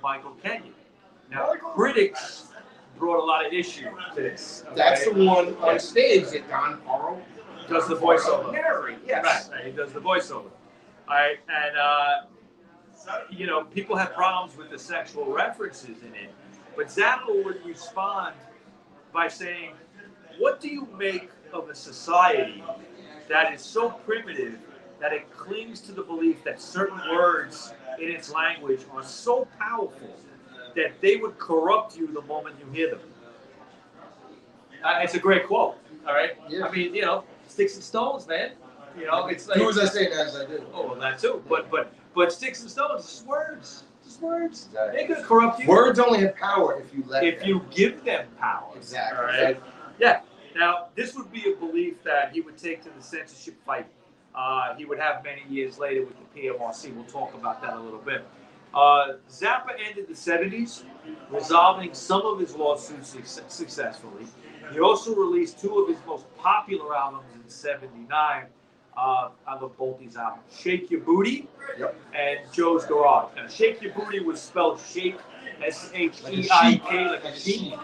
[0.00, 0.74] Michael Kenyon.
[1.28, 1.70] Now, Michael.
[1.70, 2.44] critics
[2.98, 4.62] brought a lot of issue to this.
[4.66, 4.74] okay?
[4.76, 7.20] That's the one on stage that Don Farrell
[7.68, 8.52] does the voiceover.
[8.52, 8.98] narrate.
[9.06, 9.24] Yes.
[9.24, 10.50] Right, right, he does the voiceover.
[11.08, 12.14] All right, and uh,
[13.30, 16.30] you know, people have problems with the sexual references in it,
[16.76, 18.34] but Zappa would respond
[19.12, 19.72] by saying,
[20.38, 22.62] "What do you make of a society
[23.28, 24.58] that is so primitive
[25.00, 30.16] that it clings to the belief that certain words in its language are so powerful
[30.74, 33.00] that they would corrupt you the moment you hear them.
[34.84, 35.76] Uh, it's a great quote.
[36.06, 36.32] All right.
[36.48, 36.66] Yeah.
[36.66, 37.24] I mean, you know,
[37.58, 38.52] sticks and stones, man.
[38.96, 40.64] You know, it's like Do as I say, not as I do.
[40.72, 41.42] oh, well, that too.
[41.48, 44.66] But but but sticks and stones, just words, just words.
[44.68, 44.96] Exactly.
[44.98, 47.48] They're gonna corrupt you Words only have power if you let if them.
[47.48, 48.72] you give them power.
[48.76, 49.18] Exactly.
[49.18, 49.60] All right.
[49.98, 50.20] Yeah.
[50.56, 53.86] Now, this would be a belief that he would take to the censorship fight.
[54.36, 56.94] Uh, he would have many years later with the PMRC.
[56.94, 58.24] We'll talk about that a little bit.
[58.72, 60.84] Uh, Zappa ended the 70s,
[61.30, 64.26] resolving some of his lawsuits suc- successfully.
[64.72, 68.46] He also released two of his most popular albums in 79.
[68.96, 71.46] Uh, I love both these albums Sheik Yerbouti
[71.78, 71.94] Yep.
[72.14, 73.30] and Joe's Garage.
[73.36, 75.16] Now, Sheik Yerbouti was spelled Shake,
[75.64, 77.74] S H E I K, like a sheep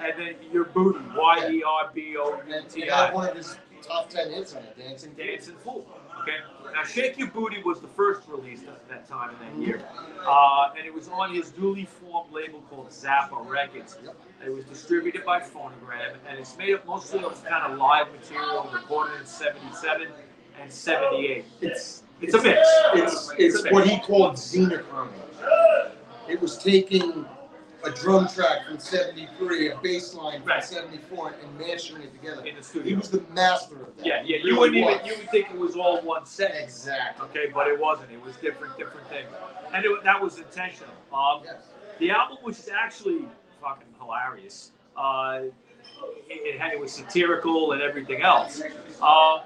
[0.00, 3.56] and then your booty, Y E R B O U got I, one of his
[3.82, 5.12] top ten hits on it, Dancing.
[5.12, 5.86] dancing fool.
[6.22, 6.36] Okay,
[6.74, 9.82] now Sheik Yerbouti was the first release at that time in that year,
[10.26, 13.98] uh, and it was on his newly formed label called Zappa Records.
[14.02, 14.16] Yep.
[14.44, 18.68] It was distributed by Phonogram, and it's made up mostly of kind of live material
[18.72, 20.08] recorded in '77
[20.60, 21.44] and '78.
[21.62, 22.60] It's It's a mix.
[22.94, 23.72] it's it's mix.
[23.72, 25.08] what he called xenochrony.
[26.28, 27.26] It was taking
[27.84, 30.64] a drum track from '73, a bass line from Right.
[30.64, 32.44] '74, and mashing it together.
[32.44, 34.04] in the studio, He was the master of that.
[34.06, 34.38] Yeah, yeah.
[34.38, 36.54] You really wouldn't even you would think it was all one set.
[36.62, 37.26] Exactly.
[37.28, 38.10] Okay, but it wasn't.
[38.12, 39.28] It was different, different things,
[39.72, 40.92] and it, that was intentional.
[41.12, 41.62] Um, Yes.
[41.98, 43.26] the album, which is actually
[43.60, 45.40] fucking hilarious, uh,
[46.28, 48.62] it, it, it was satirical and everything else.
[49.02, 49.40] Um,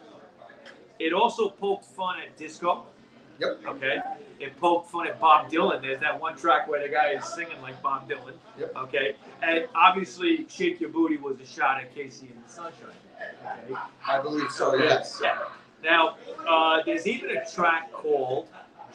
[0.99, 2.85] it also poked fun at disco.
[3.41, 3.61] Yep.
[3.67, 3.99] Okay.
[4.41, 5.81] It poked fun at Bob Dylan.
[5.81, 8.35] There's that one track where the guy is singing like Bob Dylan.
[8.59, 8.77] Yep.
[8.77, 9.15] Okay.
[9.43, 12.89] And obviously, "Shake Your Booty" was a shot at KC and the Sunshine.
[13.71, 13.75] Okay.
[14.07, 14.75] I believe so.
[14.77, 15.21] Yes.
[15.23, 15.39] Yeah.
[15.85, 16.17] Now,
[16.49, 18.49] uh, there's even a track called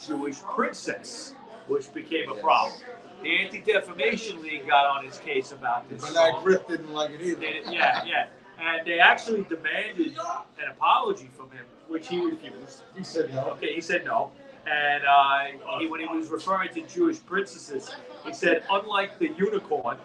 [0.06, 1.36] Jewish Princess,
[1.68, 2.44] which became a Yes.
[2.44, 2.82] problem.
[3.24, 6.02] The Anti Defamation League got on his case about this.
[6.02, 6.44] But that.
[6.44, 7.40] Griff didn't like it either.
[7.40, 8.28] They- yeah, yeah.
[8.60, 12.84] And they actually demanded an apology from him, which he refused.
[12.96, 13.42] He said no.
[13.52, 14.32] Okay, he said no.
[14.66, 17.94] And uh, he, when he was referring to Jewish princesses,
[18.26, 19.98] he said, unlike the unicorn,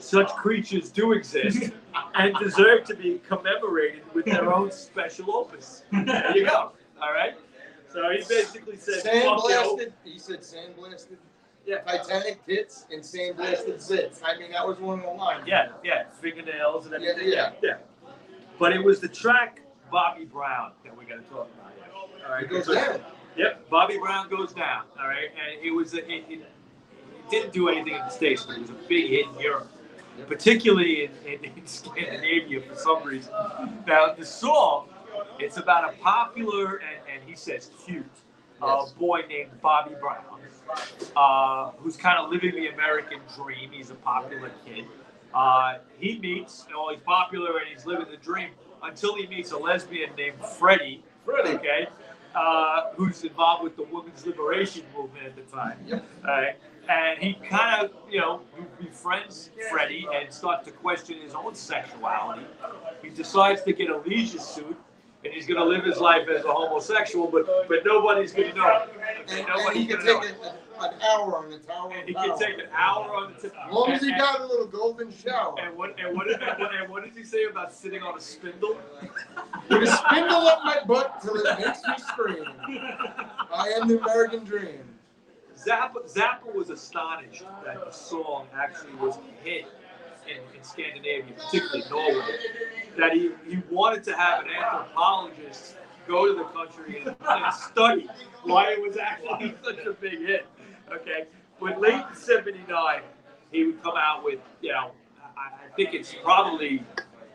[0.00, 1.72] such creatures do exist
[2.14, 5.84] and deserve to be commemorated with their own special opus.
[5.92, 6.72] There you go.
[7.00, 7.34] All right.
[7.90, 9.92] So he basically said, Sandblasted.
[10.04, 11.16] He said sandblasted.
[11.66, 11.78] Yeah.
[11.78, 14.20] Titanic tits and sandblasted zits.
[14.24, 15.44] I mean, that was one of the lines.
[15.46, 17.28] Yeah, yeah, fingernails and everything.
[17.32, 17.76] Yeah, yeah.
[18.58, 19.60] But it was the track
[19.90, 21.72] Bobby Brown that we're going to talk about.
[21.74, 22.26] Here.
[22.26, 22.44] All right.
[22.44, 23.00] It goes down.
[23.36, 24.84] Yep, Bobby Brown goes down.
[25.00, 28.44] All right, and it was a, it, it, it didn't do anything in the states,
[28.44, 29.70] but it was a big hit in Europe,
[30.26, 33.32] particularly in, in, in Scandinavia for some reason.
[33.86, 34.88] Now the song,
[35.38, 38.04] it's about a popular and, and he says cute
[38.60, 38.92] uh, Yes.
[38.92, 40.31] boy named Bobby Brown,
[41.16, 43.70] uh, who's kind of living the American dream.
[43.72, 44.84] He's a popular kid.
[45.34, 48.50] Uh, he meets, you know, he's popular and he's living the dream
[48.82, 51.02] until he meets a lesbian named Freddie.
[51.24, 51.54] Freddie.
[51.56, 51.88] Okay.
[52.34, 55.78] Uh, who's involved with the women's liberation movement at the time.
[55.86, 56.04] Yep.
[56.24, 56.56] Alright.
[56.88, 58.40] And he kind of, you know,
[58.80, 62.46] befriends Freddie and starts to question his own sexuality.
[63.02, 64.76] He decides to get a leisure suit
[65.24, 68.56] and he's going to live his life as a homosexual, but but nobody's going to
[68.56, 68.86] know.
[69.28, 70.22] And, and he can take know.
[70.22, 70.34] an,
[70.80, 71.92] an hour on the tower.
[71.92, 73.54] And he can take an hour on the tip.
[73.66, 75.54] As long as he and- got a little golden shower.
[75.60, 78.20] And what and what, and what, and what does he say about sitting on a
[78.20, 78.78] spindle?
[79.68, 82.44] Put a spindle up my butt till it makes me scream.
[83.52, 84.80] I am the American dream.
[85.56, 89.66] Zappa, Zappa was astonished that the song actually was a hit
[90.28, 92.38] in, in Scandinavia, particularly Norway.
[92.98, 95.76] That he, he wanted to have an anthropologist
[96.06, 98.08] go to the country and, and study
[98.42, 100.46] why it was actually such a big hit.
[100.92, 101.26] Okay,
[101.60, 103.02] but late in '79,
[103.50, 104.90] he would come out with, you know,
[105.36, 106.84] I, I think it's probably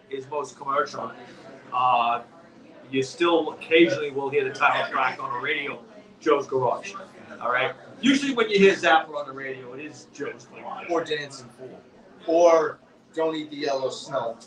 [0.09, 1.11] his most commercial.
[1.73, 2.21] Uh,
[2.91, 5.79] you still occasionally will hear the title track on the radio,
[6.19, 6.93] Joe's Garage.
[7.41, 7.73] All right.
[8.01, 10.89] Usually, when you hear Zappa on the radio, it is Joe's Garage.
[10.89, 11.81] Or Dancing Fool.
[12.27, 12.79] Or
[13.13, 14.37] Don't Eat the Yellow Snow.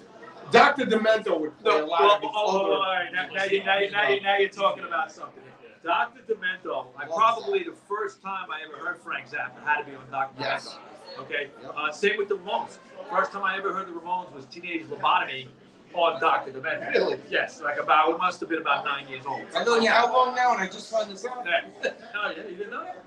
[0.51, 0.85] Dr.
[0.85, 3.13] Demento would play No, a lot well, of oh, all right.
[3.13, 5.43] Now, now, you, now, you, now, you, now you're talking about something.
[5.83, 6.21] Dr.
[6.29, 10.11] Demento, I probably the first time I ever heard Frank Zappa had to be on
[10.11, 10.41] Dr.
[10.41, 10.69] Yes.
[10.69, 11.21] Demento.
[11.21, 11.51] Okay.
[11.63, 11.75] Yep.
[11.77, 12.79] Uh, same with the Ramones.
[13.11, 15.47] First time I ever heard the Ramones was Teenage Lobotomy
[15.95, 16.53] on Dr.
[16.53, 16.91] Demento.
[16.91, 17.19] Really?
[17.31, 19.43] Yes, like about, it must have been about nine years old.
[19.55, 21.45] Known you how long now, and I just found this out.
[21.47, 21.91] Yeah.
[22.15, 23.05] Oh, yeah, you didn't know that?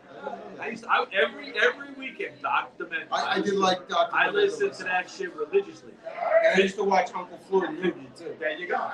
[0.59, 2.85] I used to, I, every every weekend, Dr.
[2.85, 3.07] Demento.
[3.11, 4.15] I, I did like Dr.
[4.15, 5.91] I listened to that shit religiously.
[6.45, 8.35] And I used to watch Uncle Floyd movie too.
[8.39, 8.91] There you go.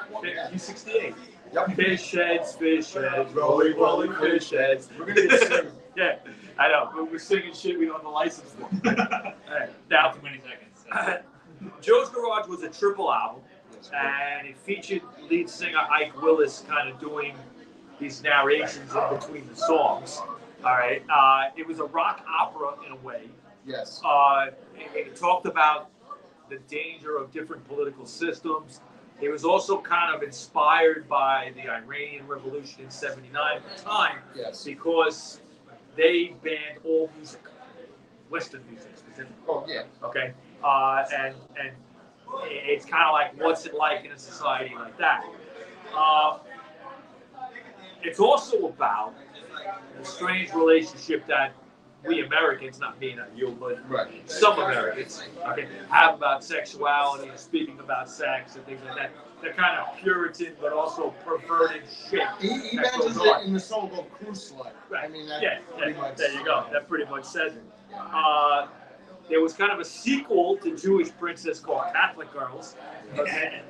[0.51, 1.13] He's 68.
[1.53, 1.75] Yep.
[1.75, 4.89] Fish heads, fish heads, rolling, rolling fish heads.
[4.97, 5.71] We're gonna get sued.
[5.97, 6.17] yeah,
[6.57, 6.91] I know.
[6.95, 8.63] We're, we're singing shit we don't have the license for.
[8.89, 10.85] All right, now, Not too many seconds.
[10.91, 11.09] That's
[11.61, 11.81] it.
[11.81, 13.41] Joe's Garage was a triple album,
[13.93, 17.35] and it featured lead singer Ike Willis kind of doing
[17.99, 20.21] these narrations in between the songs.
[20.63, 23.29] All right, uh, it was a rock opera in a way.
[23.65, 24.01] Yes.
[24.03, 25.89] Uh, it, it talked about
[26.49, 28.81] the danger of different political systems.
[29.21, 34.17] It was also kind of inspired by the Iranian Revolution in '79 at the time
[34.35, 34.63] Yes.
[34.63, 35.39] because
[35.95, 37.41] they banned all music,
[38.29, 39.35] Western music specifically.
[39.47, 39.83] Oh yeah.
[40.03, 40.33] Okay,
[40.63, 41.71] uh, and and
[42.43, 45.23] it's kind of like what's it like in a society like that.
[45.95, 46.39] Uh,
[48.01, 49.13] it's also about
[49.99, 51.53] a strange relationship that
[52.05, 54.09] we Americans, not me, not you, but Right.
[54.29, 59.11] some Americans, okay, have about sexuality and speaking about sex and things like that.
[59.41, 62.23] They're kind of Puritan, but also perverted shit.
[62.39, 64.71] He, he mentions it in the song called Crew Slut.
[64.97, 66.17] I mean, that Yeah, pretty yeah, much.
[66.17, 66.65] there you go.
[66.71, 67.63] That pretty much says it.
[67.97, 68.67] Uh,
[69.29, 72.75] there was kind of a sequel to Jewish Princess called Catholic Girls,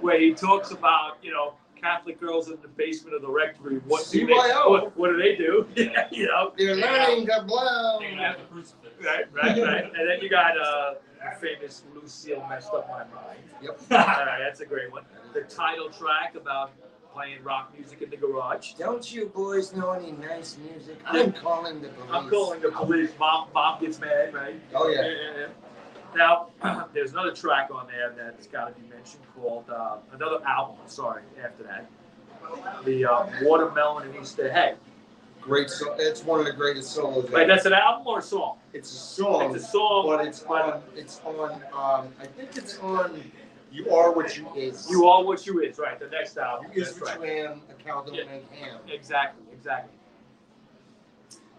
[0.02, 3.78] where he talks about, you know, Catholic girls in the basement of the rectory.
[3.80, 4.70] What do they, CYO.
[4.70, 5.68] what, what do they do?
[6.12, 8.00] you know, They're learning to blow.
[8.00, 8.94] They're gonna have the crucifix.
[9.04, 9.84] right, right, right.
[9.86, 13.40] And then you got uh, the famous Lucille messed up my mind.
[13.62, 13.80] Yep.
[13.92, 15.04] All right, that's a great one.
[15.34, 16.72] The title track about
[17.14, 18.74] playing rock music in the garage.
[18.74, 21.00] Don't you boys know any nice music?
[21.06, 22.10] I'm calling the police.
[22.12, 23.12] I'm calling the police.
[23.20, 24.60] Mom, mom gets mad, right?
[24.74, 25.08] Oh yeah.
[25.08, 25.48] yeah.
[26.16, 26.48] Now,
[26.94, 30.78] there's another track on there that's got to be mentioned called uh, another album.
[30.88, 31.90] Sorry, after that,
[32.86, 34.74] the uh, Watermelon and Easter Hay.
[35.42, 35.96] Great song.
[36.00, 37.30] It's one of the greatest solos.
[37.32, 38.58] Wait, that's an album or a song?
[38.74, 39.56] It's a song.
[39.56, 40.82] It's a song, but it's on.
[40.96, 41.52] It's on.
[41.74, 43.22] Um, I think it's on.
[43.72, 44.88] You are what you is.
[44.90, 45.98] You are what you is, right?
[46.00, 46.72] The next album.
[46.74, 47.38] You is That's what right.
[47.38, 47.62] you am.
[47.70, 48.24] A cow don't Yeah.
[48.26, 48.80] make ham.
[48.92, 49.94] Exactly, exactly.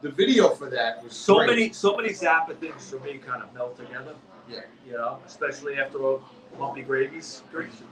[0.03, 1.51] The video for that was So great.
[1.51, 4.15] many, so many Zappa things for me kind of melt together.
[4.51, 4.61] Yeah.
[4.87, 6.19] You know, especially after a
[6.59, 7.43] lumpy gravies.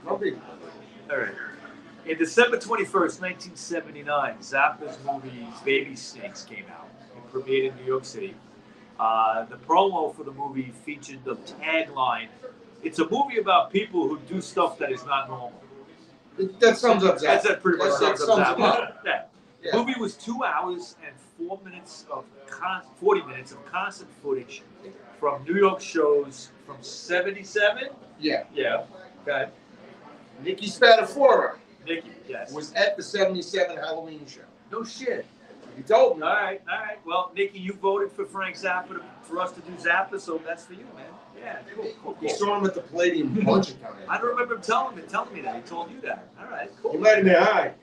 [0.03, 0.33] Probably.
[1.09, 1.31] All right.
[2.05, 6.89] In December 21st, 1979, Zappa's movie Baby Snakes came out.
[7.15, 8.35] It premiered in New York City.
[8.99, 12.27] Uh, the promo for the movie featured the tagline
[12.83, 15.53] It's a movie about people who do stuff that is not normal.
[16.59, 17.49] That sums up That's that.
[17.49, 18.93] that pretty much That sums up sums it Zappa.
[19.05, 19.23] Yeah.
[19.63, 19.71] Yeah.
[19.71, 24.63] The movie was two hours and four minutes of con- 40 minutes of constant footage
[25.19, 27.89] from New York shows from 77.
[28.19, 28.43] Yeah.
[28.53, 28.83] Yeah.
[29.27, 29.49] Okay.
[30.43, 31.55] Nikki Spatafora
[31.85, 32.51] Nikki, yes.
[32.53, 34.41] was at the '77 Halloween show.
[34.71, 35.25] No shit.
[35.77, 36.23] You told me.
[36.23, 37.05] All right, all right.
[37.05, 40.65] Well, Nikki, you voted for Frank Zappa to, for us to do Zappa, so that's
[40.65, 41.05] for you, man.
[41.37, 42.35] Yeah, cool, cool, He cool.
[42.37, 43.95] saw him at the Palladium a bunch of times.
[44.09, 45.55] I don't remember him telling me telling me that.
[45.55, 46.27] He told you that.
[46.39, 46.99] All right, You cool.
[46.99, 47.73] might have been high.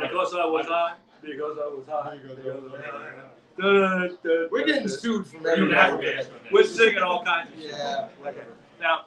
[0.00, 0.94] Because I was high.
[1.22, 2.16] Because I was high.
[2.16, 2.92] There you go, Because I was there.
[2.92, 3.12] high.
[3.58, 4.98] Dun, dun, We're getting dun.
[4.98, 5.74] sued from You everybody.
[5.76, 6.02] have to
[6.42, 7.70] get We're singing all kinds of shit.
[7.70, 8.08] Yeah.
[8.26, 8.40] Okay.
[8.80, 9.06] Now,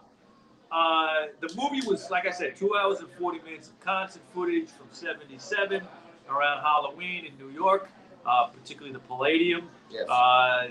[0.71, 4.69] uh, the movie was, like I said, two hours and 40 minutes of concert footage
[4.69, 5.81] from 77
[6.29, 7.89] around Halloween in New York,
[8.25, 9.69] uh, particularly the Palladium.
[9.89, 10.07] Yes.
[10.09, 10.67] Uh,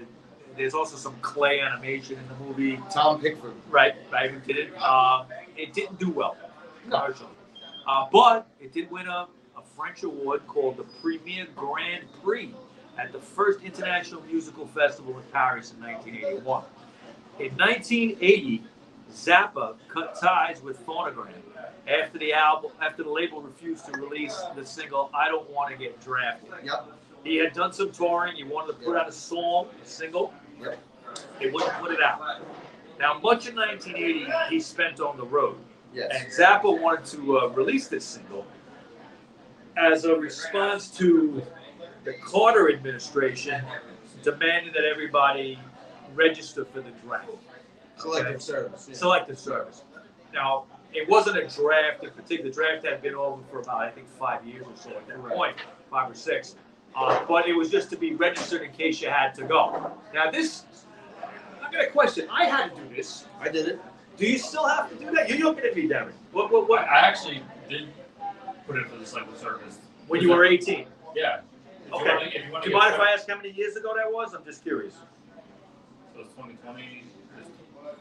[0.56, 2.80] there's also some clay animation in the movie.
[2.90, 3.52] Tom Bickford.
[3.70, 4.76] Right, right, who did it.
[4.80, 5.26] Um,
[5.56, 6.36] it didn't do well
[6.86, 7.12] No.
[7.86, 9.26] Uh, but it did win a,
[9.56, 12.55] a French award called the Premier Grand Prix
[12.98, 16.64] at the first International Musical Festival in Paris in 1981.
[17.38, 18.64] In 1980,
[19.12, 21.32] Zappa cut ties with Phonogram
[21.86, 25.76] after the album, after the label refused to release the single "I Don't Want to
[25.78, 26.86] Get Drafted." Yep.
[27.24, 28.36] He had done some touring.
[28.36, 30.34] He wanted to put out a song, a single.
[30.60, 30.78] Yep.
[31.40, 32.20] They wouldn't put it out.
[32.98, 35.56] Now, much of 1980 he spent on the road,
[35.94, 36.10] Yes.
[36.12, 38.44] and Zappa wanted to uh, release this single
[39.76, 41.42] as a response to
[42.09, 43.62] the Carter administration
[44.22, 45.59] demanded that everybody
[46.14, 47.28] register for the draft,
[47.98, 48.86] Collective service.
[48.89, 48.97] yeah.
[48.97, 49.82] selective service.
[50.32, 50.64] Now,
[50.94, 52.48] it wasn't a draft in particular.
[52.51, 55.22] The draft had been over for about, I think, five years or so at that
[55.22, 55.35] Right.
[55.36, 55.56] point,
[55.90, 56.56] five or six.
[56.97, 59.93] Uh, but it was just to be registered in case you had to go.
[60.14, 60.64] Now, this,
[61.62, 62.26] I've got a question.
[62.30, 63.26] I had to do this.
[63.39, 63.80] I did it.
[64.16, 65.28] Do you still have to do that?
[65.28, 66.12] You're looking at me, Darren.
[66.32, 66.78] What, what, What what?
[66.89, 67.89] I actually did
[68.66, 69.78] put in for the cycle service.
[70.06, 70.86] When you were 18.
[71.14, 71.40] Yeah.
[71.89, 72.09] If Okay.
[72.09, 73.94] Wanna, if you want Do to you mind if I ask how many years ago
[73.97, 74.35] that was?
[74.35, 74.94] I'm just curious.
[76.15, 77.05] So it's 2020,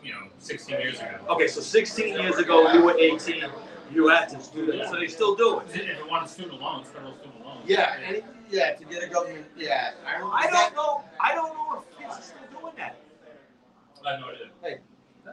[0.04, 1.10] you know, 16 years ago.
[1.30, 3.46] Okay, so 16 years ago, you were 18.
[3.92, 4.90] You had to do that.
[4.90, 5.68] So they still do it.
[5.74, 7.62] If you wanted student loans, federal student loans.
[7.66, 7.96] Yeah.
[8.06, 9.46] And yeah, to get a government.
[9.56, 9.92] Yeah.
[10.06, 11.04] I, don't- I know.
[11.22, 12.98] I don't know if kids are still doing that.
[14.06, 14.80] I have no idea.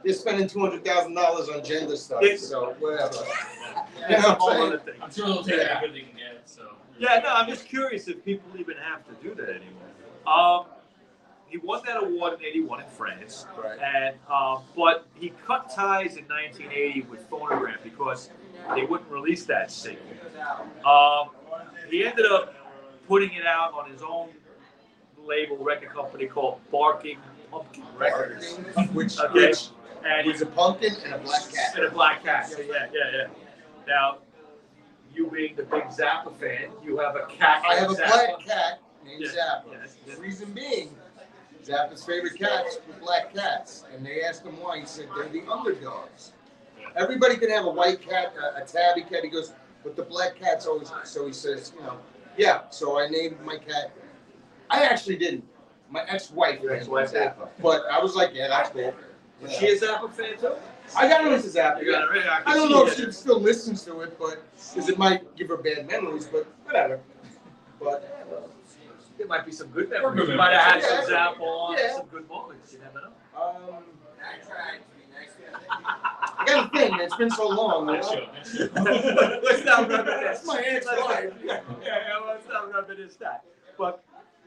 [0.04, 2.22] They're spending two hundred thousand dollars on gender stuff.
[2.22, 3.16] It's- so whatever.
[3.24, 3.86] Yeah.
[4.08, 4.62] You know That's a what I'm whole saying?
[4.66, 4.94] other thing.
[5.02, 5.76] I'm sure they'll take Yeah.
[5.76, 6.42] everything they can get.
[6.48, 6.62] So
[6.98, 9.82] Yeah, no, I'm just curious if people even have to do that anymore.
[10.26, 10.66] Um,
[11.48, 13.78] he won that award in '81 in France, Right.
[13.80, 18.30] and um, but he cut ties in 1980 with Phonogram because
[18.74, 20.02] they wouldn't release that single.
[20.86, 21.30] Um,
[21.90, 22.54] he ended up
[23.06, 24.30] putting it out on his own
[25.24, 27.18] label record company called Barking
[27.50, 28.56] Pumpkin Records.
[28.92, 29.68] Which, Okay, which
[30.04, 31.74] and he's a pumpkin and a black cat.
[31.76, 32.52] and a black cat.
[32.58, 33.26] Yeah, yeah, yeah, yeah.
[33.86, 34.18] Now,
[35.14, 37.62] you being the big Zappa fan, you have a cat.
[37.68, 38.06] I have a Zappa.
[38.08, 39.72] black cat named Yeah, Zappa.
[39.82, 39.96] yes.
[40.06, 40.94] The reason being,
[41.64, 44.80] Zappa's favorite cats were black cats, and they asked him why.
[44.80, 46.32] He said they're the underdogs.
[46.96, 49.24] Everybody can have a white cat, a, a tabby cat.
[49.24, 50.92] He goes, but the black cat's always.
[51.04, 51.98] So he says, you know,
[52.36, 52.62] yeah.
[52.70, 53.92] So I named my cat.
[54.70, 55.44] I actually didn't.
[55.90, 57.12] My ex-wife Your ex-wife.
[57.12, 58.94] Zappa, but I was like, yeah, that's cool.
[59.40, 60.54] Was she a Zappa fan too?
[60.96, 61.82] I got her into Zappa.
[61.82, 62.42] You got it right.
[62.46, 64.42] I don't know if she still listens to it, but
[64.72, 67.00] because it might give her bad memories, but whatever.
[67.80, 68.10] But
[69.18, 70.20] There might be some good memories.
[70.20, 71.06] good You might have had memories.
[71.08, 71.96] some Zappa on, Yeah.
[71.96, 72.72] some good moments.
[72.72, 73.12] You never know.
[73.42, 73.84] um,
[76.38, 76.98] I got a thing.
[77.00, 77.86] It's been so long.
[77.86, 78.26] Next you know?
[78.32, 78.74] next
[79.44, 80.20] let's not reminisce.
[80.22, 81.32] That's my ex-wife.
[81.44, 83.44] Yeah, yeah, let's not reminisce that.
[83.78, 84.02] But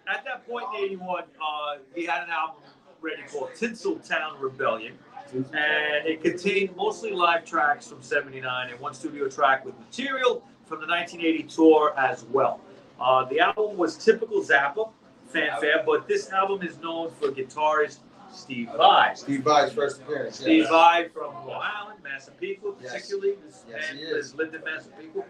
[0.08, 2.62] at that point in '81, uh, he had an album
[3.02, 4.98] ready called Tinseltown Rebellion,
[5.34, 10.80] and it contained mostly live tracks from '79 and one studio track with material from
[10.82, 12.60] the 1980 tour as well.
[13.00, 14.90] Uh, the album was typical Zappa
[15.28, 18.00] fanfare, but this album is known for guitarist
[18.34, 19.14] Steve Vai.
[19.16, 20.40] Steve Vai's first appearance.
[20.40, 20.70] Steve Yeah.
[20.70, 22.92] Vai from Long Island, Massapequa, Yes.
[22.94, 23.36] particularly.
[23.46, 24.16] This Yes, man is.
[24.16, 25.24] has lived in Massapequa.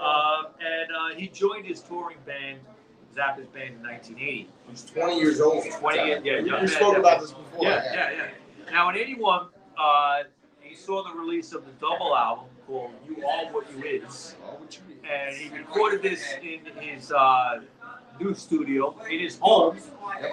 [0.00, 2.58] Um, and uh, he joined his touring band,
[3.14, 4.48] Zappa's band, in 1980.
[4.70, 5.64] He's 20 years old.
[5.64, 7.64] 20 years, yeah, We, young we spoke about this before.
[7.64, 8.28] Yeah, yeah, yeah.
[8.70, 9.48] Now, in 81,
[9.78, 10.22] uh,
[10.60, 14.36] he saw the release of the double album called You Are What You Is.
[14.40, 15.04] What you mean?
[15.10, 17.60] And he recorded this in his uh,
[18.20, 19.78] new studio in his home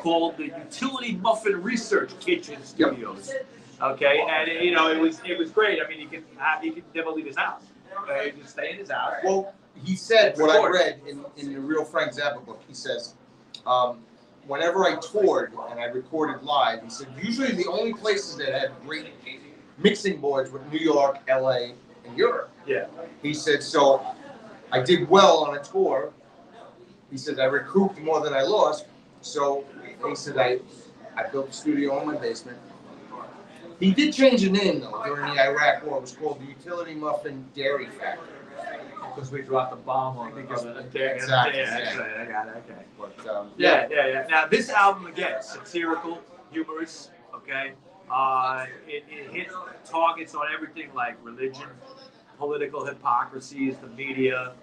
[0.02, 3.34] called the Utility Muffin Research Kitchen Studios.
[3.82, 5.80] Okay, and you know it was it was great.
[5.84, 7.64] I mean, he could have, he could never leave his house.
[7.98, 9.14] Uh, he could stay in his house.
[9.24, 9.54] Well,
[9.84, 12.62] he said what I read in, in the real Frank Zappa book.
[12.68, 13.16] He says,
[13.66, 14.00] um,
[14.50, 18.72] whenever I toured and I recorded live, he said usually the only places that had
[18.86, 19.14] great
[19.78, 22.50] mixing boards were New York, L.A., and Europe.
[22.66, 22.88] Yeah.
[23.22, 24.02] He said so.
[24.72, 26.12] I did well on a tour.
[27.12, 28.86] He said I recouped more than I lost.
[29.22, 29.64] So
[30.08, 30.60] he said I
[31.16, 32.58] I built a studio in my basement.
[33.80, 35.98] He did change the name though during the Iraq War.
[35.98, 38.39] It was called the Utility Muffin Dairy Factory.
[39.20, 42.22] Because we dropped a bomb on the Because- on the- yeah, Exactly, yeah, that's yeah.
[42.22, 42.64] I got it.
[42.70, 42.82] Okay.
[42.98, 44.28] But um, Yeah, yeah, yeah.
[44.30, 46.22] Now this album again, satirical,
[46.52, 47.10] humorous.
[47.36, 47.74] Okay.
[48.10, 49.48] Uh, it, it hit
[49.84, 51.68] targets on everything like religion,
[52.38, 54.54] political hypocrisies, the media,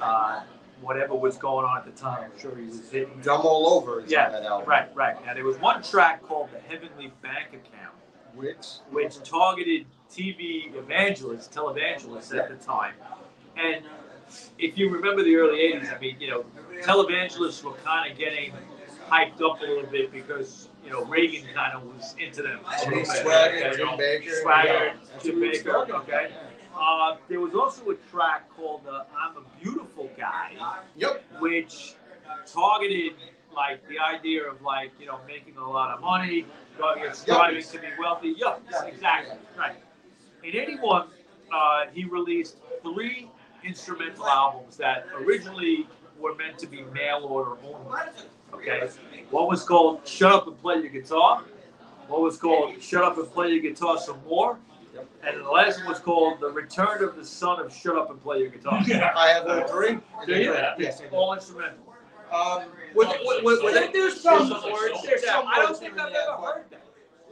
[0.00, 0.40] uh,
[0.80, 2.30] whatever was going on at the time.
[2.32, 3.20] I'm sure he was hitting.
[3.22, 4.68] Dumb All Over is Yeah, on that album.
[4.68, 5.26] Right, right.
[5.26, 7.96] Now there was one track called "The Heavenly Bank Account,"
[8.36, 12.94] Which which targeted TV evangelists, televangelists at the time.
[13.56, 13.84] And
[14.58, 16.44] if you remember the early '80s, I mean, you know,
[16.82, 18.52] televangelists were kind of getting
[19.10, 22.60] hyped up a little bit because you know Reagan kind of was into them.
[22.64, 24.42] a Jimmy little Swaggart, okay, Jim know, Bakker.
[24.44, 26.30] Swaggart, yeah, Jim who he was Bakker, okay.
[26.78, 30.52] Uh, there was also a track called uh, "I'm a Beautiful Guy."
[30.96, 31.24] Yep.
[31.40, 31.94] which
[32.46, 33.14] targeted
[33.54, 36.46] like the idea of like you know making a lot of money,
[36.78, 38.34] going striving to be wealthy.
[38.38, 39.76] Yup, exactly right.
[40.44, 41.08] In '81,
[41.52, 43.28] uh, he released three
[43.64, 45.86] instrumental albums that originally
[46.18, 48.00] were meant to be mail order only.
[48.52, 48.88] Okay,
[49.30, 51.44] one was called "Shut Up and Play Your Guitar."
[52.08, 54.58] One was called "Shut Up and Play Your Guitar Some More."
[55.24, 58.20] And the last one was called "The Return of the Son of Shut Up and
[58.22, 59.98] Play Your Guitar." Yeah, I have all three.
[60.26, 60.52] Do you?
[60.78, 61.14] Yes, I.
[61.14, 61.78] All instrumental.
[62.32, 62.62] Um,
[62.94, 65.02] Were, were, were, were they, There's some words, words.
[65.04, 66.80] there's some I don't think I've ever heard that.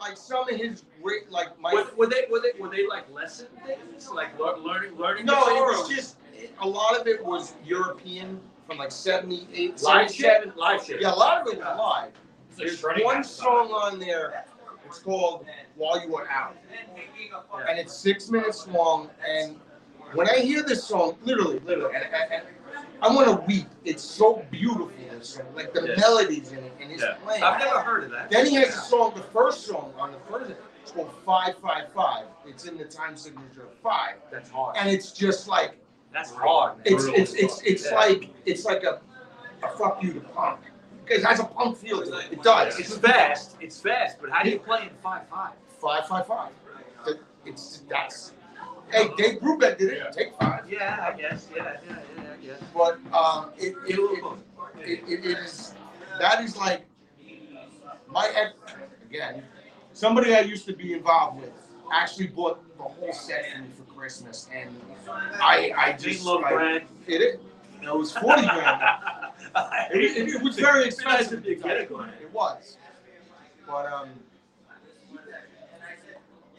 [0.01, 1.73] like some of his great, like my.
[1.73, 5.27] Were, were they were they were they like lesson things, like lear- learning learning?
[5.27, 9.83] No, it was just it, a lot of it was European from like '78.
[9.83, 10.57] live shit.
[10.57, 11.01] Live shit.
[11.01, 12.13] Yeah, a lot of it was live.
[12.57, 14.45] There's one song on there.
[14.87, 15.47] It's called
[15.77, 16.57] "While You Were Out,"
[17.69, 19.11] and it's six minutes long.
[19.29, 19.57] And
[20.15, 22.43] when I hear this song, literally, literally, and, and, and
[23.03, 23.67] I want to weep.
[23.85, 24.91] It's so beautiful.
[25.11, 27.15] This song, like the melodies in it, and his Yeah.
[27.25, 27.43] playing.
[27.43, 28.31] I've never heard of that.
[28.31, 30.53] Then he has a song, the first song on the first,
[30.83, 32.25] it's called Five Five Five.
[32.47, 34.77] It's in the time signature of five, That's hard.
[34.77, 35.77] and it's just like
[36.13, 36.77] That's hard.
[36.79, 36.87] Man.
[36.87, 37.97] it's it's it's it's Yeah.
[37.97, 39.01] like it's like a
[39.63, 40.61] a fuck you to punk.
[41.09, 42.33] It has a punk feel to it.
[42.33, 42.79] It does.
[42.79, 43.57] It's fast.
[43.61, 44.19] It's fast.
[44.21, 45.53] But how do you play in five five?
[45.81, 46.53] five five five.
[47.07, 48.33] It- It's that's.
[48.91, 49.99] Hey, Dave Brubeck did it.
[49.99, 50.11] Yeah.
[50.11, 50.65] Take five.
[50.71, 51.49] Yeah, I guess.
[51.55, 52.23] Yeah, yeah, yeah.
[52.43, 52.55] yeah.
[52.75, 54.39] But um, it, it, Get a little
[54.81, 55.75] it, it, it, it is
[56.19, 56.83] that is like
[58.09, 58.55] my ex
[59.09, 59.43] again
[59.93, 61.53] somebody I used to be involved with
[61.93, 64.71] actually bought the whole set for me for Christmas, and
[65.41, 66.85] I I just Love I, brand.
[67.09, 67.41] it, it
[67.83, 68.81] you it was forty grand.
[69.91, 71.43] It, it, it was very expensive.
[71.43, 71.91] to get it.
[71.91, 72.77] It was,
[73.67, 74.11] but um,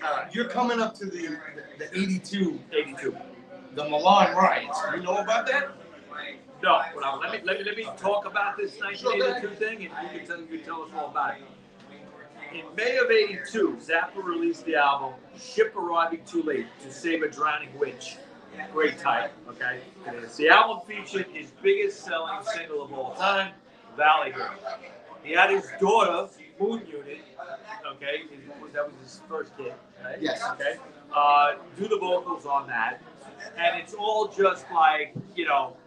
[0.03, 1.37] uh, you're coming up to the
[1.77, 3.15] the, the 82, 82.
[3.75, 4.79] the Milan riots.
[4.93, 5.69] You know about that?
[6.61, 9.75] No, well, now, let me let me let me talk about this Sure, 1982 thing,
[9.85, 11.43] and you can tell you can tell us all about it.
[12.53, 17.29] In May of '82, Zappa released the album "Ship Arriving Too Late to Save a
[17.29, 18.17] Drowning Witch."
[18.73, 19.81] Great title, okay?
[20.37, 23.53] The album featured his biggest selling single of all time,
[23.95, 24.53] "Valley Girl."
[25.23, 26.27] He had his daughter,
[26.59, 27.19] Moon Unit,
[27.85, 28.23] okay?
[28.73, 29.73] That was his first kid,
[30.03, 30.19] right?
[30.19, 30.43] Yes.
[30.53, 30.77] Okay.
[31.13, 33.01] Uh, do the vocals on that,
[33.57, 35.77] and it's all just like you know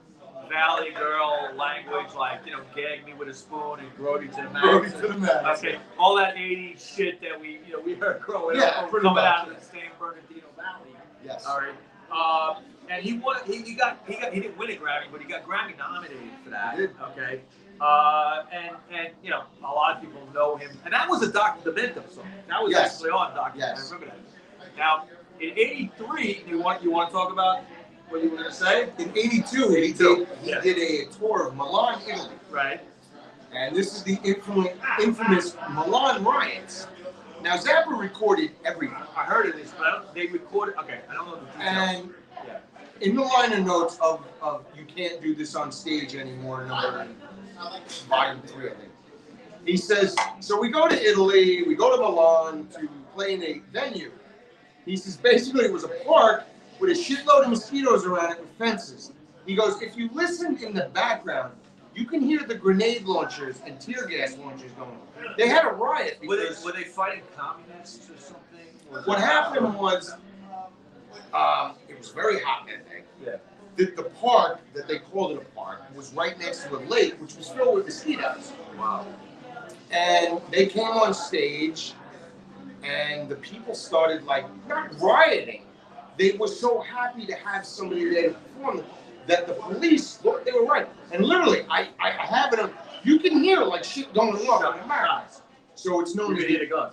[0.49, 4.51] Valley Girl language, like you know, gag me with a spoon and Grody to the
[4.51, 4.67] max.
[4.67, 5.59] Brody to the max.
[5.61, 9.15] Okay, all that '80s shit that we you know we heard growing Yeah, up coming
[9.15, 9.25] much.
[9.25, 10.97] out of the San Bernardino Valley.
[11.25, 11.47] Yes.
[11.47, 11.75] All right.
[12.13, 13.37] Um, and he won.
[13.47, 13.99] He, he got.
[14.07, 14.33] He got.
[14.35, 16.79] He didn't win a Grammy, but he got Grammy nominated for that.
[16.79, 17.41] Okay.
[17.81, 21.33] Uh, and and you know a lot of people know him, and that was a
[21.33, 21.73] Dr.
[21.73, 22.27] Demento song.
[22.49, 22.95] That was Yes.
[22.95, 23.59] actually on Dr.
[23.59, 23.91] Yes.
[23.91, 24.15] I remember
[24.61, 24.77] that.
[24.77, 25.07] Now
[25.41, 27.61] in '83, you want you want to talk about
[28.13, 31.49] what you were going to say, In '82, he 82, did he did a tour
[31.49, 32.81] of Milan, Italy, right?
[33.55, 34.73] and this is the infamous,
[35.03, 36.87] infamous Milan riots.
[37.43, 40.77] Now Zappa recorded everything, I heard of this, but they recorded.
[40.79, 41.61] Okay, I don't know the details.
[41.61, 42.15] and
[42.47, 42.59] Yeah.
[43.01, 47.09] in the liner notes of, of "You Can't Do This on Stage Anymore," number
[48.09, 48.91] volume three, I think.
[49.65, 53.61] He says, so we go to Italy, we go to Milan to play in a
[53.73, 54.11] venue.
[54.85, 56.45] He says basically it was a park
[56.83, 59.13] with a shitload of mosquitoes around it with fences.
[59.47, 61.55] He goes, if you listen in the background,
[61.95, 65.35] you can hear the grenade launchers and tear gas launchers going on.
[65.39, 69.05] They had a riot Were they were they fighting communists or something?
[69.05, 70.13] What happened was
[71.33, 73.03] um, it was very hot that day.
[73.25, 73.37] Yeah.
[73.77, 77.21] The, the park that they called it a park was right next to a lake,
[77.21, 78.53] which was filled with mosquitoes.
[78.77, 79.07] Wow.
[79.93, 81.93] And they came on stage,
[82.83, 85.63] and the people started like not rioting.
[86.19, 88.85] They were so happy to have somebody there to perform
[89.27, 90.89] that the police look they were right.
[91.13, 92.73] And literally, I, I have it on.
[93.05, 95.25] You can hear like shit going on in America.
[95.75, 96.93] So it's known as could the, hear the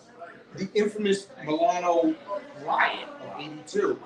[0.56, 2.16] the infamous Milano
[2.66, 4.00] riot of '82.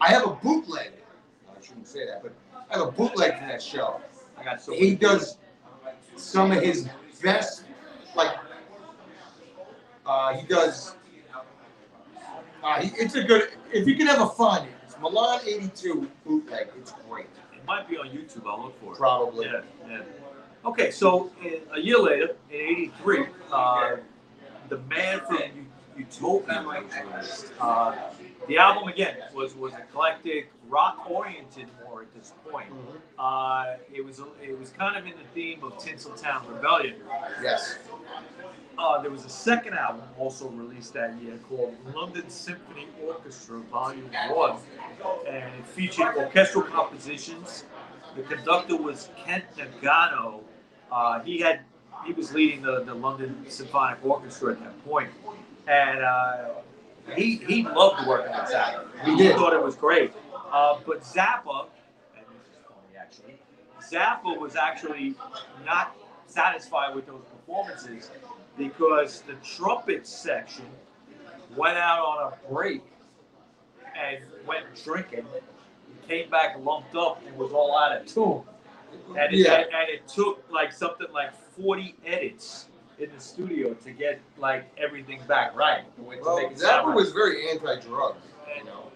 [0.00, 0.92] I have a bootleg.
[1.48, 2.32] I shouldn't say that, but
[2.70, 4.00] I have a bootleg from that show.
[4.38, 4.72] I got so.
[4.72, 5.38] He does
[6.16, 6.88] some of his
[7.22, 7.64] best,
[8.14, 8.36] like,
[10.04, 10.94] uh, he does.
[12.66, 13.50] Uh, it's a good.
[13.72, 16.68] If you can ever find it, it's Milan '82 bootleg.
[16.76, 17.26] It's great.
[17.54, 18.44] It might be on YouTube.
[18.44, 18.98] I'll look for it.
[18.98, 19.46] Probably.
[19.46, 20.02] Yeah, yeah.
[20.64, 23.96] Okay, so in, a year later, in '83, uh,
[24.68, 26.64] the man from Utopia.
[27.60, 27.94] Uh,
[28.48, 32.68] the album again was was eclectic, rock oriented more at this point.
[33.18, 36.96] Uh, it was it was kind of in the theme of Tinseltown Rebellion.
[37.42, 37.78] Yes.
[38.78, 44.10] Uh, there was a second album also released that year called London Symphony Orchestra Volume
[44.28, 44.56] 1,
[45.26, 47.64] and it featured orchestral compositions.
[48.16, 50.40] The conductor was Kent Nagano.
[50.92, 51.60] Uh, he had
[52.04, 55.10] he was leading the, the London Symphonic Orchestra at that point,
[55.66, 56.48] and uh,
[57.14, 58.84] he he loved working with Zappa.
[59.04, 59.36] He did.
[59.36, 60.12] thought it was great.
[60.52, 61.66] Uh, but Zappa,
[62.16, 63.38] and this is funny actually,
[63.80, 65.14] Zappa was actually
[65.64, 65.96] not
[66.26, 68.10] satisfied with those performances
[68.58, 70.66] because the trumpet section
[71.56, 72.82] went out on a break
[73.96, 75.24] and went drinking,
[76.08, 78.42] came back lumped up and was all out of tune.
[79.10, 79.54] And it, Yeah.
[79.54, 82.66] and, and it took like something like 40 edits
[82.98, 85.84] in the studio to get like everything back right.
[85.98, 88.16] Well, Zappa was very anti-drug.
[88.58, 88.90] You know,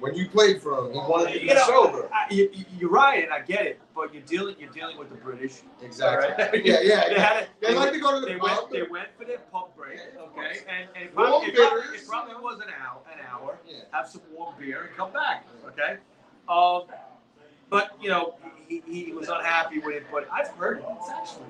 [0.00, 2.10] when you played for him, he wanted to be You know, sober.
[2.12, 5.16] I, you, you're right, and I get it, but you're dealing you're dealing with the
[5.16, 5.60] British.
[5.82, 6.44] Exactly.
[6.44, 6.64] right?
[6.64, 7.20] Yeah, yeah, They yeah.
[7.20, 7.48] had it.
[7.60, 8.58] They like to go to the they pub.
[8.58, 11.98] went, they went for their pub break, Yeah, okay, and, and it probably, it probably,
[11.98, 13.58] it probably was an hour, an hour.
[13.68, 13.76] Yeah.
[13.92, 15.98] Have some warm beer and come back, okay.
[16.48, 16.84] Um,
[17.70, 18.34] but you know,
[18.66, 20.04] he, he was unhappy with it.
[20.10, 20.84] But I've heard it.
[20.98, 21.44] It's actually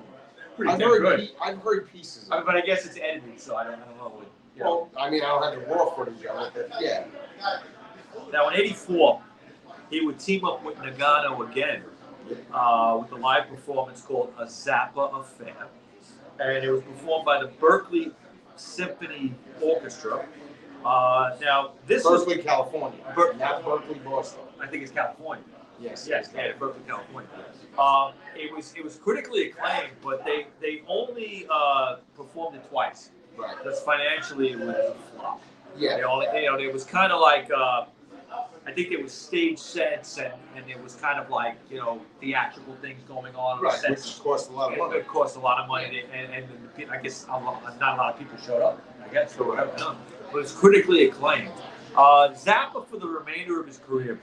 [0.55, 1.19] pretty I've damn heard, good.
[1.19, 2.29] pe- I've heard pieces.
[2.31, 3.85] I Of mean, but I guess it's edited, so I don't, know.
[4.09, 4.89] What, you know.
[4.93, 7.05] Well, I mean, I don't have the raw footage of it, but yeah.
[8.31, 9.21] Now in '84,
[9.89, 11.83] he would team up with Nagano again
[12.53, 15.67] uh, with a live performance called A Zappa Affair,
[16.39, 18.11] and it was performed by the Berkeley
[18.55, 20.25] Symphony Orchestra.
[20.85, 22.99] Uh, now this was, Berkeley, California.
[23.15, 24.41] Ber- not Berkeley, Boston.
[24.61, 25.43] I think it's California.
[25.79, 26.07] Yes.
[26.09, 27.29] Yes, yeah, in Berkeley, California.
[27.77, 33.09] Um, it was it was critically acclaimed, but they they only uh, performed it twice.
[33.37, 33.55] Right.
[33.57, 35.41] Because financially it was a flop.
[35.75, 35.97] Yeah.
[35.97, 37.85] They only, you know, it was kind of like, uh,
[38.67, 41.99] I think there was stage sets and, and it was kind of like, you know,
[42.21, 43.59] theatrical things going on.
[43.59, 43.79] Right.
[43.89, 44.97] Which cost a lot of It, money.
[44.99, 46.45] it cost a lot of money, to- and, and
[46.77, 48.79] the, I guess a lot, not a lot of people showed up.
[49.03, 49.71] I guess or whatever.
[49.73, 49.97] I don't.
[50.31, 51.51] But it's critically acclaimed.
[51.95, 54.19] Uh, Zappa, for the remainder of his career,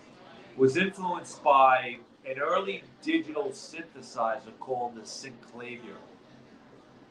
[0.60, 1.96] was influenced by
[2.28, 5.96] an early digital synthesizer called the Synclavier.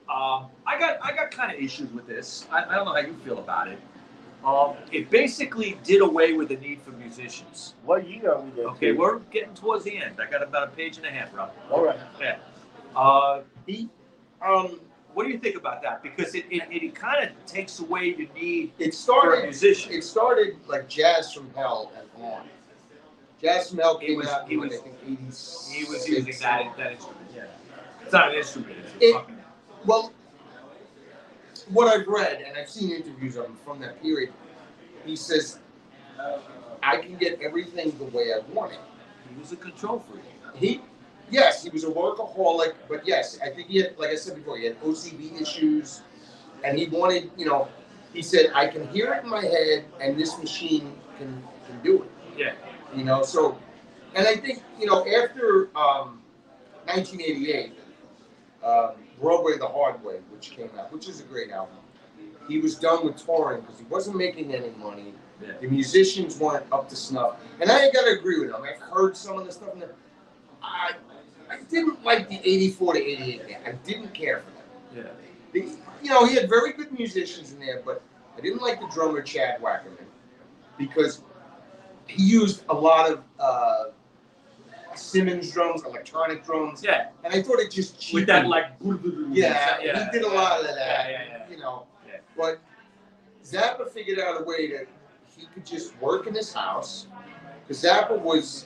[0.08, 2.46] Um, I got I got kind of issues with this.
[2.52, 3.80] I, I don't know how you feel about it.
[4.46, 7.74] Um, it basically did away with the need for musicians.
[7.84, 8.68] What year are we there?
[8.70, 10.16] Okay, we're getting towards the end.
[10.22, 11.52] I got about a page and a half, Rob.
[11.72, 12.00] All right.
[12.22, 12.38] Yeah.
[12.96, 13.90] Uh, He,
[14.48, 14.80] um,
[15.14, 16.02] what do you think about that?
[16.02, 19.44] Because it, it, it kind of takes away the need It for a started.
[19.44, 19.92] musician.
[19.92, 22.44] It started like Jazz from Hell and on.
[23.42, 25.72] Jazz He came was- out he in, was- I think, 86.
[25.74, 27.18] He was using that, that instrument.
[27.36, 27.44] Yeah.
[28.04, 28.76] It's not an instrument.
[28.80, 29.26] It's It-
[29.86, 30.12] Well,
[31.70, 34.34] what I've read, and I've seen interviews of him from that period,
[35.06, 35.60] he says,
[36.84, 38.80] I can get everything the way I want it.
[39.34, 40.24] he was a control freak.
[40.56, 40.82] He,
[41.30, 44.58] yes, he was a workaholic, but yes, I think he had, like I said before,
[44.58, 46.02] he had OCD issues,
[46.64, 47.68] and he wanted, you know,
[48.12, 52.04] he said, I can hear it in my head, and this machine can, can do
[52.04, 52.10] it.
[52.38, 52.54] Yeah.
[52.96, 53.58] You know, so,
[54.16, 56.22] and I think, you know, after um,
[56.86, 57.74] 1988,
[58.64, 61.76] um, Broadway the Hard Way, which came out, which is a great album,
[62.48, 65.14] he was done with touring because he wasn't making any money.
[65.42, 65.54] Yeah.
[65.62, 67.38] The musicians weren't up to snuff.
[67.62, 68.62] And I ain't got to agree with him.
[68.64, 69.86] I've heard some of the stuff, and
[70.64, 70.94] I,
[71.50, 73.64] I didn't like the 84 to 88 band.
[73.66, 74.52] I didn't care for
[74.98, 75.06] them.
[75.54, 75.62] Yeah.
[76.02, 78.02] You know, he had very good musicians in there, but
[78.38, 80.06] I didn't like the drummer Chad Wackerman
[80.78, 81.22] because
[82.16, 83.86] used a lot of uh,
[84.96, 87.10] Simmons drums, electronic drums, Yeah.
[87.24, 88.66] and I thought it just With that, like,
[89.32, 90.76] yeah, yeah, he did a lot of that.
[90.78, 91.50] Yeah, yeah, yeah.
[91.50, 91.86] You know,
[92.38, 92.60] but
[93.46, 94.88] Zappa figured out a way that
[95.38, 97.08] he could just work in his house.
[97.68, 98.66] Because Zappa was,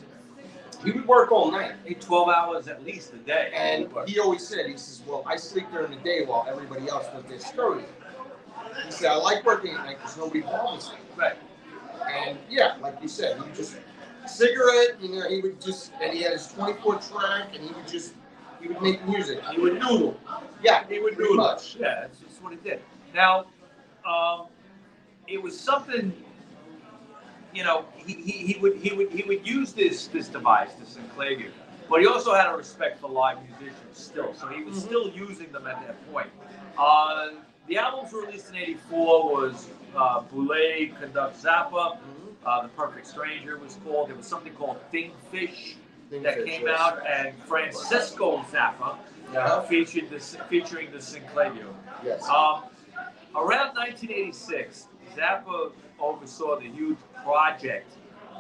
[0.84, 1.74] he would work all night.
[1.86, 3.52] Hey, 12 hours at least a day.
[3.53, 7.06] And he always said, he says, well, I sleep during the day while everybody else
[7.14, 7.86] does their scurrying.
[8.86, 10.95] He said, I like working at night because nobody bothers me.
[11.15, 11.36] Right.
[12.09, 13.77] And yeah, like you said, he just
[14.25, 17.88] cigarette, you know, he would just, and he had his 24 track, and he would
[17.88, 18.13] just,
[18.61, 19.43] he would make music.
[19.51, 20.19] He would noodle.
[20.61, 21.38] Yeah, He would noodle.
[21.38, 21.75] much.
[21.75, 22.81] Yeah, that's just what he did.
[23.13, 23.47] Now,
[24.07, 24.47] um,
[25.27, 26.13] it was something.
[27.53, 30.97] You know, he, he, he would he would he would use this this device, this
[30.97, 31.51] Synclavier,
[31.89, 34.81] but he also had a respect for live musicians still, so he was Mhm.
[34.88, 36.27] still using them at that point.
[36.77, 37.30] Uh,
[37.68, 41.98] the albums released in '84 was uh, Boulez Conduct Zappa.
[41.98, 41.99] Mhm.
[42.45, 44.10] Uh, the Perfect Stranger was called.
[44.10, 45.76] There was something called Thing Fish
[46.10, 48.98] that that came just- out, and Francisco Zappa
[49.31, 49.61] Yeah.
[49.61, 51.73] featured this featuring the Synclavier.
[52.03, 52.27] Yes.
[52.27, 52.64] Um,
[53.35, 57.94] around 1986, Zappa oversaw the huge project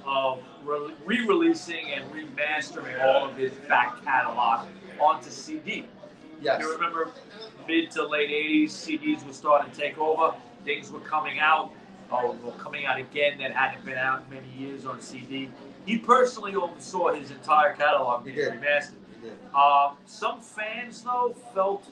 [0.05, 4.67] of re- re-releasing and remastering all of his back catalog
[4.99, 5.87] onto CD.
[6.41, 6.59] Yes.
[6.61, 7.09] You remember
[7.67, 10.35] mid to late 80s, CDs were starting to take over.
[10.65, 11.71] Things were coming out,
[12.11, 15.49] or were coming out again that hadn't been out in many years on CD.
[15.85, 18.93] He personally oversaw his entire catalog being remastered.
[19.53, 21.85] Um, some fans, though, felt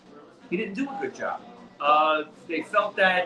[0.49, 1.41] he didn't do a good job.
[1.79, 3.25] Uh, they felt that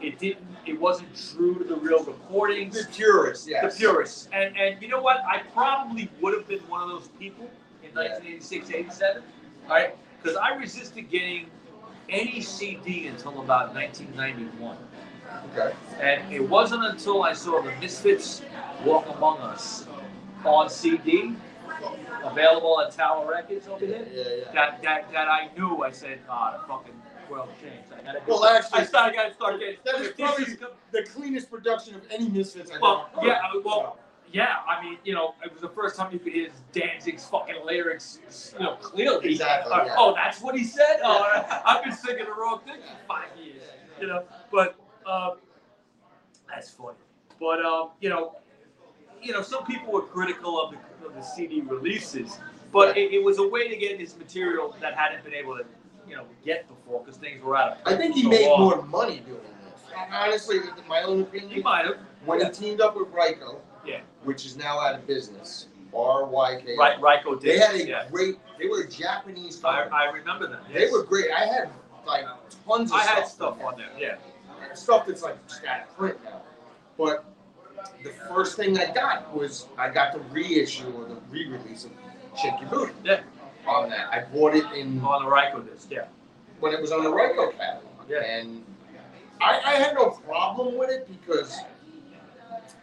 [0.00, 2.74] it didn't, it wasn't true to the real recordings.
[2.86, 3.74] The purists, yes.
[3.74, 5.18] The purists, and and you know what?
[5.24, 7.50] I probably would have been one of those people
[7.82, 8.12] in Yeah.
[8.18, 9.22] 1986, 87,
[9.64, 9.96] all right?
[10.22, 11.46] Because I resisted getting
[12.10, 14.76] any CD until about 1991.
[15.56, 15.74] Okay.
[16.00, 18.42] And it wasn't until I saw the Misfits
[18.84, 19.86] Walk Among Us
[20.44, 21.34] on CD,
[22.24, 24.52] available at Tower Records over Yeah, there, yeah, yeah.
[24.52, 26.94] that, that, that I knew, I said, ah, the fucking
[27.30, 27.86] world changed.
[27.96, 29.76] I gotta Well, something." actually- I started, I gotta start getting.
[29.84, 30.56] That is probably is
[30.90, 33.28] the cleanest production of any Misfits I've Well, ever heard.
[33.28, 33.98] yeah, well,
[34.32, 37.56] yeah, I mean, you know, it was the first time you could hear Danzig's fucking
[37.64, 38.20] lyrics,
[38.58, 39.30] you know, clearly.
[39.32, 39.94] Exactly, Uh, yeah.
[39.98, 40.98] Oh, that's what he said?
[41.02, 43.62] Oh, I've been singing the wrong thing for five years,
[44.00, 44.76] you know, but,
[45.06, 45.34] uh,
[46.48, 46.96] that's funny.
[47.40, 48.36] But, um, you know,
[49.22, 52.38] you know, some people were critical of the, of the CD releases,
[52.72, 55.64] but it, it was a way to get his material that hadn't been able to,
[56.08, 58.60] you know, get before because things were out of I think he so made long.
[58.60, 59.59] more money doing this.
[60.12, 61.96] Honestly, in my own He opinion, might have.
[62.24, 64.00] when he teamed up with Ryko, Yeah.
[64.24, 66.76] which is now out of business, R Y K.
[66.76, 67.50] Right, Ryko did.
[67.50, 68.08] They had a yeah.
[68.10, 68.38] great.
[68.58, 69.96] They were a Japanese I, company.
[69.96, 70.60] I remember them.
[70.72, 71.30] They were great.
[71.32, 71.70] I had
[72.06, 72.24] like
[72.66, 73.88] tons of I had stuff on there.
[73.98, 74.16] Yeah.
[74.74, 76.42] stuff that's like just out of print now.
[76.96, 77.24] But
[78.04, 81.90] the first thing I got was I got the reissue or the re-release of
[82.36, 82.92] Yerbouti.
[83.04, 83.20] Yeah.
[83.66, 86.06] On that, I bought it in On the Ryko disc, yeah.
[86.60, 87.84] when it was on the Ryko catalog.
[88.08, 88.22] Yeah.
[88.24, 88.64] And
[89.40, 91.56] I, I had no problem with it because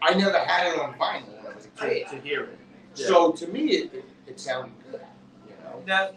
[0.01, 2.07] I never had it on vinyl when I was a kid.
[2.09, 2.57] To hear it.
[2.95, 3.07] Yeah.
[3.07, 5.01] So to me, it, it, it sounded good.
[5.47, 5.83] You know.
[5.85, 6.09] Now,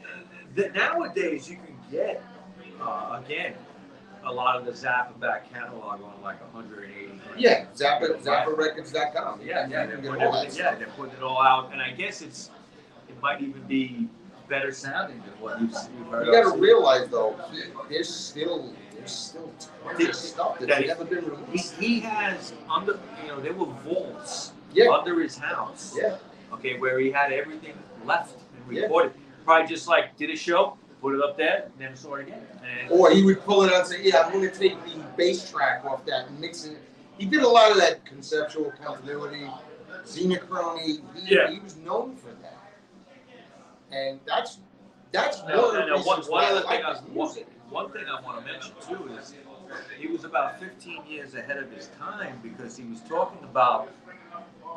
[0.56, 2.22] th- nowadays you can get,
[2.80, 3.54] uh, again,
[4.24, 7.20] a lot of the Zappa back catalog on like 180.
[7.38, 9.40] Yeah, Zappa, ZappaRecords.com.
[9.42, 11.80] Yeah, yeah, You they're putting, all that everything- yeah, they're putting it all out, and
[11.80, 12.50] I guess it's,
[13.08, 14.08] it might even be
[14.48, 16.26] better sounding than what you've, you've heard.
[16.26, 17.38] You gotta realize though,
[17.88, 19.50] there's still there's still
[20.12, 21.74] stuff that's That- never been He, released.
[21.74, 25.94] he has under, you know, there were vaults Yeah, under his house.
[25.96, 26.16] yeah.
[26.52, 27.74] Okay, where he had everything
[28.04, 28.82] left and Yeah.
[28.82, 29.12] recorded.
[29.44, 32.46] Probably just like did a show, put it up there, never saw it again.
[32.62, 35.50] And Or he would pull it out and say, "Yeah, I'm gonna take the bass
[35.50, 36.78] track off that and mix it."
[37.18, 39.50] He did a lot of that conceptual continuity,
[40.04, 41.02] xenochrony.
[41.14, 41.50] He, Yeah.
[41.50, 42.58] he was known for that,
[43.92, 44.58] and that's
[45.12, 45.80] that's one No, of the.
[45.80, 47.46] One, reasons one why I like his music.
[47.70, 49.34] One thing I want to mention too is
[49.98, 53.92] he was about 15 years ahead of his time because he was talking about,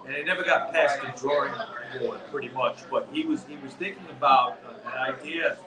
[0.06, 1.54] and it never got past the drawing
[2.00, 5.58] board pretty much, but he was he was thinking about uh, an idea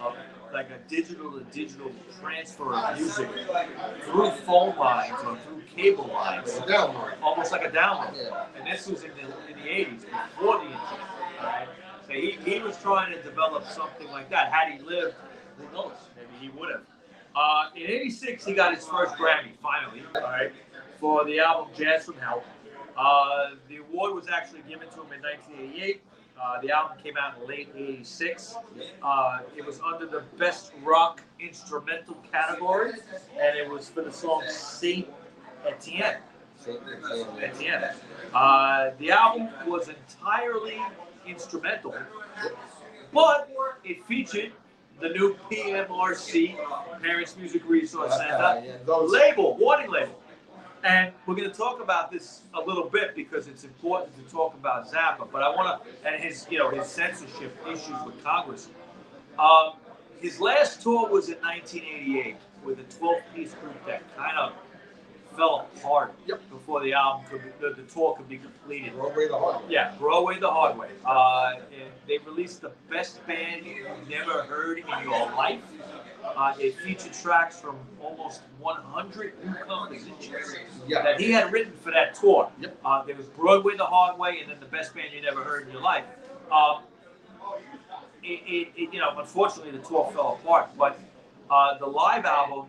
[0.00, 0.14] of
[0.52, 1.90] like a digital to digital
[2.20, 3.28] transfer of music
[4.04, 6.60] through phone lines or through cable lines,
[7.22, 8.14] almost like a download.
[8.16, 8.46] Yeah.
[8.56, 10.02] And this was in the in the 80s,
[10.36, 11.00] before the internet.
[11.42, 11.68] Right?
[12.06, 14.52] So he, he was trying to develop something like that.
[14.52, 15.14] Had he lived,
[15.58, 15.92] who knows?
[16.44, 16.82] He would have.
[17.34, 20.52] Uh, in '86, he got his first Grammy, finally, all right,
[21.00, 22.44] for the album Jazz from Hell.
[22.96, 26.02] Uh, the award was actually given to him in 1988.
[26.40, 28.56] Uh, the album came out in late '86.
[29.02, 32.92] Uh, it was under the Best Rock Instrumental category,
[33.40, 35.08] and it was for the song Saint
[35.66, 36.18] Etienne
[36.64, 37.94] the.
[38.34, 40.80] Uh, the album was entirely
[41.26, 41.94] instrumental,
[43.12, 43.50] but
[43.84, 44.52] it featured
[45.00, 46.56] the new PMRC,
[47.02, 50.20] Parents Music Resource Center, yeah, label, warning label.
[50.84, 54.54] And we're going to talk about this a little bit because it's important to talk
[54.54, 55.26] about Zappa.
[55.32, 58.68] But I want to, and his, you know, his censorship issues with Congress.
[59.38, 59.72] Um,
[60.20, 64.52] his last tour was in 1988 with a 12-piece group that kind of
[65.36, 66.48] fell apart Yep.
[66.50, 68.92] before the album could be, the, the tour could be completed.
[68.92, 69.56] Throw away the hard.
[69.64, 69.72] way.
[69.72, 70.90] Yeah, Broadway the hard way.
[71.04, 75.60] Uh, and they released the best band you've never heard in your life.
[76.24, 80.32] Uh, it featured tracks from almost 100 new compositions
[80.86, 81.02] Yeah.
[81.02, 82.50] that he had written for that tour.
[82.60, 82.78] Yep.
[82.84, 85.66] Uh, there was Broadway the hard way, and then the best band you never heard
[85.66, 86.04] in your life.
[86.50, 86.82] Um,
[88.22, 90.70] it, it, it, you know, unfortunately, the tour fell apart.
[90.78, 90.98] But
[91.50, 92.66] uh, the live album,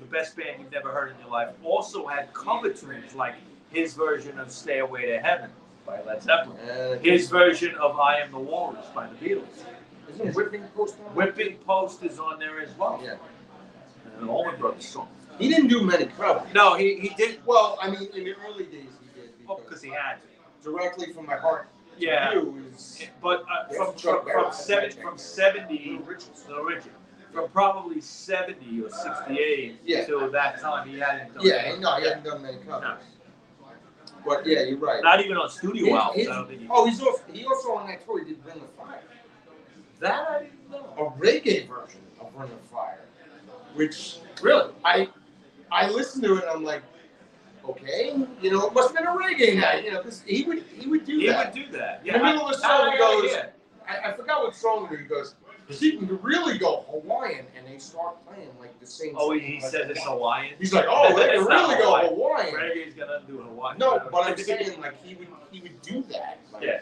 [0.00, 3.34] the best band you've never heard in your life, also had cover tunes like
[3.70, 5.50] his version of "Stairway to Heaven"
[5.86, 9.64] by Led Zeppelin, Uh, his version of "I Am the Walrus" by the Beatles.
[10.10, 11.14] Isn't Whipping Post on?
[11.14, 13.16] Whipping Post is on there as well, Yeah.
[14.14, 15.08] and an Allman Brothers song.
[15.38, 16.52] He didn't do many covers.
[16.54, 17.44] No, he, he did.
[17.44, 20.16] Well, I mean, in the early days he did Oh, because because he had
[20.62, 20.70] to.
[20.70, 21.68] directly from my heart
[21.98, 22.32] Yeah.
[22.72, 26.44] is But uh, from, from, from, seven, from 70, Little Richards.
[26.48, 26.92] no, Richard,
[27.32, 30.04] from probably 70 or 68 Yeah.
[30.04, 33.02] till that time, he hadn't done Yeah, no, he hasn't done many covers.
[34.24, 35.02] But yeah, you're right.
[35.02, 37.86] Not even on studio albums, I don't think he oh, he's also, he also on
[37.86, 39.00] that tour he did Ring of Fire,
[40.00, 40.94] That I didn't know.
[40.98, 43.00] a reggae version of Ring of Fire,
[43.74, 44.72] which Really?
[44.84, 45.08] I
[45.70, 46.82] I listened to it and I'm like,
[47.68, 50.64] okay, you know, it must have been a reggae night, you know, because he would
[50.76, 51.54] he would do He that.
[51.54, 52.00] would do that.
[52.00, 53.36] In Yeah, the middle of the song, he goes-
[53.88, 55.36] I, I forgot what song he goes.
[55.70, 59.14] She can really go Hawaiian, and they start playing like the same.
[59.16, 60.54] Oh, he, he says it's Hawaiian.
[60.58, 62.14] He's like, oh, they can really go Hawaiian.
[62.14, 62.54] Hawaiian.
[62.54, 63.78] Reggae's gonna do Hawaiian.
[63.78, 66.38] No, but I'm saying like he would he would do that.
[66.52, 66.80] Like, Yeah.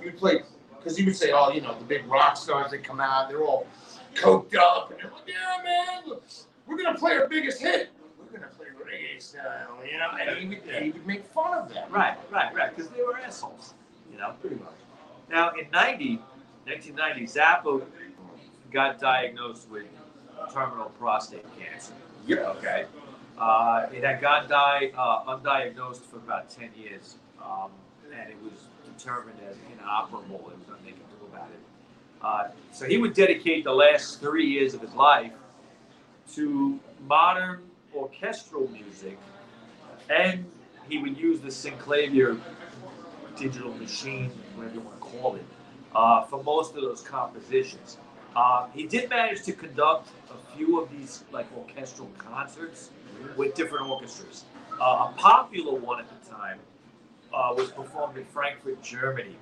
[0.00, 0.42] He would play
[0.78, 3.42] because he would say, oh, you know, the big rock stars that come out, they're
[3.42, 3.66] all
[4.14, 6.18] coked up, and they're like, yeah, man,
[6.66, 7.90] we're gonna play our biggest hit.
[8.18, 11.72] We're gonna play reggae style, you know, and he would, he would make fun of
[11.72, 11.92] them.
[11.92, 13.74] Right, right, right, because they were assholes,
[14.10, 14.34] you know.
[14.40, 14.72] Pretty much.
[15.30, 16.16] Now, in 90,
[16.66, 17.82] 1990, Zappa
[18.70, 19.86] got diagnosed with
[20.52, 21.92] terminal prostate cancer.
[22.26, 22.54] Yeah.
[22.56, 22.86] Okay.
[23.38, 27.70] Uh, it had gone uh, undiagnosed for about 10 years, um,
[28.12, 28.52] and it was
[28.98, 30.38] determined as inoperable.
[30.38, 31.60] There was nothing they could do about it.
[32.22, 35.32] Uh, so he would dedicate the last three years of his life
[36.34, 37.62] to modern
[37.94, 39.18] orchestral music,
[40.10, 40.44] and
[40.88, 42.38] he would use the Synclavier
[43.36, 45.44] digital machine, whatever you want to call it,
[45.94, 47.96] uh, for most of those compositions.
[48.36, 52.90] Uh, he did manage to conduct a few of these like orchestral concerts
[53.36, 54.44] with different orchestras.
[54.80, 56.58] Uh, a popular one at the time
[57.34, 59.36] uh, was performed in Frankfurt, Germany,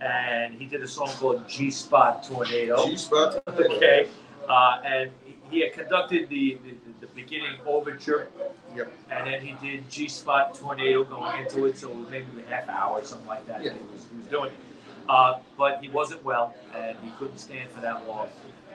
[0.00, 2.86] and he did a song called G Spot Tornado.
[2.86, 3.42] G spot.
[3.46, 4.08] Okay,
[4.48, 5.10] uh, and
[5.50, 8.28] he had conducted the, the, the beginning overture.
[8.74, 8.92] Yep.
[9.10, 12.50] And then he did G Spot Tornado going into it, so it was maybe a
[12.50, 13.62] half hour or something like that.
[13.62, 13.74] Yeah.
[13.74, 14.50] He was, he was doing.
[15.08, 18.28] Uh, but he wasn't well, and he couldn't stand for that long,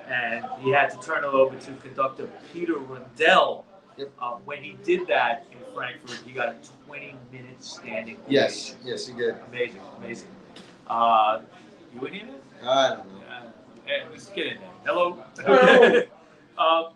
[0.07, 3.65] and he had to turn it over to conductor Peter Rundel.
[3.97, 4.11] Yep.
[4.22, 6.56] Uh, when he did that in Frankfurt, he got a
[6.88, 8.18] 20 minute standing.
[8.30, 8.88] Yes, ovation.
[8.88, 9.35] yes, he did.
[9.49, 10.27] Amazing, amazing.
[10.88, 11.41] Uh,
[11.93, 12.26] you in here?
[12.64, 13.19] I don't know.
[13.27, 13.41] Uh,
[13.85, 14.69] hey, let's get in there.
[14.85, 15.23] Hello.
[15.38, 16.01] Hello.
[16.57, 16.93] um,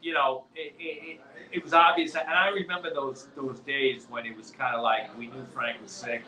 [0.00, 1.20] you know, it, it, it,
[1.52, 5.16] it was obvious, and I remember those those days when it was kind of like
[5.18, 6.22] we knew Frank was sick.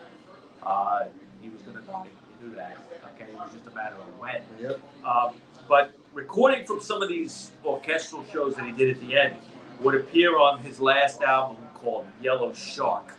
[0.62, 1.05] Uh,
[1.40, 2.06] he was going to die.
[2.43, 2.77] Knew that.
[3.14, 4.43] Okay, it was just a matter of when.
[4.60, 4.81] Yep.
[5.05, 5.35] Um,
[5.69, 9.36] but recording from some of these orchestral shows that he did at the end
[9.81, 13.14] would appear on his last album called Yellow Shark.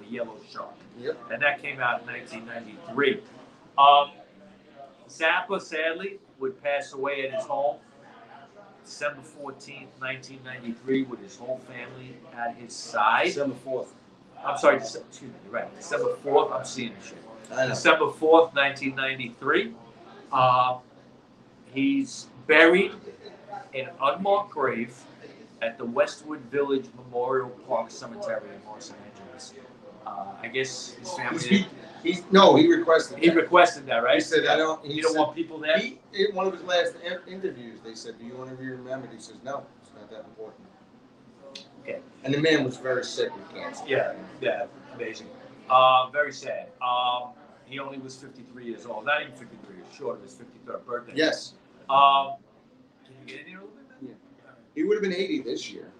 [0.00, 1.18] The Yellow Shark Yep.
[1.30, 3.20] and that came out in 1993.
[3.78, 4.10] Um,
[5.08, 7.76] Zappa, sadly, would pass away at his home
[8.84, 13.26] December 14th, 1993, with his whole family at his side.
[13.26, 13.92] December fourth.
[14.44, 15.76] I'm sorry, December, excuse me, you're right.
[15.76, 17.18] December 4th, I'm seeing the shit.
[17.52, 17.68] I know.
[17.70, 19.72] December 4th, 1993.
[20.32, 20.78] Um,
[21.72, 22.92] he's buried
[23.72, 24.96] in an unmarked grave
[25.62, 29.54] at the Westwood Village Memorial Park Cemetery in Los Angeles.
[30.06, 31.66] Uh, I guess his family.
[32.02, 33.18] He's, he, no, he requested.
[33.18, 33.36] He that.
[33.36, 34.14] requested that, right?
[34.14, 35.76] He said, "I don't." He You don't said, want people there?
[35.78, 38.68] He, in one of his last in- interviews, they said, "Do you want to be
[38.68, 40.64] remembered?" He says, "No, it's not that important."
[41.82, 41.98] Okay.
[42.22, 43.82] And the man was very sick with cancer.
[43.88, 45.26] Yeah, yeah, amazing.
[45.68, 46.68] Uh, very sad.
[46.80, 47.30] Um,
[47.66, 49.04] he only was 53 years old.
[49.04, 51.12] Not even 53, years short of his 53rd birthday.
[51.16, 51.54] Yes,
[51.90, 52.34] Um,
[53.04, 54.08] can you get in here a little bit?
[54.08, 54.50] Yeah.
[54.74, 55.90] He would have been 80 this year.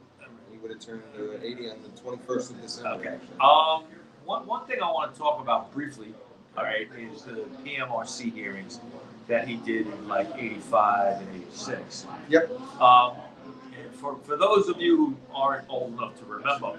[0.51, 2.90] He would have turned uh, 80 on the 21st of December.
[2.90, 3.18] Okay.
[3.40, 3.84] Um,
[4.24, 6.14] one, one thing I want to talk about briefly,
[6.56, 8.80] all right, is the PMRC hearings
[9.28, 12.06] that he did in like 85 and 86.
[12.28, 12.51] Yep.
[12.80, 13.12] Um,
[13.80, 16.78] and for, for those of you who aren't old enough to remember,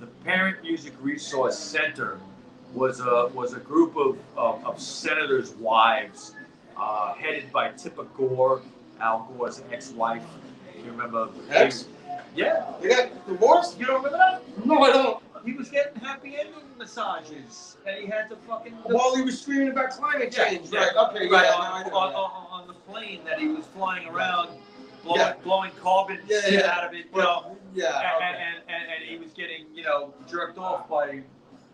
[0.00, 2.18] the Parent Music Resource Center
[2.74, 6.34] was a, was a group of, of, of senators' wives
[6.76, 8.62] uh, headed by Tipper Gore,
[9.00, 10.24] Al Gore's ex-wife.
[10.76, 11.28] You remember?
[11.50, 11.86] Ex?
[12.34, 12.72] Yeah.
[12.80, 13.78] They got divorced?
[13.78, 14.66] You don't remember that?
[14.66, 15.22] No, I don't.
[15.44, 18.72] He was getting happy ending massages, and he had to fucking.
[18.84, 20.96] While he was screaming about climate change, yeah, right?
[21.10, 24.48] Okay, right, yeah, on, know on, on, on the plane that he was flying around,
[25.02, 25.34] blowing, Yeah.
[25.44, 26.70] blowing carbon Yeah, shit yeah.
[26.70, 28.42] out of it, you know, Yeah, and, okay.
[28.42, 31.20] and, and, and he was getting, you know, jerked off by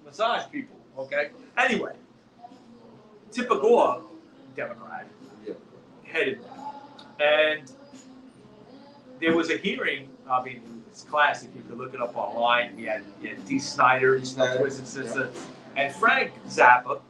[0.05, 1.31] massage people, okay?
[1.57, 1.93] Anyway,
[3.33, 4.03] Tipper Gore,
[4.57, 5.07] Democrat,
[5.47, 5.55] Yeah.
[6.05, 7.23] headed that.
[7.23, 7.73] And
[9.21, 12.77] there was a hearing, I mean, it's classic, you could look it up online.
[12.77, 15.31] He had, he had Dee Snyder, Snider, Twisted Sister,
[15.77, 17.01] and Frank Zappa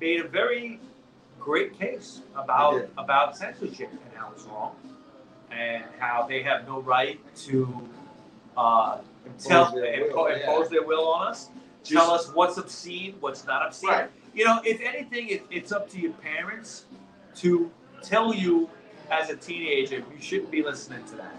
[0.00, 0.80] made a very
[1.38, 4.74] great case about about censorship and how it's wrong,
[5.50, 7.88] and how they have no right to
[8.56, 8.98] uh,
[9.38, 10.36] tell their will, impo- yeah.
[10.50, 11.50] impose their will on us,
[11.88, 13.90] tell us what's obscene, what's not obscene.
[13.90, 14.10] Right.
[14.34, 16.84] You know, if anything, it, it's up to your parents
[17.36, 17.70] to
[18.02, 18.68] tell you
[19.10, 21.36] as a teenager you shouldn't be listening to that.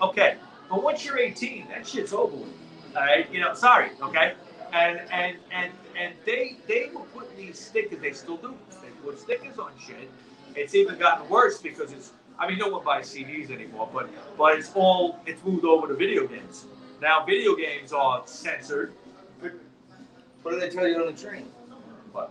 [0.00, 0.36] Okay,
[0.68, 2.48] but once you're 18, that shit's over with.
[2.96, 4.34] All right, you know, sorry, okay,
[4.72, 8.00] and and and and they they were putting these stickers.
[8.00, 8.54] They still do.
[8.82, 10.10] They put stickers on shit.
[10.54, 12.12] It's even gotten worse because it's.
[12.38, 15.94] I mean, no one buys CDs anymore, but but it's all it's moved over to
[15.94, 16.66] video games.
[17.00, 18.92] Now, video games are censored.
[20.46, 21.46] What did they tell you on the train?
[22.12, 22.30] What?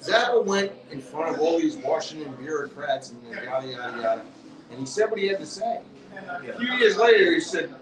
[0.00, 4.24] Zappa went in front of all these Washington bureaucrats and yada yada yada,
[4.70, 5.82] and he said what he had to say.
[6.16, 7.74] A few years later, he said,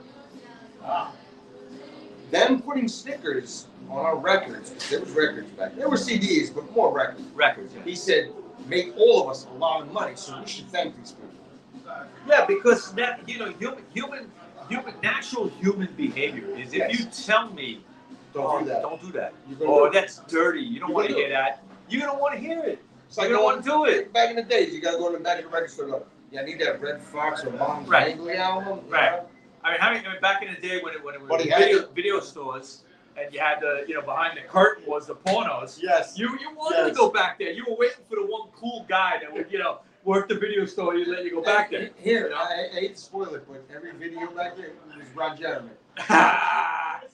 [2.32, 5.76] "Them putting stickers on our records, there was records back.
[5.76, 7.72] There were CDs, but more records." Records.
[7.76, 7.84] Yeah.
[7.84, 8.32] He said,
[8.66, 11.94] "Make all of us a lot of money, so we should thank these people."
[12.26, 14.32] Yeah, because na- you know, human, human,
[14.68, 17.84] human, natural human behavior is if you tell me,
[18.32, 18.82] Don't oh, do that.
[18.82, 19.92] don't do that, You're gonna or do it.
[20.00, 22.62] that's dirty, you don't You're want to gonna hear that, you're gonna want to hear
[22.64, 22.82] it.
[23.08, 24.12] It's You don't want to do it.
[24.12, 24.72] back in the days.
[24.72, 25.86] You gotta go to the back of the record store.
[25.96, 28.12] and yeah, I need that Redd Foxx or Mom's Right.
[28.12, 28.80] Angry album.
[28.86, 29.12] you Right.
[29.12, 29.26] know?
[29.64, 31.42] I mean, how many, I mean, back in the day when it when it was
[31.42, 32.84] he had video, video stores,
[33.18, 35.78] and you had the you know behind the curtain was the pornos.
[35.82, 36.18] Yes.
[36.18, 36.96] You you wanted to Yes.
[36.96, 37.50] go back there.
[37.52, 40.64] You were waiting for the one cool guy that would you know work the video
[40.64, 40.94] store.
[40.96, 41.90] You let you go back there.
[41.98, 42.36] Here, You know?
[42.36, 45.70] I, I hate to spoil it, but every video back there was Ron Jeremy.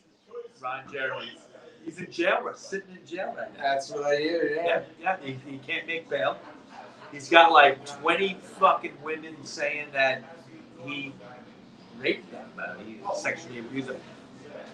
[0.60, 1.32] Ron Jeremy.
[1.85, 2.56] He's in jail, right?
[2.59, 3.62] sitting in jail right now.
[3.62, 4.51] That's what I hear.
[4.56, 4.82] Yeah, Yeah.
[5.01, 6.36] yeah, he, he can't make bail.
[7.12, 10.22] He's got like 20 fucking women saying that
[10.85, 11.12] he
[11.98, 13.97] raped them, uh, he sexually abused them.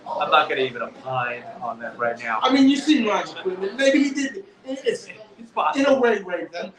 [0.06, 2.40] I'm not gonna even opine on that right now.
[2.43, 3.77] I mean, you see Ron's equipment.
[3.77, 4.44] Maybe he did.
[4.66, 5.09] It's It's
[5.77, 6.73] in a way raped them.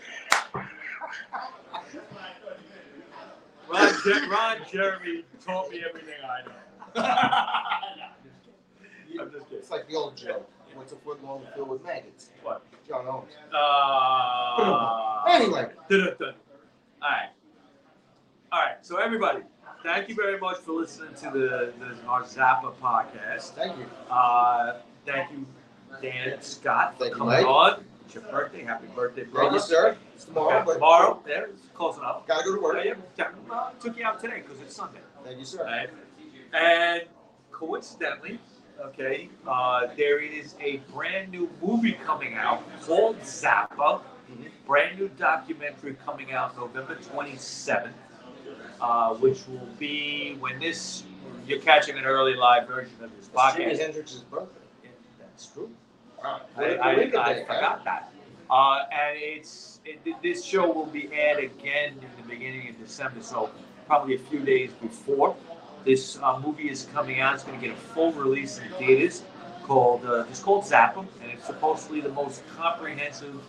[3.68, 8.02] Ron, Jer- Ron Jeremy taught me everything I know.
[9.20, 9.60] I'm just kidding.
[9.60, 10.50] It's like the old joke.
[10.74, 12.30] What's a foot long filled with maggots?
[12.44, 12.62] What?
[12.88, 13.32] John Owens.
[13.54, 15.66] Uh, Anyway.
[15.92, 16.00] All
[17.02, 17.30] right.
[18.52, 18.76] All right.
[18.82, 19.40] So everybody,
[19.84, 23.52] thank you very much for listening to the, the our Zappa podcast.
[23.54, 23.86] Thank you.
[24.10, 25.46] Uh, thank you,
[26.02, 27.46] Dan Scott, for Thank you, coming Mike.
[27.46, 27.84] on.
[28.06, 28.64] It's your birthday.
[28.64, 29.50] Happy birthday, brother.
[29.52, 29.98] Thank you, sir.
[30.14, 31.24] It's tomorrow, Okay, but tomorrow.
[31.26, 32.28] There, it's close enough.
[32.28, 32.78] gotta go to work.
[32.86, 33.30] Yeah, yeah.
[33.50, 35.00] Well, I took you out today because it's Sunday.
[35.24, 35.64] Thank you, sir.
[35.64, 35.90] Right?
[36.54, 37.04] And
[37.52, 38.40] coincidentally,
[38.80, 44.02] okay, uh, there is a brand new movie coming out called Zappa.
[44.31, 44.49] Mhm.
[44.65, 47.93] Brand new documentary coming out November 27th,
[48.81, 51.03] uh, which will be when this,
[51.45, 53.80] you're catching an early live version of this It's Jimi podcast.
[53.80, 54.60] Hendrix's birthday.
[54.84, 54.89] Yeah,
[55.19, 55.69] That's true.
[56.23, 56.41] Wow.
[56.57, 58.11] I, I, I forgot that.
[58.49, 63.22] Uh, and it's it, this show will be aired again in the beginning of December,
[63.22, 63.49] so
[63.88, 65.35] probably a few days before.
[65.86, 67.36] This uh, movie is coming out.
[67.36, 69.24] It's going to get a full release in theaters.
[69.64, 73.41] Called uh, it's called Zappa, and it's supposedly the most comprehensive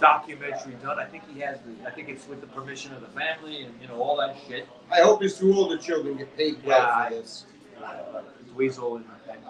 [0.00, 0.98] documentary done.
[0.98, 1.88] I think he has the.
[1.88, 4.68] I think it's with the permission of the family and you know all that shit.
[4.92, 7.44] I hope his two older children get paid well Yeah, for this.
[7.82, 8.22] Uh,
[8.54, 9.40] Dweezil and, and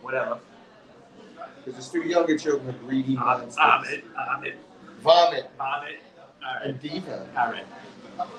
[0.00, 0.38] whatever.
[1.64, 4.04] Because his two younger children are greedy I'm, vomit, I'm it.
[4.18, 4.56] I'm it.
[5.00, 5.66] Vomit I'm.
[5.66, 5.96] All right.
[6.64, 7.26] and diva.
[7.36, 7.66] All right.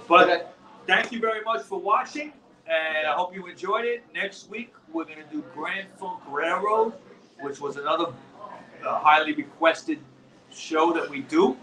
[0.07, 0.56] But
[0.88, 2.34] thank you very much for watching,
[2.67, 4.03] and I hope you enjoyed it.
[4.13, 6.93] Next week, we're going to do Grand Funk Railroad,
[7.39, 8.07] which was another
[8.85, 9.99] uh, highly requested
[10.53, 11.57] show that we do.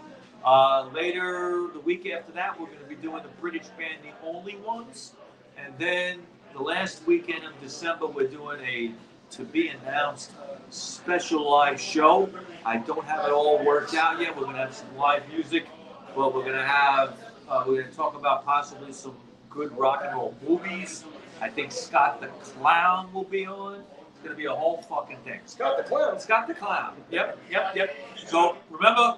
[0.45, 4.27] Uh, later, the week after that, we're going to be doing the British band, The
[4.27, 5.13] Only Ones.
[5.57, 6.19] And then
[6.53, 8.91] the last weekend of December, we're doing a
[9.31, 10.31] to be announced
[10.69, 12.29] special live show.
[12.65, 14.35] I don't have it all worked out yet.
[14.35, 15.67] We're going to have some live music,
[16.15, 17.17] but we're going to have,
[17.47, 19.15] uh, we're going to talk about possibly some
[19.49, 21.05] good rock and roll movies.
[21.41, 23.83] I think Scott the Clown will be on.
[24.09, 25.39] It's going to be a whole fucking thing.
[25.45, 26.19] Scott the Clown.
[26.19, 26.95] Scott the Clown.
[27.11, 27.95] Yep, yep, yep.
[28.17, 29.17] So remember,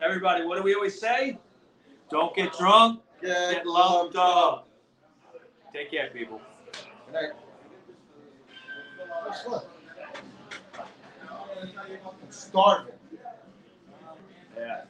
[0.00, 1.38] everybody, what do we always say?
[2.10, 4.68] Don't get drunk, Get, get lumped up.
[5.72, 6.40] Take care, people.
[7.06, 7.30] Good night.
[9.24, 9.44] What's?
[11.60, 12.92] I'm starving.
[14.56, 14.82] Yeah.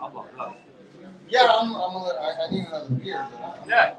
[0.00, 0.58] I'm lumped up.
[1.28, 1.74] Yeah, I'm.
[1.74, 3.26] I'm a, I, I need another beer.
[3.30, 3.94] But I'm, Yeah.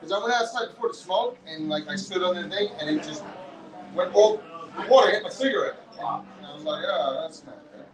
[0.00, 2.90] Because I went outside before to smoke, and like I stood on the thing, and
[2.90, 3.22] it just
[3.94, 4.36] went all
[4.76, 5.76] the water hit my cigarette.
[5.98, 7.86] And I was like, oh, that's not good.